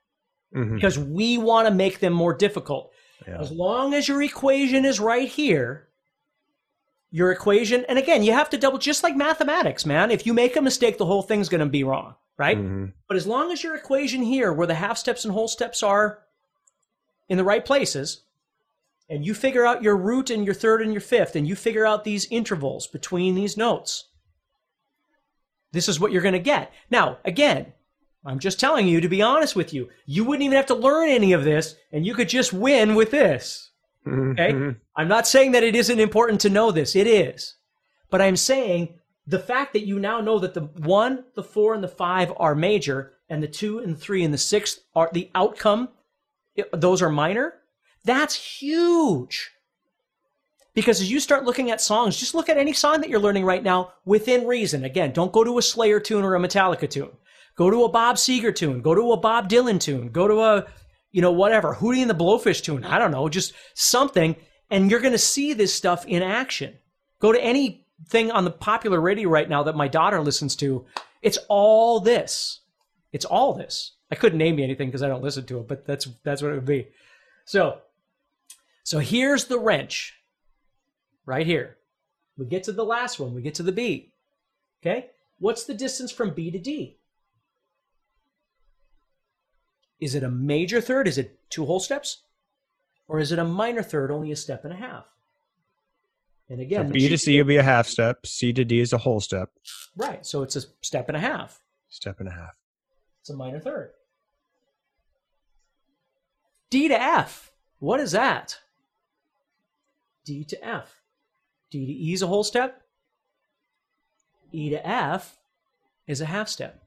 Mhm. 0.55 0.75
Because 0.75 0.99
we 0.99 1.39
want 1.39 1.69
to 1.69 1.75
make 1.75 2.01
them 2.01 2.13
more 2.13 2.35
difficult. 2.35 2.93
Yeah. 3.27 3.41
As 3.41 3.53
long 3.53 3.95
as 3.95 4.09
your 4.09 4.23
equation 4.23 4.85
is 4.85 4.99
right 4.99 5.29
here, 5.29 5.89
your 7.11 7.31
equation, 7.31 7.85
and 7.89 7.99
again, 7.99 8.23
you 8.23 8.33
have 8.33 8.51
to 8.51 8.59
double, 8.59 8.79
just 8.79 9.03
like 9.03 9.17
mathematics, 9.17 9.85
man. 9.85 10.11
If 10.11 10.27
you 10.27 10.33
make 10.33 10.57
a 10.57 10.63
mistake, 10.63 10.97
the 10.99 11.07
whole 11.07 11.23
thing's 11.23 11.49
going 11.49 11.61
to 11.61 11.67
be 11.67 11.85
wrong, 11.85 12.15
right? 12.37 12.59
Mhm. 12.59 12.93
But 13.07 13.17
as 13.17 13.27
long 13.27 13.53
as 13.53 13.63
your 13.63 13.75
equation 13.75 14.23
here, 14.23 14.53
where 14.53 14.67
the 14.67 14.75
half 14.75 14.99
steps 14.99 15.25
and 15.25 15.33
whole 15.33 15.49
steps 15.49 15.83
are 15.83 16.23
in 17.29 17.37
the 17.37 17.45
right 17.45 17.65
places, 17.65 18.23
and 19.09 19.27
you 19.27 19.35
figure 19.35 19.67
out 19.67 19.83
your 19.83 19.97
root 19.97 20.31
and 20.31 20.45
your 20.45 20.55
third 20.55 20.83
and 20.83 20.93
your 20.93 21.01
fifth, 21.01 21.37
and 21.37 21.47
you 21.47 21.57
figure 21.57 21.87
out 21.87 22.05
these 22.05 22.27
intervals 22.31 22.87
between 22.87 23.35
these 23.35 23.57
notes, 23.57 24.05
this 25.73 25.89
is 25.89 26.01
what 26.01 26.13
you're 26.13 26.23
going 26.23 26.33
to 26.33 26.39
get. 26.39 26.73
Now, 26.91 27.19
again, 27.25 27.73
I'm 28.25 28.39
just 28.39 28.61
telling 28.61 28.87
you, 28.87 29.01
to 29.01 29.09
be 29.09 29.23
honest 29.23 29.57
with 29.57 29.73
you, 29.73 29.89
you 30.07 30.25
wouldn't 30.25 30.45
even 30.45 30.57
have 30.57 30.67
to 30.67 30.75
learn 30.75 31.09
any 31.09 31.33
of 31.33 31.45
this, 31.45 31.77
and 31.93 32.07
you 32.07 32.15
could 32.15 32.29
just 32.29 32.53
win 32.53 32.95
with 32.95 33.11
this. 33.11 33.71
Okay? 34.07 34.53
Mhm. 34.53 34.77
I'm 34.97 35.09
not 35.09 35.27
saying 35.27 35.53
that 35.53 35.63
it 35.63 35.75
isn't 35.75 36.01
important 36.01 36.41
to 36.43 36.51
know 36.51 36.71
this. 36.71 36.95
It 36.95 37.07
is. 37.07 37.55
But 38.11 38.21
I'm 38.21 38.37
saying 38.37 38.99
the 39.31 39.39
fact 39.39 39.73
that 39.75 39.87
you 39.87 40.01
now 40.01 40.21
know 40.21 40.41
that 40.41 40.55
the 40.55 40.63
one, 40.63 41.25
the 41.35 41.43
four, 41.43 41.73
and 41.75 41.85
the 41.85 41.89
five 41.89 42.33
are 42.37 42.55
major, 42.55 43.13
and 43.29 43.41
the 43.41 43.49
two 43.49 43.79
and 43.79 43.97
three 43.99 44.25
and 44.25 44.35
the 44.35 44.39
six 44.39 44.81
are 44.95 45.09
the 45.13 45.31
outcome, 45.37 45.89
those 46.73 47.01
are 47.01 47.09
minor, 47.09 47.55
that's 48.05 48.35
huge. 48.35 49.53
Because 50.75 51.01
as 51.01 51.11
you 51.11 51.21
start 51.21 51.45
looking 51.45 51.71
at 51.71 51.81
songs, 51.81 52.17
just 52.17 52.35
look 52.35 52.49
at 52.49 52.59
any 52.59 52.73
song 52.73 53.01
that 53.01 53.09
you're 53.09 53.21
learning 53.21 53.45
right 53.45 53.63
now 53.63 53.93
within 54.05 54.47
reason. 54.47 54.85
Again, 54.85 55.13
don't 55.13 55.33
go 55.33 55.45
to 55.45 55.59
a 55.59 55.63
Slayer 55.63 56.01
tune 56.01 56.25
or 56.25 56.35
a 56.35 56.41
Metallica 56.41 56.91
tune. 56.91 57.11
Go 57.55 57.71
to 57.71 57.85
a 57.85 57.89
Bob 57.89 58.17
Seger 58.17 58.55
tune. 58.55 58.81
Go 58.83 58.95
to 58.95 59.13
a 59.13 59.17
Bob 59.17 59.49
Dylan 59.49 59.81
tune. 59.81 60.09
Go 60.09 60.27
to 60.27 60.41
a, 60.41 60.67
you 61.13 61.23
know, 61.23 61.33
whatever, 61.33 61.75
Hootie 61.75 62.01
and 62.01 62.11
the 62.11 62.15
Blowfish 62.15 62.63
tune. 62.63 62.85
I 62.85 62.99
don't 62.99 63.11
know, 63.13 63.29
just 63.29 63.53
something. 63.75 64.35
And 64.71 64.91
you're 64.91 65.01
going 65.01 65.13
to 65.13 65.19
see 65.19 65.53
this 65.53 65.75
stuff 65.75 66.05
in 66.07 66.23
action. 66.23 66.79
Go 67.21 67.33
to 67.33 67.39
anything 68.01 68.31
on 68.31 68.45
the 68.45 68.51
popular 68.51 69.01
radio 69.01 69.29
right 69.29 69.49
now 69.49 69.63
that 69.63 69.77
my 69.77 69.89
daughter 69.89 70.21
listens 70.21 70.57
to. 70.57 70.85
It's 71.23 71.39
all 71.49 72.01
this. 72.01 72.61
It's 73.13 73.25
all 73.25 73.55
this. 73.55 73.93
I 74.11 74.15
couldn't 74.15 74.39
name 74.39 74.59
you 74.59 74.65
anything 74.65 74.89
because 74.89 75.03
I 75.03 75.09
don't 75.09 75.23
listen 75.23 75.47
to 75.47 75.59
it, 75.61 75.69
but 75.69 75.87
that's 75.87 76.09
that's 76.25 76.43
what 76.43 76.53
it 76.53 76.57
would 76.57 76.65
be. 76.65 76.89
So, 77.45 77.79
so 78.83 78.99
here's 78.99 79.45
the 79.45 79.59
wrench. 79.59 80.17
Right 81.27 81.47
here. 81.47 81.77
We 82.37 82.47
get 82.47 82.65
to 82.65 82.73
the 82.73 82.85
last 82.85 83.21
one. 83.21 83.35
We 83.35 83.43
get 83.43 83.55
to 83.57 83.63
the 83.63 83.73
B. 83.73 84.13
Okay? 84.83 85.11
What's 85.39 85.65
the 85.65 85.75
distance 85.75 86.11
from 86.11 86.35
B 86.35 86.51
to 86.51 86.59
D? 86.59 86.97
Is 90.01 90.15
it 90.15 90.23
a 90.23 90.31
major 90.31 90.81
third? 90.81 91.07
Is 91.07 91.19
it 91.19 91.39
two 91.51 91.67
whole 91.67 91.81
steps? 91.81 92.23
Or 93.07 93.19
is 93.19 93.33
it 93.33 93.39
a 93.39 93.45
minor 93.45 93.83
third, 93.83 94.11
only 94.11 94.33
a 94.33 94.37
step 94.37 94.65
and 94.65 94.73
a 94.73 94.77
half? 94.77 95.05
And 96.51 96.61
again, 96.61 96.89
the 96.89 96.93
B 96.93 97.09
to 97.09 97.17
C 97.17 97.39
would 97.39 97.47
be 97.47 97.57
a 97.59 97.63
half 97.63 97.87
step. 97.87 98.27
C 98.27 98.53
to 98.53 98.65
D 98.65 98.81
is 98.81 98.93
a 98.93 98.99
whole 98.99 99.21
step. 99.21 99.51
right. 99.97 100.27
So 100.27 100.43
it's 100.43 100.57
a 100.57 100.63
step 100.83 101.09
and 101.09 101.17
a 101.17 101.21
half. 101.21 101.61
Step 101.89 102.19
and 102.21 102.29
a 102.29 102.33
half. 102.33 102.55
It's 103.21 103.31
a 103.31 103.37
minor 103.37 103.61
third. 103.61 103.93
D 106.71 106.89
to 106.89 107.01
F. 107.01 107.53
What 107.79 108.01
is 108.01 108.13
that? 108.13 108.59
D 110.25 110.45
to 110.45 110.65
F. 110.67 111.01
D 111.71 111.87
to 111.87 111.93
E 111.93 112.13
is 112.13 112.23
a 112.23 112.27
whole 112.27 112.45
step. 112.45 112.83
E 114.53 114.71
to 114.71 114.87
F 114.87 115.39
is 116.09 116.21
a 116.21 116.27
half 116.27 116.49
step. 116.49 116.83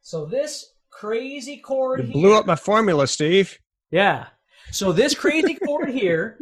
So 0.00 0.24
this 0.24 0.72
crazy 0.90 1.58
chord 1.58 2.00
You 2.00 2.06
here, 2.06 2.12
blew 2.12 2.34
up 2.34 2.46
my 2.46 2.56
formula, 2.56 3.06
Steve. 3.06 3.58
yeah. 3.90 4.28
So 4.72 4.90
this 4.92 5.14
crazy 5.14 5.54
chord 5.54 5.90
here 5.90 6.38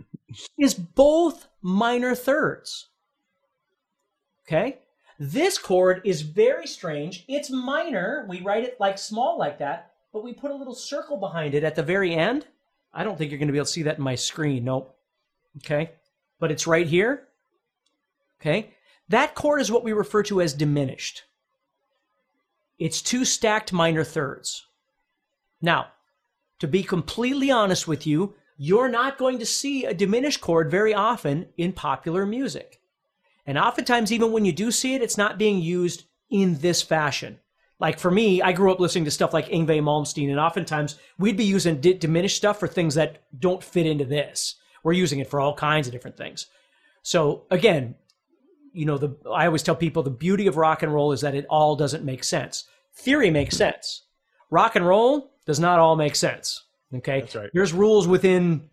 is 0.58 0.74
both 0.74 1.46
minor 1.62 2.14
thirds. 2.14 2.88
Okay? 4.46 4.78
This 5.18 5.58
chord 5.58 6.02
is 6.04 6.22
very 6.22 6.66
strange. 6.66 7.24
It's 7.28 7.50
minor. 7.50 8.26
We 8.28 8.40
write 8.40 8.64
it 8.64 8.80
like 8.80 8.98
small 8.98 9.38
like 9.38 9.58
that, 9.58 9.92
but 10.12 10.24
we 10.24 10.32
put 10.32 10.50
a 10.50 10.56
little 10.56 10.74
circle 10.74 11.16
behind 11.16 11.54
it 11.54 11.64
at 11.64 11.74
the 11.76 11.82
very 11.82 12.14
end. 12.14 12.46
I 12.92 13.04
don't 13.04 13.16
think 13.16 13.30
you're 13.30 13.38
going 13.38 13.48
to 13.48 13.52
be 13.52 13.58
able 13.58 13.66
to 13.66 13.72
see 13.72 13.82
that 13.84 13.98
in 13.98 14.04
my 14.04 14.14
screen. 14.14 14.64
Nope. 14.64 14.96
Okay? 15.58 15.92
But 16.40 16.50
it's 16.50 16.66
right 16.66 16.86
here. 16.86 17.28
Okay? 18.40 18.74
That 19.08 19.34
chord 19.34 19.60
is 19.60 19.70
what 19.70 19.84
we 19.84 19.92
refer 19.92 20.22
to 20.24 20.40
as 20.40 20.52
diminished. 20.52 21.22
It's 22.78 23.02
two 23.02 23.24
stacked 23.24 23.72
minor 23.72 24.04
thirds. 24.04 24.66
Now, 25.62 25.88
to 26.58 26.66
be 26.66 26.82
completely 26.82 27.50
honest 27.50 27.86
with 27.86 28.06
you, 28.06 28.34
you're 28.56 28.88
not 28.88 29.18
going 29.18 29.38
to 29.38 29.46
see 29.46 29.84
a 29.84 29.94
diminished 29.94 30.40
chord 30.40 30.70
very 30.70 30.94
often 30.94 31.46
in 31.56 31.72
popular 31.72 32.24
music. 32.24 32.80
And 33.46 33.58
oftentimes, 33.58 34.12
even 34.12 34.32
when 34.32 34.44
you 34.44 34.52
do 34.52 34.70
see 34.70 34.94
it, 34.94 35.02
it's 35.02 35.18
not 35.18 35.38
being 35.38 35.60
used 35.60 36.04
in 36.30 36.58
this 36.58 36.82
fashion. 36.82 37.40
Like 37.80 37.98
for 37.98 38.10
me, 38.10 38.40
I 38.40 38.52
grew 38.52 38.72
up 38.72 38.80
listening 38.80 39.04
to 39.04 39.10
stuff 39.10 39.34
like 39.34 39.48
Yngwie 39.48 39.82
Malmsteen, 39.82 40.30
and 40.30 40.38
oftentimes 40.38 40.96
we'd 41.18 41.36
be 41.36 41.44
using 41.44 41.80
di- 41.80 41.94
diminished 41.94 42.36
stuff 42.36 42.58
for 42.58 42.68
things 42.68 42.94
that 42.94 43.24
don't 43.38 43.62
fit 43.62 43.86
into 43.86 44.04
this. 44.04 44.54
We're 44.82 44.92
using 44.92 45.18
it 45.18 45.28
for 45.28 45.40
all 45.40 45.54
kinds 45.54 45.86
of 45.86 45.92
different 45.92 46.16
things. 46.16 46.46
So 47.02 47.44
again, 47.50 47.96
you 48.72 48.86
know, 48.86 48.98
the 48.98 49.16
I 49.30 49.46
always 49.46 49.62
tell 49.62 49.76
people 49.76 50.02
the 50.02 50.10
beauty 50.10 50.46
of 50.46 50.56
rock 50.56 50.82
and 50.82 50.94
roll 50.94 51.12
is 51.12 51.20
that 51.20 51.34
it 51.34 51.46
all 51.50 51.76
doesn't 51.76 52.04
make 52.04 52.24
sense. 52.24 52.64
Theory 52.94 53.30
makes 53.30 53.56
sense. 53.56 54.02
Rock 54.50 54.76
and 54.76 54.86
roll 54.86 55.32
does 55.46 55.60
not 55.60 55.78
all 55.78 55.96
make 55.96 56.16
sense. 56.16 56.64
Okay, 56.94 57.20
That's 57.20 57.34
right. 57.34 57.50
There's 57.52 57.72
rules 57.72 58.06
within 58.06 58.68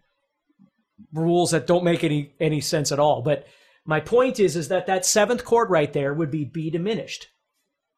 rules 1.13 1.51
that 1.51 1.67
don't 1.67 1.83
make 1.83 2.03
any 2.03 2.33
any 2.39 2.61
sense 2.61 2.91
at 2.91 2.99
all. 2.99 3.21
But 3.21 3.47
my 3.85 3.99
point 3.99 4.39
is, 4.39 4.55
is 4.55 4.67
that 4.67 4.87
that 4.87 5.05
seventh 5.05 5.43
chord 5.43 5.69
right 5.69 5.91
there 5.91 6.13
would 6.13 6.31
be 6.31 6.45
B 6.45 6.69
diminished. 6.69 7.27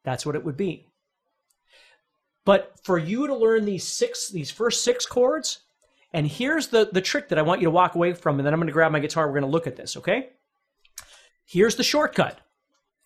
That's 0.03 0.26
what 0.26 0.36
it 0.36 0.43
would 0.43 0.57
be. 0.57 0.88
But 2.45 2.74
for 2.84 2.97
you 2.97 3.28
to 3.28 3.36
learn 3.36 3.65
these 3.65 3.86
six, 3.86 4.30
these 4.30 4.51
first 4.51 4.84
six 4.84 5.05
chords, 5.05 5.59
and 6.11 6.28
here's 6.28 6.67
the 6.67 6.89
the 6.91 7.01
trick 7.01 7.30
that 7.30 7.39
I 7.39 7.43
want 7.43 7.61
you 7.61 7.67
to 7.67 7.71
walk 7.71 7.95
away 7.95 8.13
from, 8.13 8.39
and 8.39 8.45
then 8.45 8.53
I'm 8.53 8.59
going 8.59 8.67
to 8.67 8.74
grab 8.74 8.91
my 8.91 8.99
guitar. 8.99 9.28
We're 9.28 9.39
going 9.39 9.43
to 9.43 9.49
look 9.49 9.67
at 9.67 9.76
this. 9.76 9.97
Okay. 9.97 10.30
Here's 11.45 11.76
the 11.76 11.84
shortcut 11.84 12.39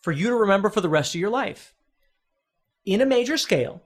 for 0.02 0.12
you 0.12 0.30
to 0.30 0.36
remember 0.36 0.70
for 0.70 0.82
the 0.82 0.90
rest 0.90 1.16
of 1.16 1.22
your 1.22 1.30
life. 1.30 1.74
In 2.86 3.02
a 3.02 3.06
major 3.06 3.38
scale, 3.38 3.82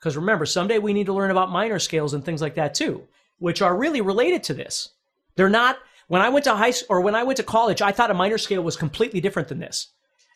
because 0.00 0.16
remember, 0.16 0.46
someday 0.46 0.78
we 0.78 0.94
need 0.94 1.06
to 1.06 1.12
learn 1.12 1.30
about 1.30 1.50
minor 1.50 1.78
scales 1.78 2.14
and 2.14 2.24
things 2.24 2.40
like 2.40 2.54
that 2.54 2.74
too, 2.74 3.06
which 3.38 3.60
are 3.60 3.76
really 3.76 4.00
related 4.00 4.42
to 4.44 4.54
this. 4.54 4.88
They're 5.36 5.50
not, 5.50 5.78
when 6.08 6.22
I 6.22 6.30
went 6.30 6.44
to 6.44 6.56
high 6.56 6.70
school 6.70 6.96
or 6.96 7.00
when 7.02 7.14
I 7.14 7.22
went 7.22 7.36
to 7.36 7.42
college, 7.42 7.82
I 7.82 7.92
thought 7.92 8.10
a 8.10 8.14
minor 8.14 8.38
scale 8.38 8.62
was 8.62 8.76
completely 8.76 9.20
different 9.20 9.48
than 9.48 9.58
this. 9.58 9.88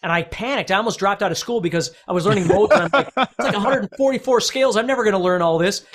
And 0.03 0.13
I 0.13 0.23
panicked. 0.23 0.71
I 0.71 0.77
almost 0.77 0.99
dropped 0.99 1.23
out 1.23 1.33
of 1.33 1.39
school 1.39 1.63
because 1.63 1.93
I 2.07 2.13
was 2.13 2.27
learning 2.27 2.47
modes 2.47 2.73
and 2.73 2.83
I'm 2.83 2.91
like, 2.93 3.07
it's 3.17 3.39
like 3.39 3.55
144 3.55 4.41
scales. 4.43 4.77
I'm 4.77 4.87
never 4.87 5.03
going 5.03 5.15
to 5.15 5.19
learn 5.19 5.41
all 5.41 5.57
this. 5.57 5.87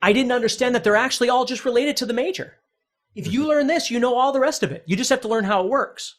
I 0.00 0.14
didn't 0.14 0.32
understand 0.32 0.74
that 0.74 0.82
they're 0.82 0.96
actually 0.96 1.28
all 1.28 1.44
just 1.44 1.66
related 1.66 1.98
to 1.98 2.06
the 2.06 2.14
major. 2.14 2.56
If 3.14 3.30
you 3.30 3.46
learn 3.46 3.66
this, 3.66 3.90
you 3.90 4.00
know 4.00 4.14
all 4.14 4.32
the 4.32 4.40
rest 4.40 4.62
of 4.62 4.72
it. 4.72 4.82
You 4.86 4.96
just 4.96 5.10
have 5.10 5.20
to 5.20 5.28
learn 5.28 5.44
how 5.44 5.62
it 5.62 5.68
works. 5.68 6.16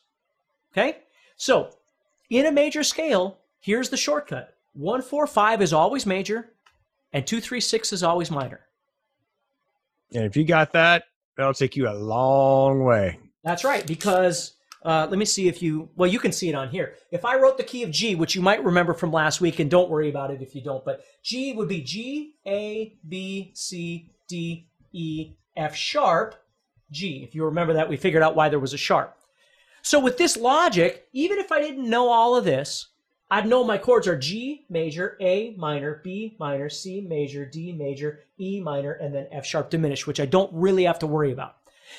Okay? 0.71 0.99
So, 1.36 1.71
in 2.29 2.45
a 2.45 2.51
major 2.51 2.83
scale, 2.83 3.39
here's 3.59 3.89
the 3.89 3.97
shortcut. 3.97 4.55
145 4.73 5.61
is 5.61 5.73
always 5.73 6.05
major, 6.05 6.51
and 7.16 7.26
236 7.26 7.93
is 7.93 8.03
always 8.03 8.30
minor. 8.30 8.59
And 10.13 10.26
if 10.26 10.36
you 10.36 10.43
got 10.43 10.74
that, 10.74 11.05
that'll 11.38 11.53
take 11.53 11.78
you 11.78 11.88
a 11.88 11.95
long 11.95 12.84
way. 12.84 13.18
That's 13.41 13.63
right, 13.63 13.88
because 13.88 14.55
uh, 14.84 15.07
let 15.09 15.18
me 15.18 15.24
see 15.24 15.47
if 15.47 15.61
you, 15.61 15.88
well, 15.95 16.09
you 16.09 16.20
can 16.20 16.34
see 16.34 16.49
it 16.49 16.55
on 16.55 16.68
here. 16.68 16.95
If 17.11 17.24
I 17.24 17.38
wrote 17.38 17.57
the 17.57 17.63
key 17.63 17.84
of 17.84 17.91
G, 17.91 18.16
which 18.16 18.36
you 18.36 18.41
might 18.41 18.61
remember 18.66 18.93
from 18.93 19.13
last 19.13 19.39
week, 19.39 19.59
and 19.59 19.72
don't 19.72 19.89
worry 19.89 20.09
about 20.09 20.30
it 20.30 20.41
if 20.41 20.53
you 20.53 20.61
don't, 20.61 20.84
but 20.84 21.05
G 21.24 21.53
would 21.53 21.70
be 21.70 21.80
G, 21.80 22.36
A, 22.45 22.97
B, 23.07 23.53
C, 23.55 24.11
D, 24.28 24.68
E, 24.91 25.36
F 25.55 25.74
sharp, 25.74 26.36
G. 26.91 27.24
If 27.24 27.34
you 27.34 27.45
remember 27.45 27.72
that, 27.76 27.88
we 27.88 27.95
figured 27.95 28.24
out 28.24 28.36
why 28.36 28.49
there 28.49 28.59
was 28.59 28.74
a 28.74 28.78
sharp. 28.78 29.16
So 29.84 30.01
with 30.01 30.18
this 30.18 30.36
logic, 30.36 31.07
even 31.13 31.38
if 31.38 31.49
I 31.53 31.61
didn't 31.61 31.89
know 31.89 32.09
all 32.09 32.36
of 32.36 32.43
this, 32.43 32.88
I'd 33.32 33.47
know 33.47 33.63
my 33.63 33.78
chords 33.78 34.07
are 34.07 34.17
G 34.17 34.65
major, 34.69 35.17
A 35.19 35.55
minor, 35.57 36.01
B 36.03 36.36
minor, 36.39 36.69
C 36.69 37.01
major, 37.01 37.45
D 37.45 37.71
major, 37.71 38.21
E 38.39 38.61
minor, 38.61 38.93
and 38.93 39.13
then 39.13 39.28
F 39.32 39.45
sharp 39.45 39.69
diminished, 39.69 40.05
which 40.07 40.19
I 40.19 40.26
don't 40.26 40.53
really 40.53 40.84
have 40.84 40.99
to 40.99 41.07
worry 41.07 41.32
about. 41.32 41.55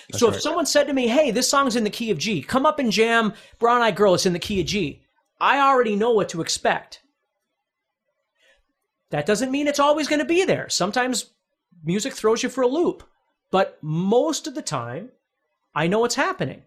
That's 0.09 0.20
so 0.20 0.29
right. 0.29 0.37
if 0.37 0.43
someone 0.43 0.66
said 0.66 0.85
to 0.85 0.93
me, 0.93 1.09
"Hey, 1.09 1.31
this 1.33 1.49
song's 1.49 1.77
in 1.77 1.85
the 1.85 1.91
key 1.91 2.11
of 2.11 2.18
G. 2.18 2.43
Come 2.43 2.64
up 2.64 2.79
and 2.79 2.93
jam 2.93 3.35
Brown 3.59 3.83
Eyed 3.83 3.97
Girl. 3.97 4.14
It's 4.14 4.27
in 4.27 4.33
the 4.33 4.39
key 4.39 4.61
of 4.61 4.66
G, 4.66 5.03
I 5.41 5.59
already 5.59 5.97
know 5.97 6.11
what 6.11 6.29
to 6.31 6.41
expect. 6.41 7.03
That 9.11 9.27
doesn't 9.27 9.51
mean 9.51 9.66
it's 9.66 9.79
always 9.79 10.09
going 10.09 10.18
to 10.18 10.24
be 10.24 10.45
there. 10.45 10.68
Sometimes 10.68 11.31
music 11.85 12.14
throws 12.14 12.43
you 12.43 12.49
for 12.49 12.62
a 12.62 12.68
loop, 12.68 13.03
but 13.51 13.79
most 13.83 14.47
of 14.47 14.55
the 14.55 14.62
time, 14.62 15.11
I 15.74 15.87
know 15.87 16.01
what's 16.01 16.14
happening. 16.14 16.62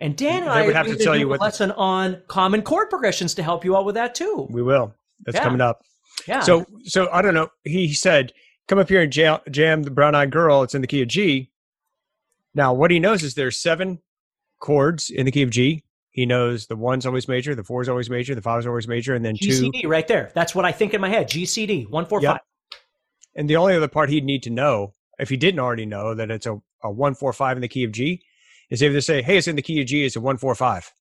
And 0.00 0.16
Dan 0.16 0.42
and 0.42 0.50
I 0.50 0.64
would 0.64 0.74
have 0.74 0.86
to 0.86 0.96
tell 0.96 1.16
you 1.16 1.34
a 1.34 1.36
lesson 1.36 1.70
on 1.72 2.22
common 2.26 2.62
chord 2.62 2.88
progressions 2.88 3.34
to 3.34 3.42
help 3.42 3.64
you 3.64 3.76
out 3.76 3.84
with 3.84 3.94
that 3.96 4.14
too. 4.14 4.46
We 4.50 4.62
will. 4.62 4.94
That's 5.24 5.36
Yeah. 5.36 5.42
coming 5.44 5.60
up. 5.60 5.82
Yeah. 6.26 6.40
So, 6.40 6.64
so 6.84 7.08
I 7.12 7.20
don't 7.22 7.34
know. 7.34 7.48
He 7.64 7.92
said, 7.92 8.32
"Come 8.68 8.78
up 8.78 8.88
here 8.88 9.02
and 9.02 9.12
jam, 9.12 9.40
jam 9.50 9.82
the 9.82 9.90
Brown 9.90 10.14
Eyed 10.14 10.30
Girl." 10.30 10.62
It's 10.62 10.74
in 10.74 10.80
the 10.80 10.86
key 10.86 11.02
of 11.02 11.08
G. 11.08 11.50
Now, 12.54 12.72
what 12.72 12.90
he 12.90 12.98
knows 12.98 13.22
is 13.22 13.34
there's 13.34 13.60
seven 13.60 14.00
chords 14.58 15.10
in 15.10 15.26
the 15.26 15.32
key 15.32 15.42
of 15.42 15.50
G. 15.50 15.84
He 16.10 16.26
knows 16.26 16.66
the 16.66 16.76
one's 16.76 17.06
always 17.06 17.28
major, 17.28 17.54
the 17.54 17.62
four's 17.62 17.88
always 17.88 18.10
major, 18.10 18.34
the 18.34 18.42
five's 18.42 18.66
always 18.66 18.88
major, 18.88 19.14
and 19.14 19.24
then 19.24 19.36
two. 19.40 19.48
GCD 19.48 19.86
right 19.86 20.06
there. 20.08 20.32
That's 20.34 20.54
what 20.54 20.64
I 20.64 20.72
think 20.72 20.92
in 20.94 21.00
my 21.00 21.08
head. 21.08 21.28
GCD 21.28 21.84
one 21.88 22.04
four 22.06 22.20
Yep. 22.20 22.32
five. 22.32 22.40
And 23.36 23.48
the 23.48 23.56
only 23.56 23.76
other 23.76 23.86
part 23.88 24.10
he'd 24.10 24.24
need 24.24 24.42
to 24.44 24.50
know, 24.50 24.94
if 25.18 25.28
he 25.28 25.36
didn't 25.36 25.60
already 25.60 25.86
know 25.86 26.14
that 26.14 26.30
it's 26.30 26.46
a, 26.46 26.60
a 26.82 26.90
one 26.90 27.14
four 27.14 27.32
five 27.32 27.56
in 27.56 27.60
the 27.60 27.68
key 27.68 27.84
of 27.84 27.92
G, 27.92 28.22
is 28.70 28.80
if 28.82 28.92
they 28.92 29.00
say, 29.00 29.22
"Hey, 29.22 29.36
it's 29.36 29.48
in 29.48 29.56
the 29.56 29.62
key 29.62 29.80
of 29.80 29.86
G," 29.86 30.04
it's 30.04 30.16
a 30.16 30.20
one 30.20 30.36
four 30.38 30.54
five. 30.54 30.92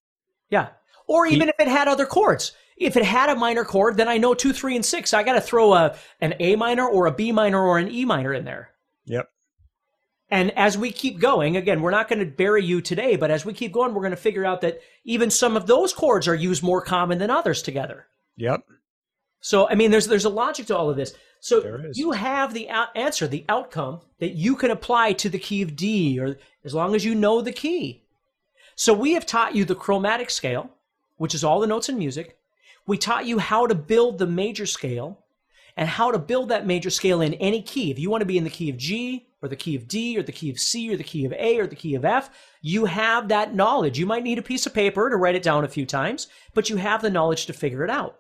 Yeah. 0.50 0.70
Or 1.08 1.26
He- 1.26 1.36
even 1.36 1.50
if 1.50 1.56
it 1.60 1.68
had 1.68 1.88
other 1.88 2.06
chords. 2.06 2.54
If 2.78 2.96
it 2.96 3.04
had 3.04 3.30
a 3.30 3.36
minor 3.36 3.66
chord, 3.66 3.98
then 3.98 4.08
I 4.08 4.18
know 4.18 4.34
two, 4.34 4.54
three, 4.54 4.76
and 4.76 4.86
six. 4.86 5.14
I 5.14 5.24
got 5.24 5.34
to 5.34 5.42
throw 5.42 5.74
a 5.74 5.96
an 6.22 6.36
A 6.40 6.56
minor 6.56 6.88
or 6.88 7.08
a 7.08 7.12
B 7.12 7.32
minor 7.32 7.62
or 7.62 7.78
an 7.78 7.92
E 7.92 8.06
minor 8.06 8.34
in 8.34 8.46
there. 8.46 8.70
Yep. 9.06 9.28
And 10.32 10.52
as 10.58 10.78
we 10.78 10.92
keep 10.92 11.20
going, 11.20 11.58
again, 11.58 11.82
we're 11.82 11.92
not 11.92 12.08
going 12.08 12.20
to 12.20 12.26
bury 12.26 12.64
you 12.64 12.82
today, 12.82 13.16
but 13.16 13.32
as 13.32 13.46
we 13.46 13.54
keep 13.54 13.72
going, 13.74 13.94
we're 13.94 14.02
going 14.02 14.12
to 14.12 14.16
figure 14.18 14.46
out 14.46 14.62
that 14.62 14.80
even 15.04 15.32
some 15.32 15.58
of 15.58 15.66
those 15.66 15.92
chords 15.92 16.28
are 16.28 16.36
used 16.36 16.62
more 16.64 16.82
common 16.82 17.18
than 17.18 17.32
others 17.32 17.62
together. 17.64 18.06
Yep. 18.38 18.62
So, 19.42 19.68
I 19.68 19.76
mean, 19.76 19.92
there's 19.92 20.08
there's 20.08 20.26
a 20.26 20.30
logic 20.30 20.68
to 20.68 20.78
all 20.78 20.90
of 20.90 20.96
this. 20.98 21.14
So 21.42 21.82
you 21.94 22.12
have 22.12 22.54
the 22.54 22.70
out- 22.70 22.96
answer, 22.96 23.26
the 23.26 23.46
outcome 23.50 24.02
that 24.20 24.34
you 24.34 24.56
can 24.56 24.72
apply 24.72 25.14
to 25.14 25.30
the 25.30 25.40
key 25.40 25.62
of 25.62 25.76
D, 25.76 26.20
or 26.20 26.38
as 26.64 26.74
long 26.74 26.96
as 26.96 27.06
you 27.06 27.16
know 27.16 27.42
the 27.42 27.52
key. 27.52 28.04
So 28.76 28.94
we 28.94 29.14
have 29.14 29.26
taught 29.26 29.56
you 29.56 29.66
the 29.66 29.76
chromatic 29.76 30.30
scale, 30.30 30.70
which 31.18 31.36
is 31.36 31.44
all 31.44 31.60
the 31.60 31.68
notes 31.68 31.90
in 31.90 31.98
music. 31.98 32.38
We 32.88 32.98
taught 32.98 33.26
you 33.26 33.40
how 33.40 33.68
to 33.68 33.76
build 33.76 34.18
the 34.18 34.28
major 34.28 34.66
scale 34.66 35.20
and 35.76 35.88
how 35.88 36.12
to 36.12 36.20
build 36.20 36.50
that 36.50 36.66
major 36.66 36.90
scale 36.90 37.22
in 37.22 37.34
any 37.36 37.62
key. 37.62 37.92
If 37.92 38.00
you 38.00 38.10
want 38.10 38.22
to 38.22 38.26
be 38.26 38.38
in 38.38 38.44
the 38.44 38.50
key 38.50 38.70
of 38.70 38.78
G 38.78 39.28
or 39.42 39.48
the 39.48 39.56
key 39.56 39.76
of 39.76 39.88
D 39.88 40.18
or 40.18 40.24
the 40.24 40.32
key 40.32 40.50
of 40.50 40.60
C 40.60 40.94
or 40.94 40.98
the 40.98 41.04
key 41.04 41.26
of 41.26 41.34
A 41.34 41.58
or 41.60 41.68
the 41.68 41.76
key 41.76 41.96
of 41.96 42.04
F, 42.04 42.30
you 42.62 42.86
have 42.86 43.28
that 43.28 43.56
knowledge. 43.56 44.00
You 44.00 44.06
might 44.06 44.24
need 44.24 44.40
a 44.40 44.42
piece 44.44 44.66
of 44.66 44.74
paper 44.74 45.10
to 45.10 45.16
write 45.16 45.36
it 45.36 45.44
down 45.44 45.64
a 45.64 45.70
few 45.70 45.86
times, 45.86 46.28
but 46.54 46.70
you 46.70 46.78
have 46.78 47.02
the 47.02 47.10
knowledge 47.10 47.46
to 47.46 47.54
figure 47.54 47.84
it 47.84 47.90
out. 47.90 48.18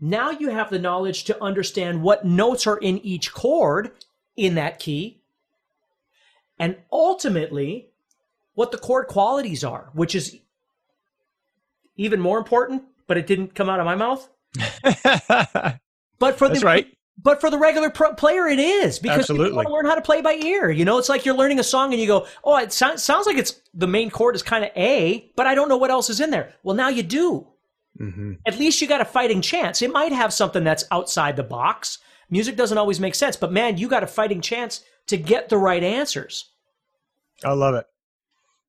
Now 0.00 0.30
you 0.30 0.48
have 0.48 0.70
the 0.70 0.80
knowledge 0.80 1.22
to 1.24 1.42
understand 1.42 2.02
what 2.02 2.24
notes 2.24 2.66
are 2.66 2.78
in 2.78 2.98
each 2.98 3.32
chord 3.32 3.92
in 4.36 4.56
that 4.56 4.80
key, 4.80 5.21
and 6.62 6.76
ultimately 6.92 7.90
what 8.54 8.70
the 8.70 8.78
chord 8.78 9.08
qualities 9.08 9.64
are, 9.64 9.90
which 9.94 10.14
is 10.14 10.36
even 11.96 12.20
more 12.20 12.38
important, 12.38 12.84
but 13.08 13.18
it 13.18 13.26
didn't 13.26 13.54
come 13.54 13.68
out 13.68 13.80
of 13.80 13.86
my 13.86 13.96
mouth. 13.96 14.28
But 16.18 16.38
for 16.38 16.46
That's 16.48 16.60
the 16.60 16.66
right. 16.66 16.86
but 17.20 17.40
for 17.40 17.50
the 17.50 17.58
regular 17.58 17.90
pro- 17.90 18.14
player, 18.14 18.46
it 18.46 18.60
is 18.60 19.00
because 19.00 19.18
Absolutely. 19.28 19.48
you 19.48 19.56
want 19.56 19.66
to 19.66 19.74
learn 19.74 19.86
how 19.86 19.96
to 19.96 20.00
play 20.00 20.20
by 20.22 20.34
ear. 20.34 20.70
You 20.70 20.84
know, 20.84 20.98
it's 20.98 21.08
like 21.08 21.26
you're 21.26 21.34
learning 21.36 21.58
a 21.58 21.64
song 21.64 21.92
and 21.92 22.00
you 22.00 22.06
go, 22.06 22.26
"Oh, 22.44 22.56
it 22.58 22.72
so- 22.72 22.94
sounds 22.94 23.26
like 23.26 23.36
it's 23.38 23.60
the 23.74 23.88
main 23.88 24.08
chord 24.08 24.36
is 24.36 24.42
kind 24.44 24.62
of 24.64 24.70
A, 24.76 25.32
but 25.34 25.48
I 25.48 25.56
don't 25.56 25.68
know 25.68 25.76
what 25.76 25.90
else 25.90 26.08
is 26.10 26.20
in 26.20 26.30
there." 26.30 26.54
Well, 26.62 26.76
now 26.76 26.90
you 26.90 27.02
do. 27.02 27.48
hmm 27.98 28.34
At 28.46 28.56
least 28.56 28.80
you 28.80 28.86
got 28.86 29.00
a 29.00 29.04
fighting 29.04 29.40
chance. 29.42 29.82
It 29.82 29.90
might 29.90 30.12
have 30.12 30.32
something 30.32 30.62
that's 30.62 30.84
outside 30.92 31.34
the 31.34 31.42
box. 31.42 31.98
Music 32.30 32.54
doesn't 32.56 32.78
always 32.78 33.00
make 33.00 33.16
sense, 33.16 33.34
but 33.36 33.50
man, 33.52 33.78
you 33.78 33.88
got 33.88 34.04
a 34.04 34.06
fighting 34.06 34.40
chance 34.40 34.84
to 35.08 35.16
get 35.16 35.48
the 35.48 35.58
right 35.58 35.82
answers. 35.82 36.51
I 37.44 37.52
love 37.52 37.74
it. 37.74 37.86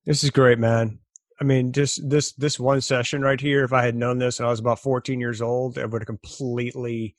This 0.05 0.23
is 0.23 0.29
great, 0.29 0.59
man. 0.59 0.99
I 1.39 1.45
mean, 1.45 1.71
just 1.71 2.09
this 2.09 2.33
this 2.33 2.59
one 2.59 2.81
session 2.81 3.21
right 3.21 3.39
here. 3.39 3.63
If 3.63 3.73
I 3.73 3.83
had 3.83 3.95
known 3.95 4.19
this 4.19 4.39
when 4.39 4.47
I 4.47 4.51
was 4.51 4.59
about 4.59 4.79
14 4.79 5.19
years 5.19 5.41
old, 5.41 5.77
it 5.77 5.89
would 5.89 6.01
have 6.01 6.07
completely 6.07 7.15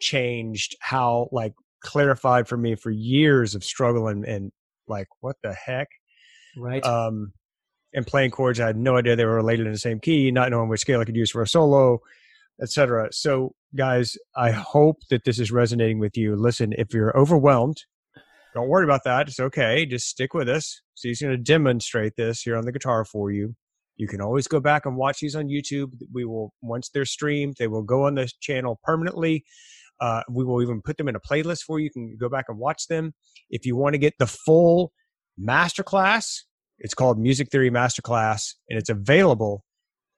changed 0.00 0.76
how 0.80 1.28
like 1.32 1.54
clarified 1.82 2.48
for 2.48 2.56
me 2.56 2.74
for 2.74 2.90
years 2.90 3.54
of 3.54 3.64
struggle 3.64 4.08
and, 4.08 4.24
and 4.24 4.52
like 4.88 5.08
what 5.20 5.36
the 5.42 5.52
heck. 5.52 5.88
Right. 6.56 6.84
Um, 6.84 7.32
and 7.94 8.06
playing 8.06 8.30
chords, 8.30 8.58
I 8.58 8.66
had 8.66 8.76
no 8.76 8.96
idea 8.96 9.16
they 9.16 9.24
were 9.24 9.36
related 9.36 9.66
in 9.66 9.72
the 9.72 9.78
same 9.78 10.00
key, 10.00 10.30
not 10.30 10.50
knowing 10.50 10.68
which 10.68 10.80
scale 10.80 11.00
I 11.00 11.04
could 11.04 11.16
use 11.16 11.30
for 11.30 11.42
a 11.42 11.46
solo, 11.46 11.98
etc. 12.62 13.08
So, 13.12 13.54
guys, 13.76 14.16
I 14.34 14.50
hope 14.50 14.98
that 15.10 15.24
this 15.24 15.38
is 15.38 15.52
resonating 15.52 15.98
with 15.98 16.16
you. 16.16 16.36
Listen, 16.36 16.72
if 16.78 16.94
you're 16.94 17.16
overwhelmed, 17.16 17.84
don't 18.54 18.68
worry 18.68 18.84
about 18.84 19.04
that. 19.04 19.28
It's 19.28 19.40
okay. 19.40 19.86
Just 19.86 20.08
stick 20.08 20.34
with 20.34 20.48
us. 20.48 20.80
So 20.94 21.08
he's 21.08 21.20
going 21.20 21.32
to 21.32 21.42
demonstrate 21.42 22.14
this 22.16 22.42
here 22.42 22.56
on 22.56 22.64
the 22.64 22.72
guitar 22.72 23.04
for 23.04 23.30
you. 23.30 23.54
You 23.96 24.08
can 24.08 24.20
always 24.20 24.46
go 24.46 24.60
back 24.60 24.86
and 24.86 24.96
watch 24.96 25.20
these 25.20 25.36
on 25.36 25.48
YouTube. 25.48 25.92
We 26.12 26.24
will 26.24 26.52
once 26.62 26.88
they're 26.88 27.04
streamed, 27.04 27.56
they 27.58 27.68
will 27.68 27.82
go 27.82 28.06
on 28.06 28.14
this 28.14 28.32
channel 28.32 28.80
permanently. 28.82 29.44
Uh, 30.00 30.22
we 30.28 30.44
will 30.44 30.62
even 30.62 30.82
put 30.82 30.96
them 30.96 31.08
in 31.08 31.14
a 31.14 31.20
playlist 31.20 31.62
for 31.62 31.78
you. 31.78 31.84
You 31.84 31.90
can 31.90 32.16
go 32.18 32.28
back 32.28 32.46
and 32.48 32.58
watch 32.58 32.88
them. 32.88 33.14
If 33.50 33.64
you 33.66 33.76
want 33.76 33.94
to 33.94 33.98
get 33.98 34.14
the 34.18 34.26
full 34.26 34.92
masterclass, 35.40 36.40
it's 36.78 36.94
called 36.94 37.18
Music 37.18 37.48
Theory 37.50 37.70
Masterclass, 37.70 38.54
and 38.68 38.78
it's 38.78 38.90
available 38.90 39.64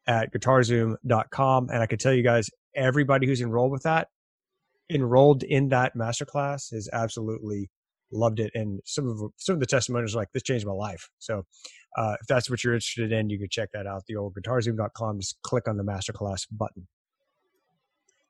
at 0.07 0.33
guitarzoom.com. 0.33 1.69
And 1.69 1.83
I 1.83 1.87
can 1.87 1.99
tell 1.99 2.15
you 2.15 2.23
guys, 2.23 2.49
everybody 2.75 3.27
who's 3.27 3.43
enrolled 3.43 3.73
with 3.73 3.83
that, 3.83 4.09
enrolled 4.91 5.43
in 5.43 5.69
that 5.69 5.95
masterclass, 5.95 6.73
is 6.73 6.89
absolutely 6.93 7.69
loved 8.15 8.41
it. 8.41 8.53
And 8.55 8.81
some 8.85 9.09
of 9.09 9.21
some 9.37 9.55
of 9.55 9.61
the 9.61 9.67
testimonials 9.67 10.15
are 10.15 10.19
like, 10.19 10.33
this 10.33 10.43
changed 10.43 10.67
my 10.67 10.73
life. 10.73 11.11
So 11.19 11.45
uh, 11.97 12.17
if 12.21 12.27
that's 12.27 12.49
what 12.49 12.65
you're 12.65 12.75
interested 12.75 13.13
in, 13.13 13.31
you 13.31 13.39
can 13.39 13.49
check 13.51 13.71
that 13.73 13.87
out. 13.87 14.05
The 14.07 14.17
old 14.17 14.35
guitarzoom.com. 14.35 15.21
Just 15.21 15.41
click 15.43 15.69
on 15.69 15.77
the 15.77 15.85
masterclass 15.85 16.47
button. 16.51 16.87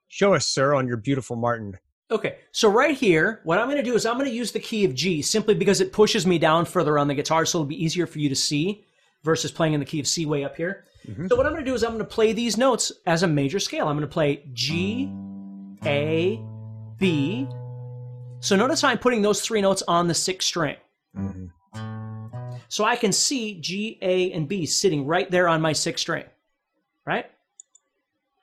Show 0.08 0.34
us, 0.34 0.46
sir, 0.46 0.74
on 0.74 0.86
your 0.86 0.96
beautiful 0.96 1.36
Martin. 1.36 1.78
Okay, 2.10 2.36
so 2.52 2.68
right 2.68 2.96
here, 2.96 3.40
what 3.44 3.58
I'm 3.58 3.66
going 3.66 3.78
to 3.78 3.82
do 3.82 3.94
is 3.94 4.04
I'm 4.04 4.18
going 4.18 4.28
to 4.28 4.34
use 4.34 4.52
the 4.52 4.60
key 4.60 4.84
of 4.84 4.94
G 4.94 5.22
simply 5.22 5.54
because 5.54 5.80
it 5.80 5.92
pushes 5.92 6.26
me 6.26 6.38
down 6.38 6.66
further 6.66 6.98
on 6.98 7.08
the 7.08 7.14
guitar, 7.14 7.46
so 7.46 7.58
it'll 7.58 7.66
be 7.66 7.82
easier 7.82 8.06
for 8.06 8.18
you 8.18 8.28
to 8.28 8.36
see 8.36 8.84
versus 9.22 9.50
playing 9.50 9.72
in 9.72 9.80
the 9.80 9.86
key 9.86 10.00
of 10.00 10.06
C 10.06 10.26
way 10.26 10.44
up 10.44 10.54
here. 10.54 10.84
Mhm. 11.08 11.28
So 11.28 11.34
what 11.34 11.46
I'm 11.46 11.52
going 11.52 11.64
to 11.64 11.70
do 11.70 11.74
is 11.74 11.82
I'm 11.82 11.92
going 11.92 11.98
to 11.98 12.04
play 12.04 12.34
these 12.34 12.58
notes 12.58 12.92
as 13.06 13.22
a 13.22 13.26
major 13.26 13.58
scale. 13.58 13.88
I'm 13.88 13.96
going 13.96 14.06
to 14.06 14.12
play 14.12 14.44
G, 14.52 15.10
A, 15.84 16.40
B. 16.98 17.48
So 18.44 18.56
notice 18.56 18.82
how 18.82 18.88
I'm 18.88 18.98
putting 18.98 19.22
those 19.22 19.40
three 19.40 19.62
notes 19.62 19.82
on 19.88 20.06
the 20.06 20.12
sixth 20.12 20.46
string. 20.48 20.76
Mhm. 21.16 21.50
So 22.68 22.84
I 22.84 22.94
can 22.94 23.10
see 23.10 23.54
G, 23.54 23.98
A, 24.02 24.32
and 24.32 24.46
B 24.46 24.66
sitting 24.66 25.06
right 25.06 25.30
there 25.30 25.48
on 25.48 25.62
my 25.62 25.72
sixth 25.72 26.02
string. 26.02 26.26
Right? 27.06 27.30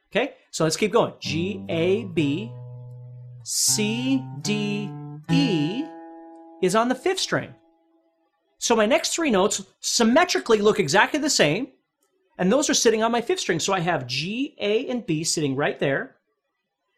Okay, 0.09 0.33
so 0.49 0.63
let's 0.63 0.75
keep 0.75 0.91
going. 0.91 1.13
G, 1.19 1.63
A, 1.69 2.05
B, 2.05 2.51
C, 3.43 4.23
D, 4.41 4.89
E 5.29 5.85
is 6.63 6.73
on 6.75 6.89
the 6.89 6.95
fifth 6.95 7.19
string. 7.19 7.53
So 8.57 8.75
my 8.75 8.87
next 8.87 9.13
three 9.13 9.29
notes 9.29 9.63
symmetrically 9.81 10.61
look 10.61 10.79
exactly 10.79 11.19
the 11.19 11.29
same, 11.29 11.67
and 12.39 12.51
those 12.51 12.71
are 12.71 12.73
sitting 12.73 13.03
on 13.03 13.11
my 13.11 13.21
fifth 13.21 13.41
string. 13.41 13.59
So 13.59 13.71
I 13.71 13.81
have 13.81 14.07
G, 14.07 14.55
A, 14.59 14.87
and 14.87 15.05
B 15.05 15.23
sitting 15.23 15.55
right 15.55 15.77
there, 15.79 16.17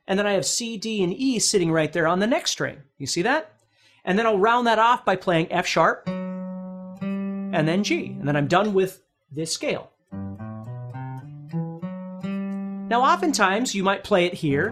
and 0.07 0.19
then 0.19 0.27
I 0.27 0.33
have 0.33 0.45
C, 0.45 0.77
D, 0.77 1.03
and 1.03 1.13
E 1.13 1.39
sitting 1.39 1.71
right 1.71 1.91
there 1.91 2.07
on 2.07 2.19
the 2.19 2.27
next 2.27 2.51
string. 2.51 2.83
You 2.97 3.07
see 3.07 3.21
that? 3.23 3.53
And 4.05 4.19
then 4.19 4.25
I'll 4.25 4.39
round 4.39 4.67
that 4.67 4.79
off 4.79 5.05
by 5.05 5.15
playing 5.15 5.51
F 5.51 5.65
sharp, 5.65 6.07
and 6.07 7.67
then 7.67 7.83
G, 7.83 8.07
and 8.07 8.27
then 8.27 8.35
I'm 8.35 8.47
done 8.47 8.73
with 8.73 9.01
this 9.31 9.51
scale. 9.51 9.91
Now, 12.89 13.01
oftentimes 13.01 13.73
you 13.73 13.83
might 13.83 14.03
play 14.03 14.25
it 14.25 14.33
here, 14.33 14.71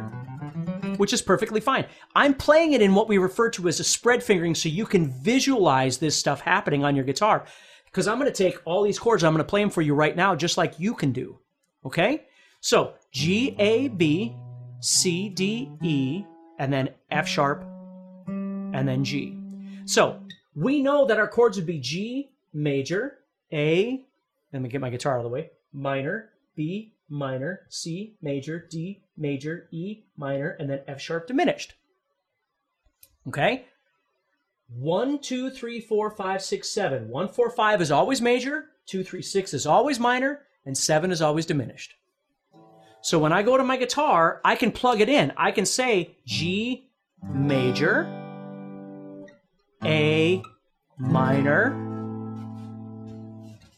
which 0.98 1.14
is 1.14 1.22
perfectly 1.22 1.62
fine. 1.62 1.86
I'm 2.14 2.34
playing 2.34 2.74
it 2.74 2.82
in 2.82 2.94
what 2.94 3.08
we 3.08 3.18
refer 3.18 3.50
to 3.52 3.68
as 3.68 3.80
a 3.80 3.84
spread 3.84 4.22
fingering 4.22 4.54
so 4.54 4.70
you 4.70 4.86
can 4.86 5.10
visualize 5.10 5.98
this 5.98 6.16
stuff 6.16 6.42
happening 6.42 6.84
on 6.84 6.96
your 6.96 7.06
guitar. 7.06 7.46
Because 7.86 8.08
I'm 8.08 8.20
going 8.20 8.32
to 8.32 8.44
take 8.44 8.60
all 8.66 8.84
these 8.84 9.00
chords, 9.00 9.24
I'm 9.24 9.34
going 9.34 9.44
to 9.44 9.50
play 9.50 9.62
them 9.62 9.70
for 9.70 9.82
you 9.82 9.96
right 9.96 10.16
now, 10.16 10.36
just 10.36 10.58
like 10.58 10.80
you 10.80 10.94
can 10.94 11.12
do. 11.12 11.40
Okay? 11.86 12.26
So 12.60 12.94
G, 13.12 13.56
A, 13.58 13.88
B, 13.88 14.36
C, 14.82 15.30
D, 15.30 15.72
E, 15.82 16.26
and 16.60 16.72
then 16.74 16.90
F 17.10 17.28
sharp, 17.28 17.64
and 18.28 18.88
then 18.88 19.04
G. 19.04 19.38
So 19.86 20.20
we 20.56 20.82
know 20.82 21.06
that 21.06 21.20
our 21.20 21.28
chords 21.28 21.58
would 21.58 21.66
be 21.66 21.80
G 21.80 22.32
major, 22.54 23.20
A, 23.54 24.06
let 24.52 24.62
me 24.62 24.70
get 24.70 24.82
my 24.82 24.90
guitar 24.90 25.14
out 25.14 25.20
of 25.20 25.24
the 25.24 25.30
way, 25.30 25.52
minor, 25.72 26.30
B 26.56 26.96
minor, 27.08 27.62
C 27.70 28.16
major, 28.22 28.68
D 28.70 29.04
major, 29.18 29.68
E 29.72 30.04
minor, 30.18 30.58
and 30.60 30.70
then 30.70 30.82
F 30.88 31.00
sharp 31.00 31.28
diminished. 31.28 31.76
Okay? 33.28 33.66
One, 34.68 35.20
two, 35.20 35.50
three, 35.50 35.82
four, 35.82 36.10
five, 36.10 36.42
six, 36.42 36.70
seven. 36.70 37.10
One, 37.10 37.28
four, 37.28 37.50
five 37.50 37.82
is 37.82 37.92
always 37.92 38.22
major, 38.22 38.66
two, 38.86 39.04
three, 39.04 39.22
six 39.22 39.54
is 39.54 39.68
always 39.68 40.00
minor, 40.00 40.44
and 40.66 40.78
seven 40.78 41.12
is 41.12 41.22
always 41.22 41.46
diminished. 41.46 41.94
So 43.02 43.18
when 43.20 43.34
I 43.34 43.41
go 43.41 43.58
to 43.58 43.64
my 43.64 43.78
guitar, 43.78 44.41
I 44.45 44.56
can 44.56 44.72
plug 44.72 45.02
it 45.02 45.10
in. 45.10 45.34
I 45.36 45.52
can 45.52 45.66
say 45.66 46.16
G 46.26 46.89
major, 47.24 48.08
A 49.84 50.41
minor, 50.97 51.76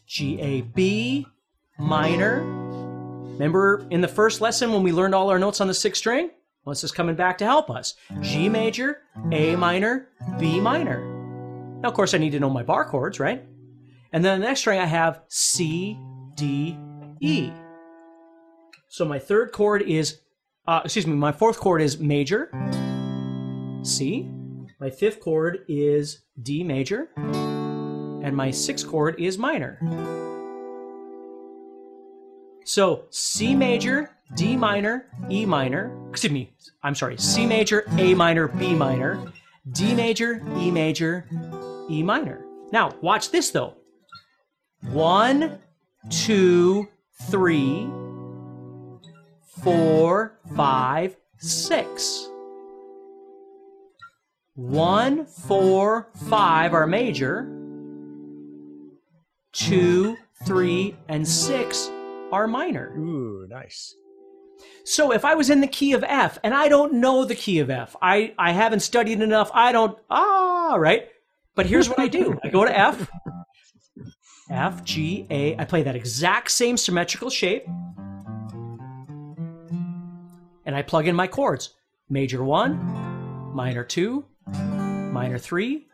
G 0.06 0.40
A 0.40 0.60
B 0.60 1.26
minor. 1.78 2.42
Remember 3.32 3.86
in 3.90 4.00
the 4.00 4.08
first 4.08 4.40
lesson 4.40 4.72
when 4.72 4.82
we 4.82 4.92
learned 4.92 5.14
all 5.14 5.30
our 5.30 5.38
notes 5.38 5.60
on 5.60 5.68
the 5.68 5.74
sixth 5.74 5.98
string? 6.00 6.30
Well, 6.64 6.72
this 6.72 6.84
is 6.84 6.92
coming 6.92 7.16
back 7.16 7.38
to 7.38 7.44
help 7.44 7.70
us. 7.70 7.94
G 8.20 8.48
major, 8.48 9.02
A 9.32 9.56
minor, 9.56 10.08
B 10.38 10.60
minor. 10.60 11.00
Now, 11.80 11.88
of 11.88 11.94
course, 11.94 12.14
I 12.14 12.18
need 12.18 12.32
to 12.32 12.40
know 12.40 12.50
my 12.50 12.62
bar 12.62 12.84
chords, 12.84 13.18
right? 13.18 13.44
And 14.12 14.24
then 14.24 14.40
the 14.40 14.46
next 14.46 14.60
string 14.60 14.78
I 14.78 14.86
have 14.86 15.22
C, 15.28 15.98
D, 16.36 16.78
E. 17.20 17.50
So 18.94 19.04
my 19.04 19.18
third 19.18 19.50
chord 19.50 19.82
is, 19.82 20.20
uh, 20.68 20.82
excuse 20.84 21.04
me, 21.04 21.14
my 21.16 21.32
fourth 21.32 21.58
chord 21.58 21.82
is 21.82 21.98
major, 21.98 22.48
C. 23.82 24.30
My 24.78 24.88
fifth 24.88 25.18
chord 25.18 25.64
is 25.66 26.20
D 26.40 26.62
major. 26.62 27.08
And 27.16 28.36
my 28.36 28.52
sixth 28.52 28.86
chord 28.86 29.18
is 29.18 29.36
minor. 29.36 29.80
So 32.64 33.06
C 33.10 33.56
major, 33.56 34.12
D 34.36 34.56
minor, 34.56 35.06
E 35.28 35.44
minor, 35.44 35.90
excuse 36.10 36.32
me, 36.32 36.52
I'm 36.84 36.94
sorry, 36.94 37.18
C 37.18 37.46
major, 37.46 37.84
A 37.98 38.14
minor, 38.14 38.46
B 38.46 38.76
minor, 38.76 39.20
D 39.72 39.92
major, 39.92 40.40
E 40.56 40.70
major, 40.70 41.26
E 41.90 42.00
minor. 42.04 42.46
Now, 42.70 42.92
watch 43.00 43.32
this 43.32 43.50
though. 43.50 43.74
One, 44.82 45.58
two, 46.10 46.86
three, 47.28 47.88
four, 49.64 50.38
five, 50.54 51.16
six. 51.38 52.28
One, 54.54 55.24
four, 55.24 56.10
five 56.28 56.74
are 56.74 56.86
major. 56.86 57.50
Two, 59.52 60.16
three, 60.44 60.94
and 61.08 61.26
six 61.26 61.90
are 62.30 62.46
minor. 62.46 62.92
Ooh, 62.96 63.46
nice. 63.48 63.96
So 64.84 65.12
if 65.12 65.24
I 65.24 65.34
was 65.34 65.48
in 65.48 65.60
the 65.60 65.66
key 65.66 65.92
of 65.94 66.04
F 66.06 66.38
and 66.44 66.52
I 66.52 66.68
don't 66.68 66.94
know 66.94 67.24
the 67.24 67.34
key 67.34 67.58
of 67.60 67.70
F, 67.70 67.96
I, 68.02 68.34
I 68.38 68.52
haven't 68.52 68.80
studied 68.80 69.22
enough, 69.22 69.50
I 69.54 69.72
don't, 69.72 69.96
ah, 70.10 70.76
right? 70.78 71.08
But 71.54 71.66
here's 71.66 71.88
what 71.88 71.98
I 71.98 72.08
do 72.08 72.38
I 72.44 72.48
go 72.48 72.64
to 72.64 72.78
F, 72.78 73.08
F, 74.50 74.84
G, 74.84 75.26
A, 75.30 75.56
I 75.56 75.64
play 75.64 75.82
that 75.84 75.96
exact 75.96 76.50
same 76.50 76.76
symmetrical 76.76 77.30
shape, 77.30 77.66
and 80.66 80.74
I 80.74 80.82
plug 80.82 81.06
in 81.06 81.16
my 81.16 81.26
chords 81.26 81.74
major 82.08 82.44
one, 82.44 82.76
minor 83.54 83.84
two, 83.84 84.24
minor 84.46 85.38
three, 85.38 85.86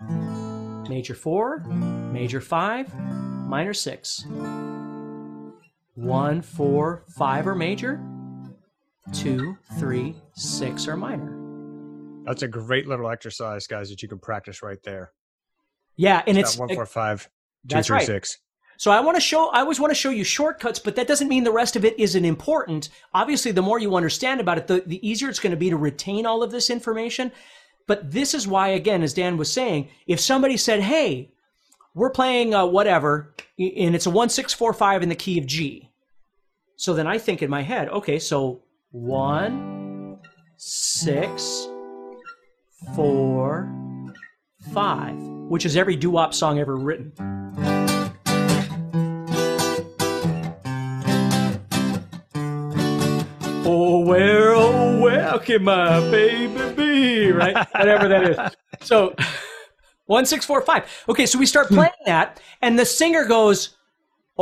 major 0.88 1.14
four, 1.14 1.60
major 1.60 2.40
five, 2.40 2.92
minor 2.94 3.74
six. 3.74 4.24
One, 5.94 6.40
four, 6.42 7.04
five 7.16 7.46
are 7.46 7.54
major. 7.54 8.00
Two, 9.12 9.56
three, 9.78 10.14
six 10.34 10.88
are 10.88 10.96
minor. 10.96 11.36
That's 12.24 12.42
a 12.42 12.48
great 12.48 12.86
little 12.86 13.10
exercise, 13.10 13.66
guys, 13.66 13.90
that 13.90 14.02
you 14.02 14.08
can 14.08 14.18
practice 14.18 14.62
right 14.62 14.82
there. 14.84 15.12
Yeah, 15.96 16.22
and 16.26 16.38
it's 16.38 16.54
That 16.54 16.60
one, 16.60 16.74
four, 16.74 16.86
five, 16.86 17.24
two, 17.24 17.74
That's 17.74 17.88
three, 17.88 17.96
right. 17.96 18.06
six. 18.06 18.38
So 18.80 18.90
I 18.90 19.00
want 19.00 19.18
to 19.18 19.20
show 19.20 19.50
I 19.50 19.60
always 19.60 19.78
want 19.78 19.90
to 19.90 19.94
show 19.94 20.08
you 20.08 20.24
shortcuts, 20.24 20.78
but 20.78 20.96
that 20.96 21.06
doesn't 21.06 21.28
mean 21.28 21.44
the 21.44 21.52
rest 21.52 21.76
of 21.76 21.84
it 21.84 22.00
isn't 22.00 22.24
important. 22.24 22.88
Obviously, 23.12 23.52
the 23.52 23.60
more 23.60 23.78
you 23.78 23.94
understand 23.94 24.40
about 24.40 24.56
it, 24.56 24.68
the, 24.68 24.82
the 24.86 25.06
easier 25.06 25.28
it's 25.28 25.38
going 25.38 25.50
to 25.50 25.56
be 25.58 25.68
to 25.68 25.76
retain 25.76 26.24
all 26.24 26.42
of 26.42 26.50
this 26.50 26.70
information. 26.70 27.30
But 27.86 28.10
this 28.10 28.32
is 28.32 28.48
why, 28.48 28.68
again, 28.68 29.02
as 29.02 29.12
Dan 29.12 29.36
was 29.36 29.52
saying, 29.52 29.90
if 30.06 30.18
somebody 30.18 30.56
said, 30.56 30.80
"Hey, 30.80 31.30
we're 31.94 32.08
playing 32.08 32.54
uh, 32.54 32.64
whatever," 32.64 33.34
and 33.58 33.94
it's 33.94 34.06
a 34.06 34.10
one 34.10 34.30
six 34.30 34.54
four 34.54 34.72
five 34.72 35.02
in 35.02 35.10
the 35.10 35.14
key 35.14 35.38
of 35.38 35.44
G, 35.44 35.90
so 36.76 36.94
then 36.94 37.06
I 37.06 37.18
think 37.18 37.42
in 37.42 37.50
my 37.50 37.60
head, 37.60 37.90
okay, 37.90 38.18
so 38.18 38.62
one, 38.92 40.20
six, 40.56 41.68
four, 42.96 43.70
five, 44.72 45.18
which 45.50 45.66
is 45.66 45.76
every 45.76 45.96
doo-wop 45.96 46.32
song 46.32 46.58
ever 46.58 46.76
written. 46.76 47.12
Can 55.44 55.64
my 55.64 56.00
baby 56.10 56.74
be? 56.74 57.32
Right? 57.32 57.56
Whatever 57.72 58.08
that 58.08 58.30
is. 58.30 58.86
So, 58.86 59.14
one, 60.06 60.26
six, 60.26 60.44
four, 60.44 60.60
five. 60.62 60.84
Okay, 61.08 61.26
so 61.26 61.38
we 61.38 61.46
start 61.46 61.68
hmm. 61.68 61.76
playing 61.76 61.92
that, 62.06 62.40
and 62.62 62.78
the 62.78 62.84
singer 62.84 63.24
goes, 63.24 63.76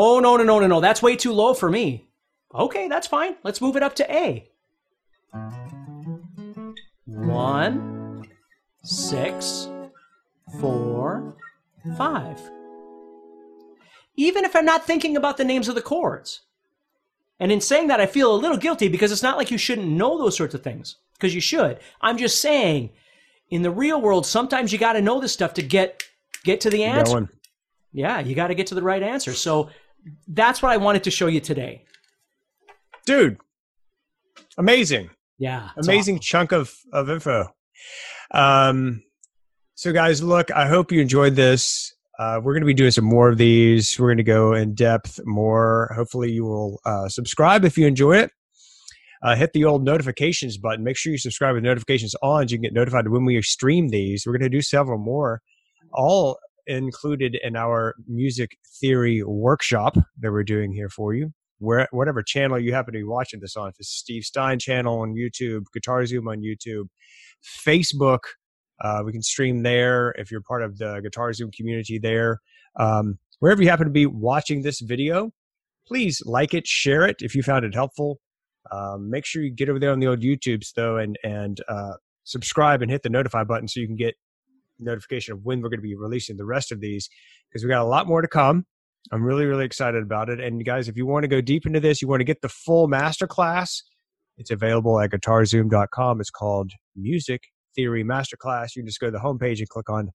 Oh, 0.01 0.20
no, 0.20 0.36
no, 0.36 0.44
no, 0.44 0.61
no, 0.61 0.68
no. 0.68 0.80
That's 0.80 1.03
way 1.03 1.16
too 1.16 1.32
low 1.32 1.55
for 1.55 1.68
me. 1.68 2.09
Okay, 2.55 2.86
that's 2.86 3.09
fine. 3.09 3.34
Let's 3.42 3.61
move 3.61 3.74
it 3.74 3.82
up 3.82 3.96
to 3.96 4.14
A. 4.14 4.49
One, 7.05 8.24
six, 8.84 9.68
four, 10.61 11.36
five. 11.96 12.40
Even 14.14 14.44
if 14.44 14.55
I'm 14.55 14.64
not 14.64 14.86
thinking 14.86 15.16
about 15.16 15.36
the 15.36 15.44
names 15.44 15.68
of 15.68 15.74
the 15.74 15.82
chords. 15.82 16.42
And 17.41 17.53
in 17.53 17.61
saying 17.61 17.89
that, 17.89 18.01
I 18.01 18.07
feel 18.07 18.34
a 18.34 18.36
little 18.36 18.57
guilty 18.57 18.89
because 18.89 19.12
it's 19.12 19.22
not 19.22 19.36
like 19.36 19.51
you 19.51 19.59
shouldn't 19.59 19.89
know 19.89 20.18
those 20.18 20.36
sorts 20.36 20.55
of 20.55 20.62
things, 20.62 20.97
because 21.14 21.34
you 21.34 21.41
should. 21.41 21.78
I'm 22.01 22.18
just 22.18 22.41
saying, 22.41 22.91
in 23.51 23.62
the 23.62 23.70
real 23.70 24.01
world, 24.01 24.26
sometimes 24.26 24.72
you 24.72 24.78
got 24.78 24.95
to 24.95 25.03
know 25.03 25.20
this 25.20 25.32
stuff 25.32 25.55
to 25.55 25.62
get 25.62 26.03
get 26.45 26.61
to 26.62 26.70
the 26.70 26.84
answer. 26.84 27.14
Going. 27.14 27.28
Yeah, 27.93 28.20
you 28.20 28.34
got 28.34 28.49
to 28.49 28.55
get 28.55 28.66
to 28.68 28.74
the 28.74 28.82
right 28.82 29.03
answer. 29.03 29.32
So 29.34 29.70
that's 30.26 30.62
what 30.62 30.72
I 30.72 30.76
wanted 30.76 31.05
to 31.05 31.11
show 31.11 31.26
you 31.26 31.41
today. 31.41 31.84
Dude, 33.07 33.39
amazing. 34.57 35.11
Yeah, 35.39 35.70
amazing 35.76 36.18
chunk 36.18 36.53
of 36.53 36.74
of 36.93 37.09
info. 37.09 37.55
Um, 38.32 39.03
so 39.74 39.93
guys, 39.93 40.22
look, 40.22 40.51
I 40.51 40.66
hope 40.66 40.91
you 40.91 41.01
enjoyed 41.01 41.36
this. 41.36 41.95
Uh, 42.19 42.41
we're 42.43 42.53
going 42.53 42.62
to 42.62 42.66
be 42.66 42.75
doing 42.75 42.91
some 42.91 43.05
more 43.05 43.29
of 43.29 43.39
these. 43.39 43.99
We're 43.99 44.09
going 44.09 44.16
to 44.16 44.25
go 44.25 44.53
in 44.53 44.75
depth 44.75 45.21
more. 45.25 45.93
Hopefully, 45.95 46.33
you 46.33 46.45
will 46.45 46.81
uh, 46.85 47.09
subscribe 47.09 47.64
if 47.64 47.79
you 47.79 47.87
enjoy 47.87 48.16
it. 48.16 48.33
Uh, 49.23 49.37
hit 49.37 49.53
the 49.53 49.64
old 49.64 49.85
notifications 49.85 50.59
button. 50.59 50.85
Make 50.85 50.97
sure 50.97 51.12
you 51.12 51.19
subscribe 51.19 51.55
with 51.55 51.64
notifications 51.64 52.14
on 52.23 52.49
so 52.49 52.53
you 52.53 52.59
can 52.59 52.62
get 52.62 52.73
notified 52.73 53.09
when 53.09 53.25
we 53.25 53.41
stream 53.43 53.89
these. 53.89 54.27
We're 54.27 54.33
going 54.33 54.51
to 54.51 54.57
do 54.57 54.62
several 54.62 54.99
more, 54.99 55.43
all 55.93 56.39
included 56.66 57.39
in 57.43 57.57
our 57.57 57.95
music 58.07 58.59
theory 58.81 59.23
workshop 59.23 59.97
that 60.21 60.33
we're 60.33 60.45
doing 60.45 60.73
here 60.73 60.89
for 60.89 61.14
you. 61.14 61.33
Where 61.61 61.89
whatever 61.91 62.23
channel 62.23 62.59
you 62.59 62.73
happen 62.73 62.95
to 62.95 63.01
be 63.01 63.05
watching 63.05 63.41
this 63.41 63.57
on, 63.57 63.69
if 63.69 63.75
it's 63.79 63.89
Steve 63.89 64.25
Stine 64.25 64.61
channel 64.61 65.01
on 65.01 65.14
YouTube, 65.14 65.64
Guitar 65.73 66.07
Zoom 66.07 66.29
on 66.29 66.41
YouTube, 66.41 66.87
Facebook, 67.45 68.21
uh, 68.81 69.03
we 69.05 69.12
can 69.12 69.22
stream 69.22 69.62
there 69.62 70.12
if 70.12 70.31
you're 70.31 70.41
part 70.41 70.62
of 70.62 70.79
the 70.79 71.01
Guitar 71.03 71.33
Zoom 71.33 71.51
community 71.57 71.99
there. 71.99 72.41
Um, 72.79 73.18
wherever 73.41 73.62
you 73.62 73.68
happen 73.68 73.87
to 73.87 73.93
be 73.93 74.07
watching 74.07 74.62
this 74.62 74.81
video, 74.81 75.31
please 75.87 76.22
like 76.24 76.55
it, 76.55 76.66
share 76.66 77.07
it 77.07 77.16
if 77.20 77.35
you 77.35 77.43
found 77.43 77.64
it 77.64 77.74
helpful. 77.74 78.20
Um, 78.70 79.11
make 79.11 79.24
sure 79.24 79.43
you 79.43 79.51
get 79.51 79.68
over 79.68 79.79
there 79.79 79.93
on 79.93 80.01
the 80.01 80.07
old 80.07 80.20
YouTubes 80.20 80.72
though, 80.76 80.99
and 80.99 81.18
and 81.24 81.61
uh, 81.68 81.95
subscribe 82.24 82.83
and 82.83 82.91
hit 82.91 83.03
the 83.03 83.09
notify 83.09 83.45
button 83.45 83.66
so 83.66 83.81
you 83.81 83.87
can 83.87 83.97
get 83.97 84.14
notification 84.79 85.33
of 85.33 85.41
when 85.43 85.61
we're 85.61 85.70
going 85.70 85.79
to 85.81 85.83
be 85.83 85.97
releasing 85.97 86.37
the 86.37 86.45
rest 86.45 86.70
of 86.70 86.81
these 86.81 87.09
because 87.51 87.64
we 87.64 87.70
got 87.70 87.83
a 87.83 87.89
lot 87.89 88.07
more 88.07 88.22
to 88.22 88.29
come. 88.29 88.64
I'm 89.11 89.24
really 89.24 89.47
really 89.47 89.64
excited 89.64 90.03
about 90.03 90.29
it. 90.29 90.39
And 90.39 90.64
guys, 90.64 90.89
if 90.89 90.97
you 90.97 91.07
want 91.07 91.24
to 91.24 91.29
go 91.29 91.41
deep 91.41 91.66
into 91.66 91.81
this, 91.81 92.03
you 92.03 92.09
want 92.09 92.20
to 92.20 92.24
get 92.24 92.43
the 92.43 92.49
full 92.49 92.89
masterclass. 92.89 93.83
It's 94.37 94.51
available 94.53 95.01
at 95.01 95.11
guitarzoom.com. 95.11 96.20
It's 96.20 96.31
called 96.31 96.70
Music 96.95 97.43
Theory 97.75 98.05
Masterclass. 98.05 98.75
You 98.77 98.83
can 98.83 98.89
just 98.89 99.01
go 99.01 99.07
to 99.09 99.12
the 99.12 99.19
homepage 99.19 99.59
and 99.59 99.69
click 99.69 99.91
on 99.91 100.11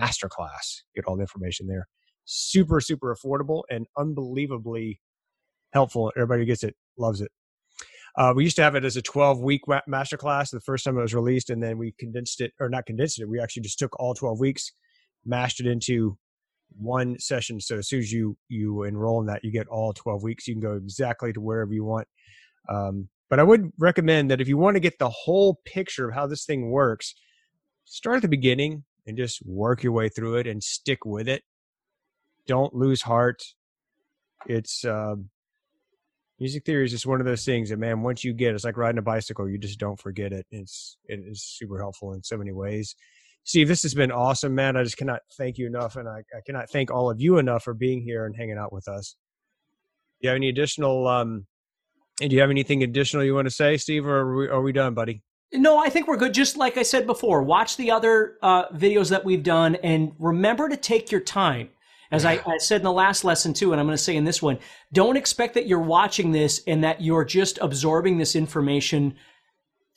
Masterclass. 0.00 0.82
Get 0.94 1.04
all 1.06 1.16
the 1.16 1.22
information 1.22 1.66
there. 1.66 1.88
Super, 2.24 2.80
super 2.80 3.14
affordable 3.14 3.62
and 3.70 3.86
unbelievably 3.96 5.00
helpful. 5.72 6.12
Everybody 6.16 6.44
gets 6.44 6.62
it, 6.62 6.76
loves 6.96 7.20
it. 7.20 7.30
Uh, 8.16 8.32
we 8.36 8.44
used 8.44 8.56
to 8.56 8.62
have 8.62 8.74
it 8.74 8.84
as 8.84 8.96
a 8.96 9.02
12 9.02 9.40
week 9.40 9.62
ma- 9.66 9.80
masterclass 9.88 10.50
the 10.50 10.60
first 10.60 10.84
time 10.84 10.98
it 10.98 11.02
was 11.02 11.14
released, 11.14 11.50
and 11.50 11.62
then 11.62 11.78
we 11.78 11.94
condensed 11.98 12.40
it, 12.42 12.52
or 12.60 12.68
not 12.68 12.84
condensed 12.84 13.20
it. 13.20 13.28
We 13.28 13.40
actually 13.40 13.62
just 13.62 13.78
took 13.78 13.98
all 13.98 14.14
12 14.14 14.38
weeks, 14.38 14.70
mashed 15.24 15.60
it 15.60 15.66
into 15.66 16.18
one 16.76 17.18
session. 17.18 17.60
So 17.60 17.78
as 17.78 17.88
soon 17.88 18.00
as 18.00 18.12
you 18.12 18.36
you 18.48 18.82
enroll 18.82 19.20
in 19.20 19.26
that, 19.26 19.42
you 19.42 19.50
get 19.50 19.66
all 19.68 19.92
12 19.94 20.22
weeks. 20.22 20.46
You 20.46 20.54
can 20.54 20.60
go 20.62 20.74
exactly 20.74 21.32
to 21.32 21.40
wherever 21.40 21.72
you 21.72 21.84
want. 21.84 22.06
Um, 22.68 23.08
but 23.32 23.40
I 23.40 23.44
would 23.44 23.72
recommend 23.78 24.30
that 24.30 24.42
if 24.42 24.48
you 24.48 24.58
want 24.58 24.74
to 24.74 24.80
get 24.80 24.98
the 24.98 25.08
whole 25.08 25.58
picture 25.64 26.06
of 26.06 26.14
how 26.14 26.26
this 26.26 26.44
thing 26.44 26.70
works, 26.70 27.14
start 27.86 28.16
at 28.16 28.22
the 28.22 28.28
beginning 28.28 28.84
and 29.06 29.16
just 29.16 29.40
work 29.46 29.82
your 29.82 29.92
way 29.92 30.10
through 30.10 30.36
it 30.36 30.46
and 30.46 30.62
stick 30.62 31.06
with 31.06 31.26
it. 31.26 31.42
Don't 32.46 32.74
lose 32.74 33.00
heart. 33.00 33.42
It's 34.44 34.84
uh, 34.84 35.14
music 36.38 36.66
theory 36.66 36.84
is 36.84 36.90
just 36.90 37.06
one 37.06 37.20
of 37.20 37.26
those 37.26 37.42
things 37.42 37.70
that 37.70 37.78
man, 37.78 38.02
once 38.02 38.22
you 38.22 38.34
get, 38.34 38.54
it's 38.54 38.64
like 38.64 38.76
riding 38.76 38.98
a 38.98 39.02
bicycle. 39.02 39.48
You 39.48 39.56
just 39.56 39.78
don't 39.78 39.98
forget 39.98 40.34
it. 40.34 40.44
It's 40.50 40.98
it 41.06 41.20
is 41.26 41.42
super 41.42 41.78
helpful 41.78 42.12
in 42.12 42.22
so 42.22 42.36
many 42.36 42.52
ways. 42.52 42.94
Steve, 43.44 43.66
this 43.66 43.82
has 43.82 43.94
been 43.94 44.12
awesome, 44.12 44.54
man. 44.54 44.76
I 44.76 44.82
just 44.82 44.98
cannot 44.98 45.20
thank 45.38 45.56
you 45.56 45.66
enough, 45.66 45.96
and 45.96 46.06
I, 46.06 46.18
I 46.36 46.42
cannot 46.44 46.68
thank 46.68 46.90
all 46.90 47.10
of 47.10 47.18
you 47.18 47.38
enough 47.38 47.62
for 47.62 47.72
being 47.72 48.02
here 48.02 48.26
and 48.26 48.36
hanging 48.36 48.58
out 48.58 48.74
with 48.74 48.88
us. 48.88 49.16
Do 50.20 50.26
you 50.26 50.28
have 50.28 50.36
any 50.36 50.50
additional? 50.50 51.08
Um, 51.08 51.46
and 52.22 52.30
do 52.30 52.36
you 52.36 52.40
have 52.40 52.50
anything 52.50 52.82
additional 52.82 53.24
you 53.24 53.34
want 53.34 53.46
to 53.46 53.54
say, 53.54 53.76
Steve, 53.76 54.06
or 54.06 54.18
are 54.18 54.36
we, 54.36 54.48
are 54.48 54.62
we 54.62 54.72
done, 54.72 54.94
buddy? 54.94 55.22
No, 55.52 55.78
I 55.78 55.90
think 55.90 56.08
we're 56.08 56.16
good. 56.16 56.32
Just 56.32 56.56
like 56.56 56.78
I 56.78 56.82
said 56.82 57.06
before, 57.06 57.42
watch 57.42 57.76
the 57.76 57.90
other 57.90 58.38
uh, 58.42 58.68
videos 58.68 59.10
that 59.10 59.24
we've 59.24 59.42
done, 59.42 59.74
and 59.76 60.12
remember 60.18 60.68
to 60.68 60.76
take 60.76 61.10
your 61.10 61.20
time. 61.20 61.70
As 62.10 62.26
I, 62.26 62.42
I, 62.46 62.58
said 62.58 62.82
in 62.82 62.84
the 62.84 62.92
last 62.92 63.24
lesson 63.24 63.54
too, 63.54 63.72
and 63.72 63.80
I'm 63.80 63.86
going 63.86 63.96
to 63.96 64.02
say 64.02 64.16
in 64.16 64.24
this 64.24 64.42
one, 64.42 64.58
don't 64.92 65.16
expect 65.16 65.54
that 65.54 65.66
you're 65.66 65.80
watching 65.80 66.30
this 66.30 66.60
and 66.66 66.84
that 66.84 67.00
you're 67.00 67.24
just 67.24 67.58
absorbing 67.62 68.18
this 68.18 68.36
information 68.36 69.14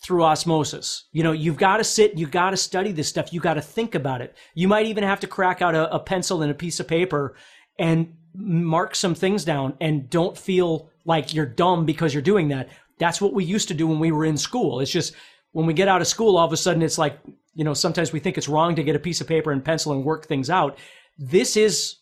through 0.02 0.24
osmosis. 0.24 1.10
You 1.12 1.24
know, 1.24 1.34
you've 1.34 1.58
got 1.58 1.78
to 1.78 1.84
sit, 1.84 2.18
you've 2.18 2.32
got 2.32 2.52
to 2.52 2.58
study 2.58 2.94
this 2.94 3.10
stuff, 3.10 3.34
you 3.34 3.42
got 3.42 3.56
to 3.56 3.62
think 3.62 3.96
about 3.96 4.22
it. 4.22 4.34
You 4.54 4.70
might 4.70 4.86
even 4.86 5.04
have 5.04 5.20
to 5.22 5.28
crack 5.28 5.62
out 5.62 5.76
a, 5.76 5.94
a 5.94 6.00
pencil 6.00 6.42
and 6.42 6.50
a 6.50 6.56
piece 6.56 6.80
of 6.80 6.88
paper 6.88 7.36
and 7.78 8.14
mark 8.34 8.96
some 8.96 9.14
things 9.16 9.44
down 9.44 9.76
and 9.82 10.10
don't 10.10 10.38
feel 10.38 10.90
like 11.06 11.34
you're 11.34 11.46
dumb 11.46 11.86
because 11.86 12.14
you're 12.14 12.22
doing 12.22 12.50
that. 12.50 12.70
That's 12.98 13.22
what 13.22 13.34
we 13.34 13.44
used 13.44 13.68
to 13.70 13.74
do 13.74 13.88
when 13.88 14.00
we 14.00 14.12
were 14.12 14.26
in 14.26 14.38
school. 14.38 14.80
It's 14.80 14.92
just 14.92 15.14
when 15.52 15.66
we 15.66 15.74
get 15.74 15.88
out 15.88 16.02
of 16.02 16.08
school, 16.08 16.38
all 16.38 16.46
of 16.46 16.54
a 16.54 16.58
sudden 16.58 16.82
it's 16.82 16.98
like, 16.98 17.20
you 17.54 17.64
know, 17.64 17.74
sometimes 17.74 18.12
we 18.12 18.20
think 18.20 18.38
it's 18.38 18.50
wrong 18.50 18.76
to 18.76 18.84
get 18.84 18.96
a 18.96 19.00
piece 19.00 19.22
of 19.22 19.28
paper 19.28 19.52
and 19.52 19.64
pencil 19.64 19.94
and 19.94 20.04
work 20.04 20.26
things 20.26 20.50
out. 20.50 20.78
This 21.18 21.56
is 21.56 21.98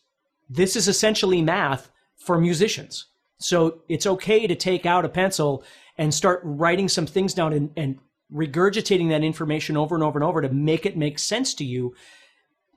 this 0.48 0.76
is 0.76 0.88
essentially 0.88 1.40
math 1.40 1.90
for 2.16 2.38
musicians. 2.38 3.06
So 3.38 3.82
it's 3.88 4.06
okay 4.06 4.46
to 4.46 4.54
take 4.54 4.86
out 4.86 5.04
a 5.04 5.08
pencil 5.08 5.64
and 5.96 6.12
start 6.12 6.40
writing 6.44 6.88
some 6.88 7.06
things 7.06 7.34
down 7.34 7.52
and, 7.52 7.70
and 7.76 7.98
regurgitating 8.32 9.10
that 9.10 9.22
information 9.22 9.76
over 9.76 9.94
and 9.94 10.02
over 10.02 10.18
and 10.18 10.24
over 10.24 10.42
to 10.42 10.48
make 10.48 10.86
it 10.86 10.96
make 10.96 11.18
sense 11.18 11.54
to 11.54 11.64
you 11.64 11.94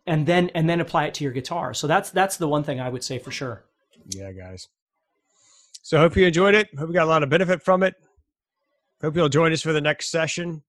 and 0.06 0.26
then 0.26 0.50
and 0.54 0.70
then 0.70 0.80
apply 0.80 1.06
it 1.06 1.14
to 1.16 1.24
your 1.24 1.34
guitar. 1.34 1.74
So 1.74 1.88
that's 1.88 2.10
that's 2.12 2.38
the 2.38 2.48
one 2.48 2.64
thing 2.64 2.80
I 2.80 2.90
would 2.90 3.04
say 3.04 3.20
for 3.20 3.32
sure. 3.32 3.66
Yeah, 4.08 4.32
guys. 4.32 4.68
So 5.82 5.98
hope 5.98 6.16
you 6.16 6.26
enjoyed 6.26 6.56
it. 6.56 6.70
Hope 6.78 6.88
you 6.88 6.94
got 6.94 7.06
a 7.06 7.10
lot 7.10 7.24
of 7.24 7.30
benefit 7.30 7.64
from 7.64 7.84
it. 7.84 7.96
Hope 9.02 9.16
you'll 9.16 9.30
join 9.30 9.54
us 9.54 9.62
for 9.62 9.74
the 9.74 9.82
next 9.82 10.10
session. 10.10 10.64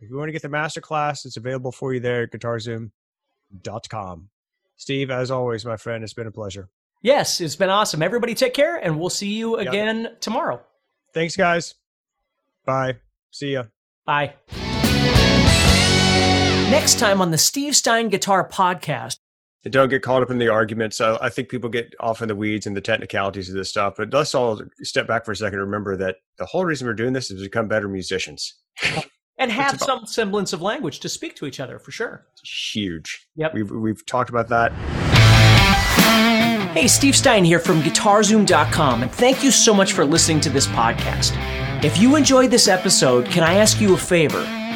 If 0.00 0.10
you 0.10 0.16
want 0.16 0.28
to 0.28 0.32
get 0.32 0.42
the 0.42 0.48
master 0.48 0.80
class, 0.80 1.24
it's 1.24 1.36
available 1.36 1.72
for 1.72 1.94
you 1.94 2.00
there 2.00 2.22
at 2.22 2.32
guitarzoom.com. 2.32 4.28
Steve, 4.76 5.10
as 5.10 5.30
always, 5.30 5.64
my 5.64 5.76
friend, 5.76 6.02
it's 6.02 6.14
been 6.14 6.26
a 6.26 6.32
pleasure. 6.32 6.68
Yes, 7.02 7.40
it's 7.40 7.56
been 7.56 7.70
awesome. 7.70 8.02
Everybody 8.02 8.34
take 8.34 8.54
care, 8.54 8.76
and 8.76 8.98
we'll 8.98 9.10
see 9.10 9.34
you 9.34 9.56
again 9.56 10.02
yep. 10.04 10.20
tomorrow. 10.20 10.60
Thanks, 11.12 11.36
guys. 11.36 11.74
Bye. 12.64 12.96
See 13.30 13.52
ya. 13.52 13.64
Bye. 14.06 14.34
Next 16.70 16.98
time 16.98 17.20
on 17.20 17.30
the 17.30 17.38
Steve 17.38 17.76
Stine 17.76 18.08
Guitar 18.08 18.48
Podcast. 18.48 19.18
And 19.64 19.72
don't 19.72 19.88
get 19.88 20.02
caught 20.02 20.22
up 20.22 20.30
in 20.30 20.38
the 20.38 20.48
arguments. 20.48 21.00
I, 21.00 21.16
I 21.16 21.28
think 21.30 21.48
people 21.48 21.70
get 21.70 21.94
off 21.98 22.20
in 22.20 22.28
the 22.28 22.36
weeds 22.36 22.66
and 22.66 22.76
the 22.76 22.82
technicalities 22.82 23.48
of 23.48 23.54
this 23.54 23.70
stuff. 23.70 23.94
But 23.96 24.12
let's 24.12 24.34
all 24.34 24.60
step 24.82 25.06
back 25.06 25.24
for 25.24 25.32
a 25.32 25.36
second 25.36 25.58
and 25.58 25.66
remember 25.66 25.96
that 25.96 26.16
the 26.38 26.44
whole 26.44 26.64
reason 26.64 26.86
we're 26.86 26.94
doing 26.94 27.14
this 27.14 27.30
is 27.30 27.38
to 27.38 27.44
become 27.44 27.66
better 27.66 27.88
musicians. 27.88 28.54
and 29.38 29.50
have 29.50 29.80
some 29.80 30.06
semblance 30.06 30.52
of 30.52 30.62
language 30.62 31.00
to 31.00 31.08
speak 31.08 31.34
to 31.36 31.46
each 31.46 31.60
other 31.60 31.78
for 31.78 31.90
sure. 31.90 32.26
Huge. 32.44 33.26
Yep. 33.36 33.54
We've, 33.54 33.70
we've 33.70 34.06
talked 34.06 34.30
about 34.30 34.48
that. 34.48 34.72
Hey, 36.74 36.88
Steve 36.88 37.14
Stine 37.14 37.44
here 37.44 37.60
from 37.60 37.80
GuitarZoom.com, 37.82 39.02
and 39.02 39.12
thank 39.12 39.44
you 39.44 39.52
so 39.52 39.72
much 39.72 39.92
for 39.92 40.04
listening 40.04 40.40
to 40.40 40.50
this 40.50 40.66
podcast. 40.66 41.32
If 41.84 41.98
you 41.98 42.16
enjoyed 42.16 42.50
this 42.50 42.66
episode, 42.66 43.26
can 43.26 43.44
I 43.44 43.54
ask 43.54 43.80
you 43.80 43.94
a 43.94 43.96
favor? 43.96 44.63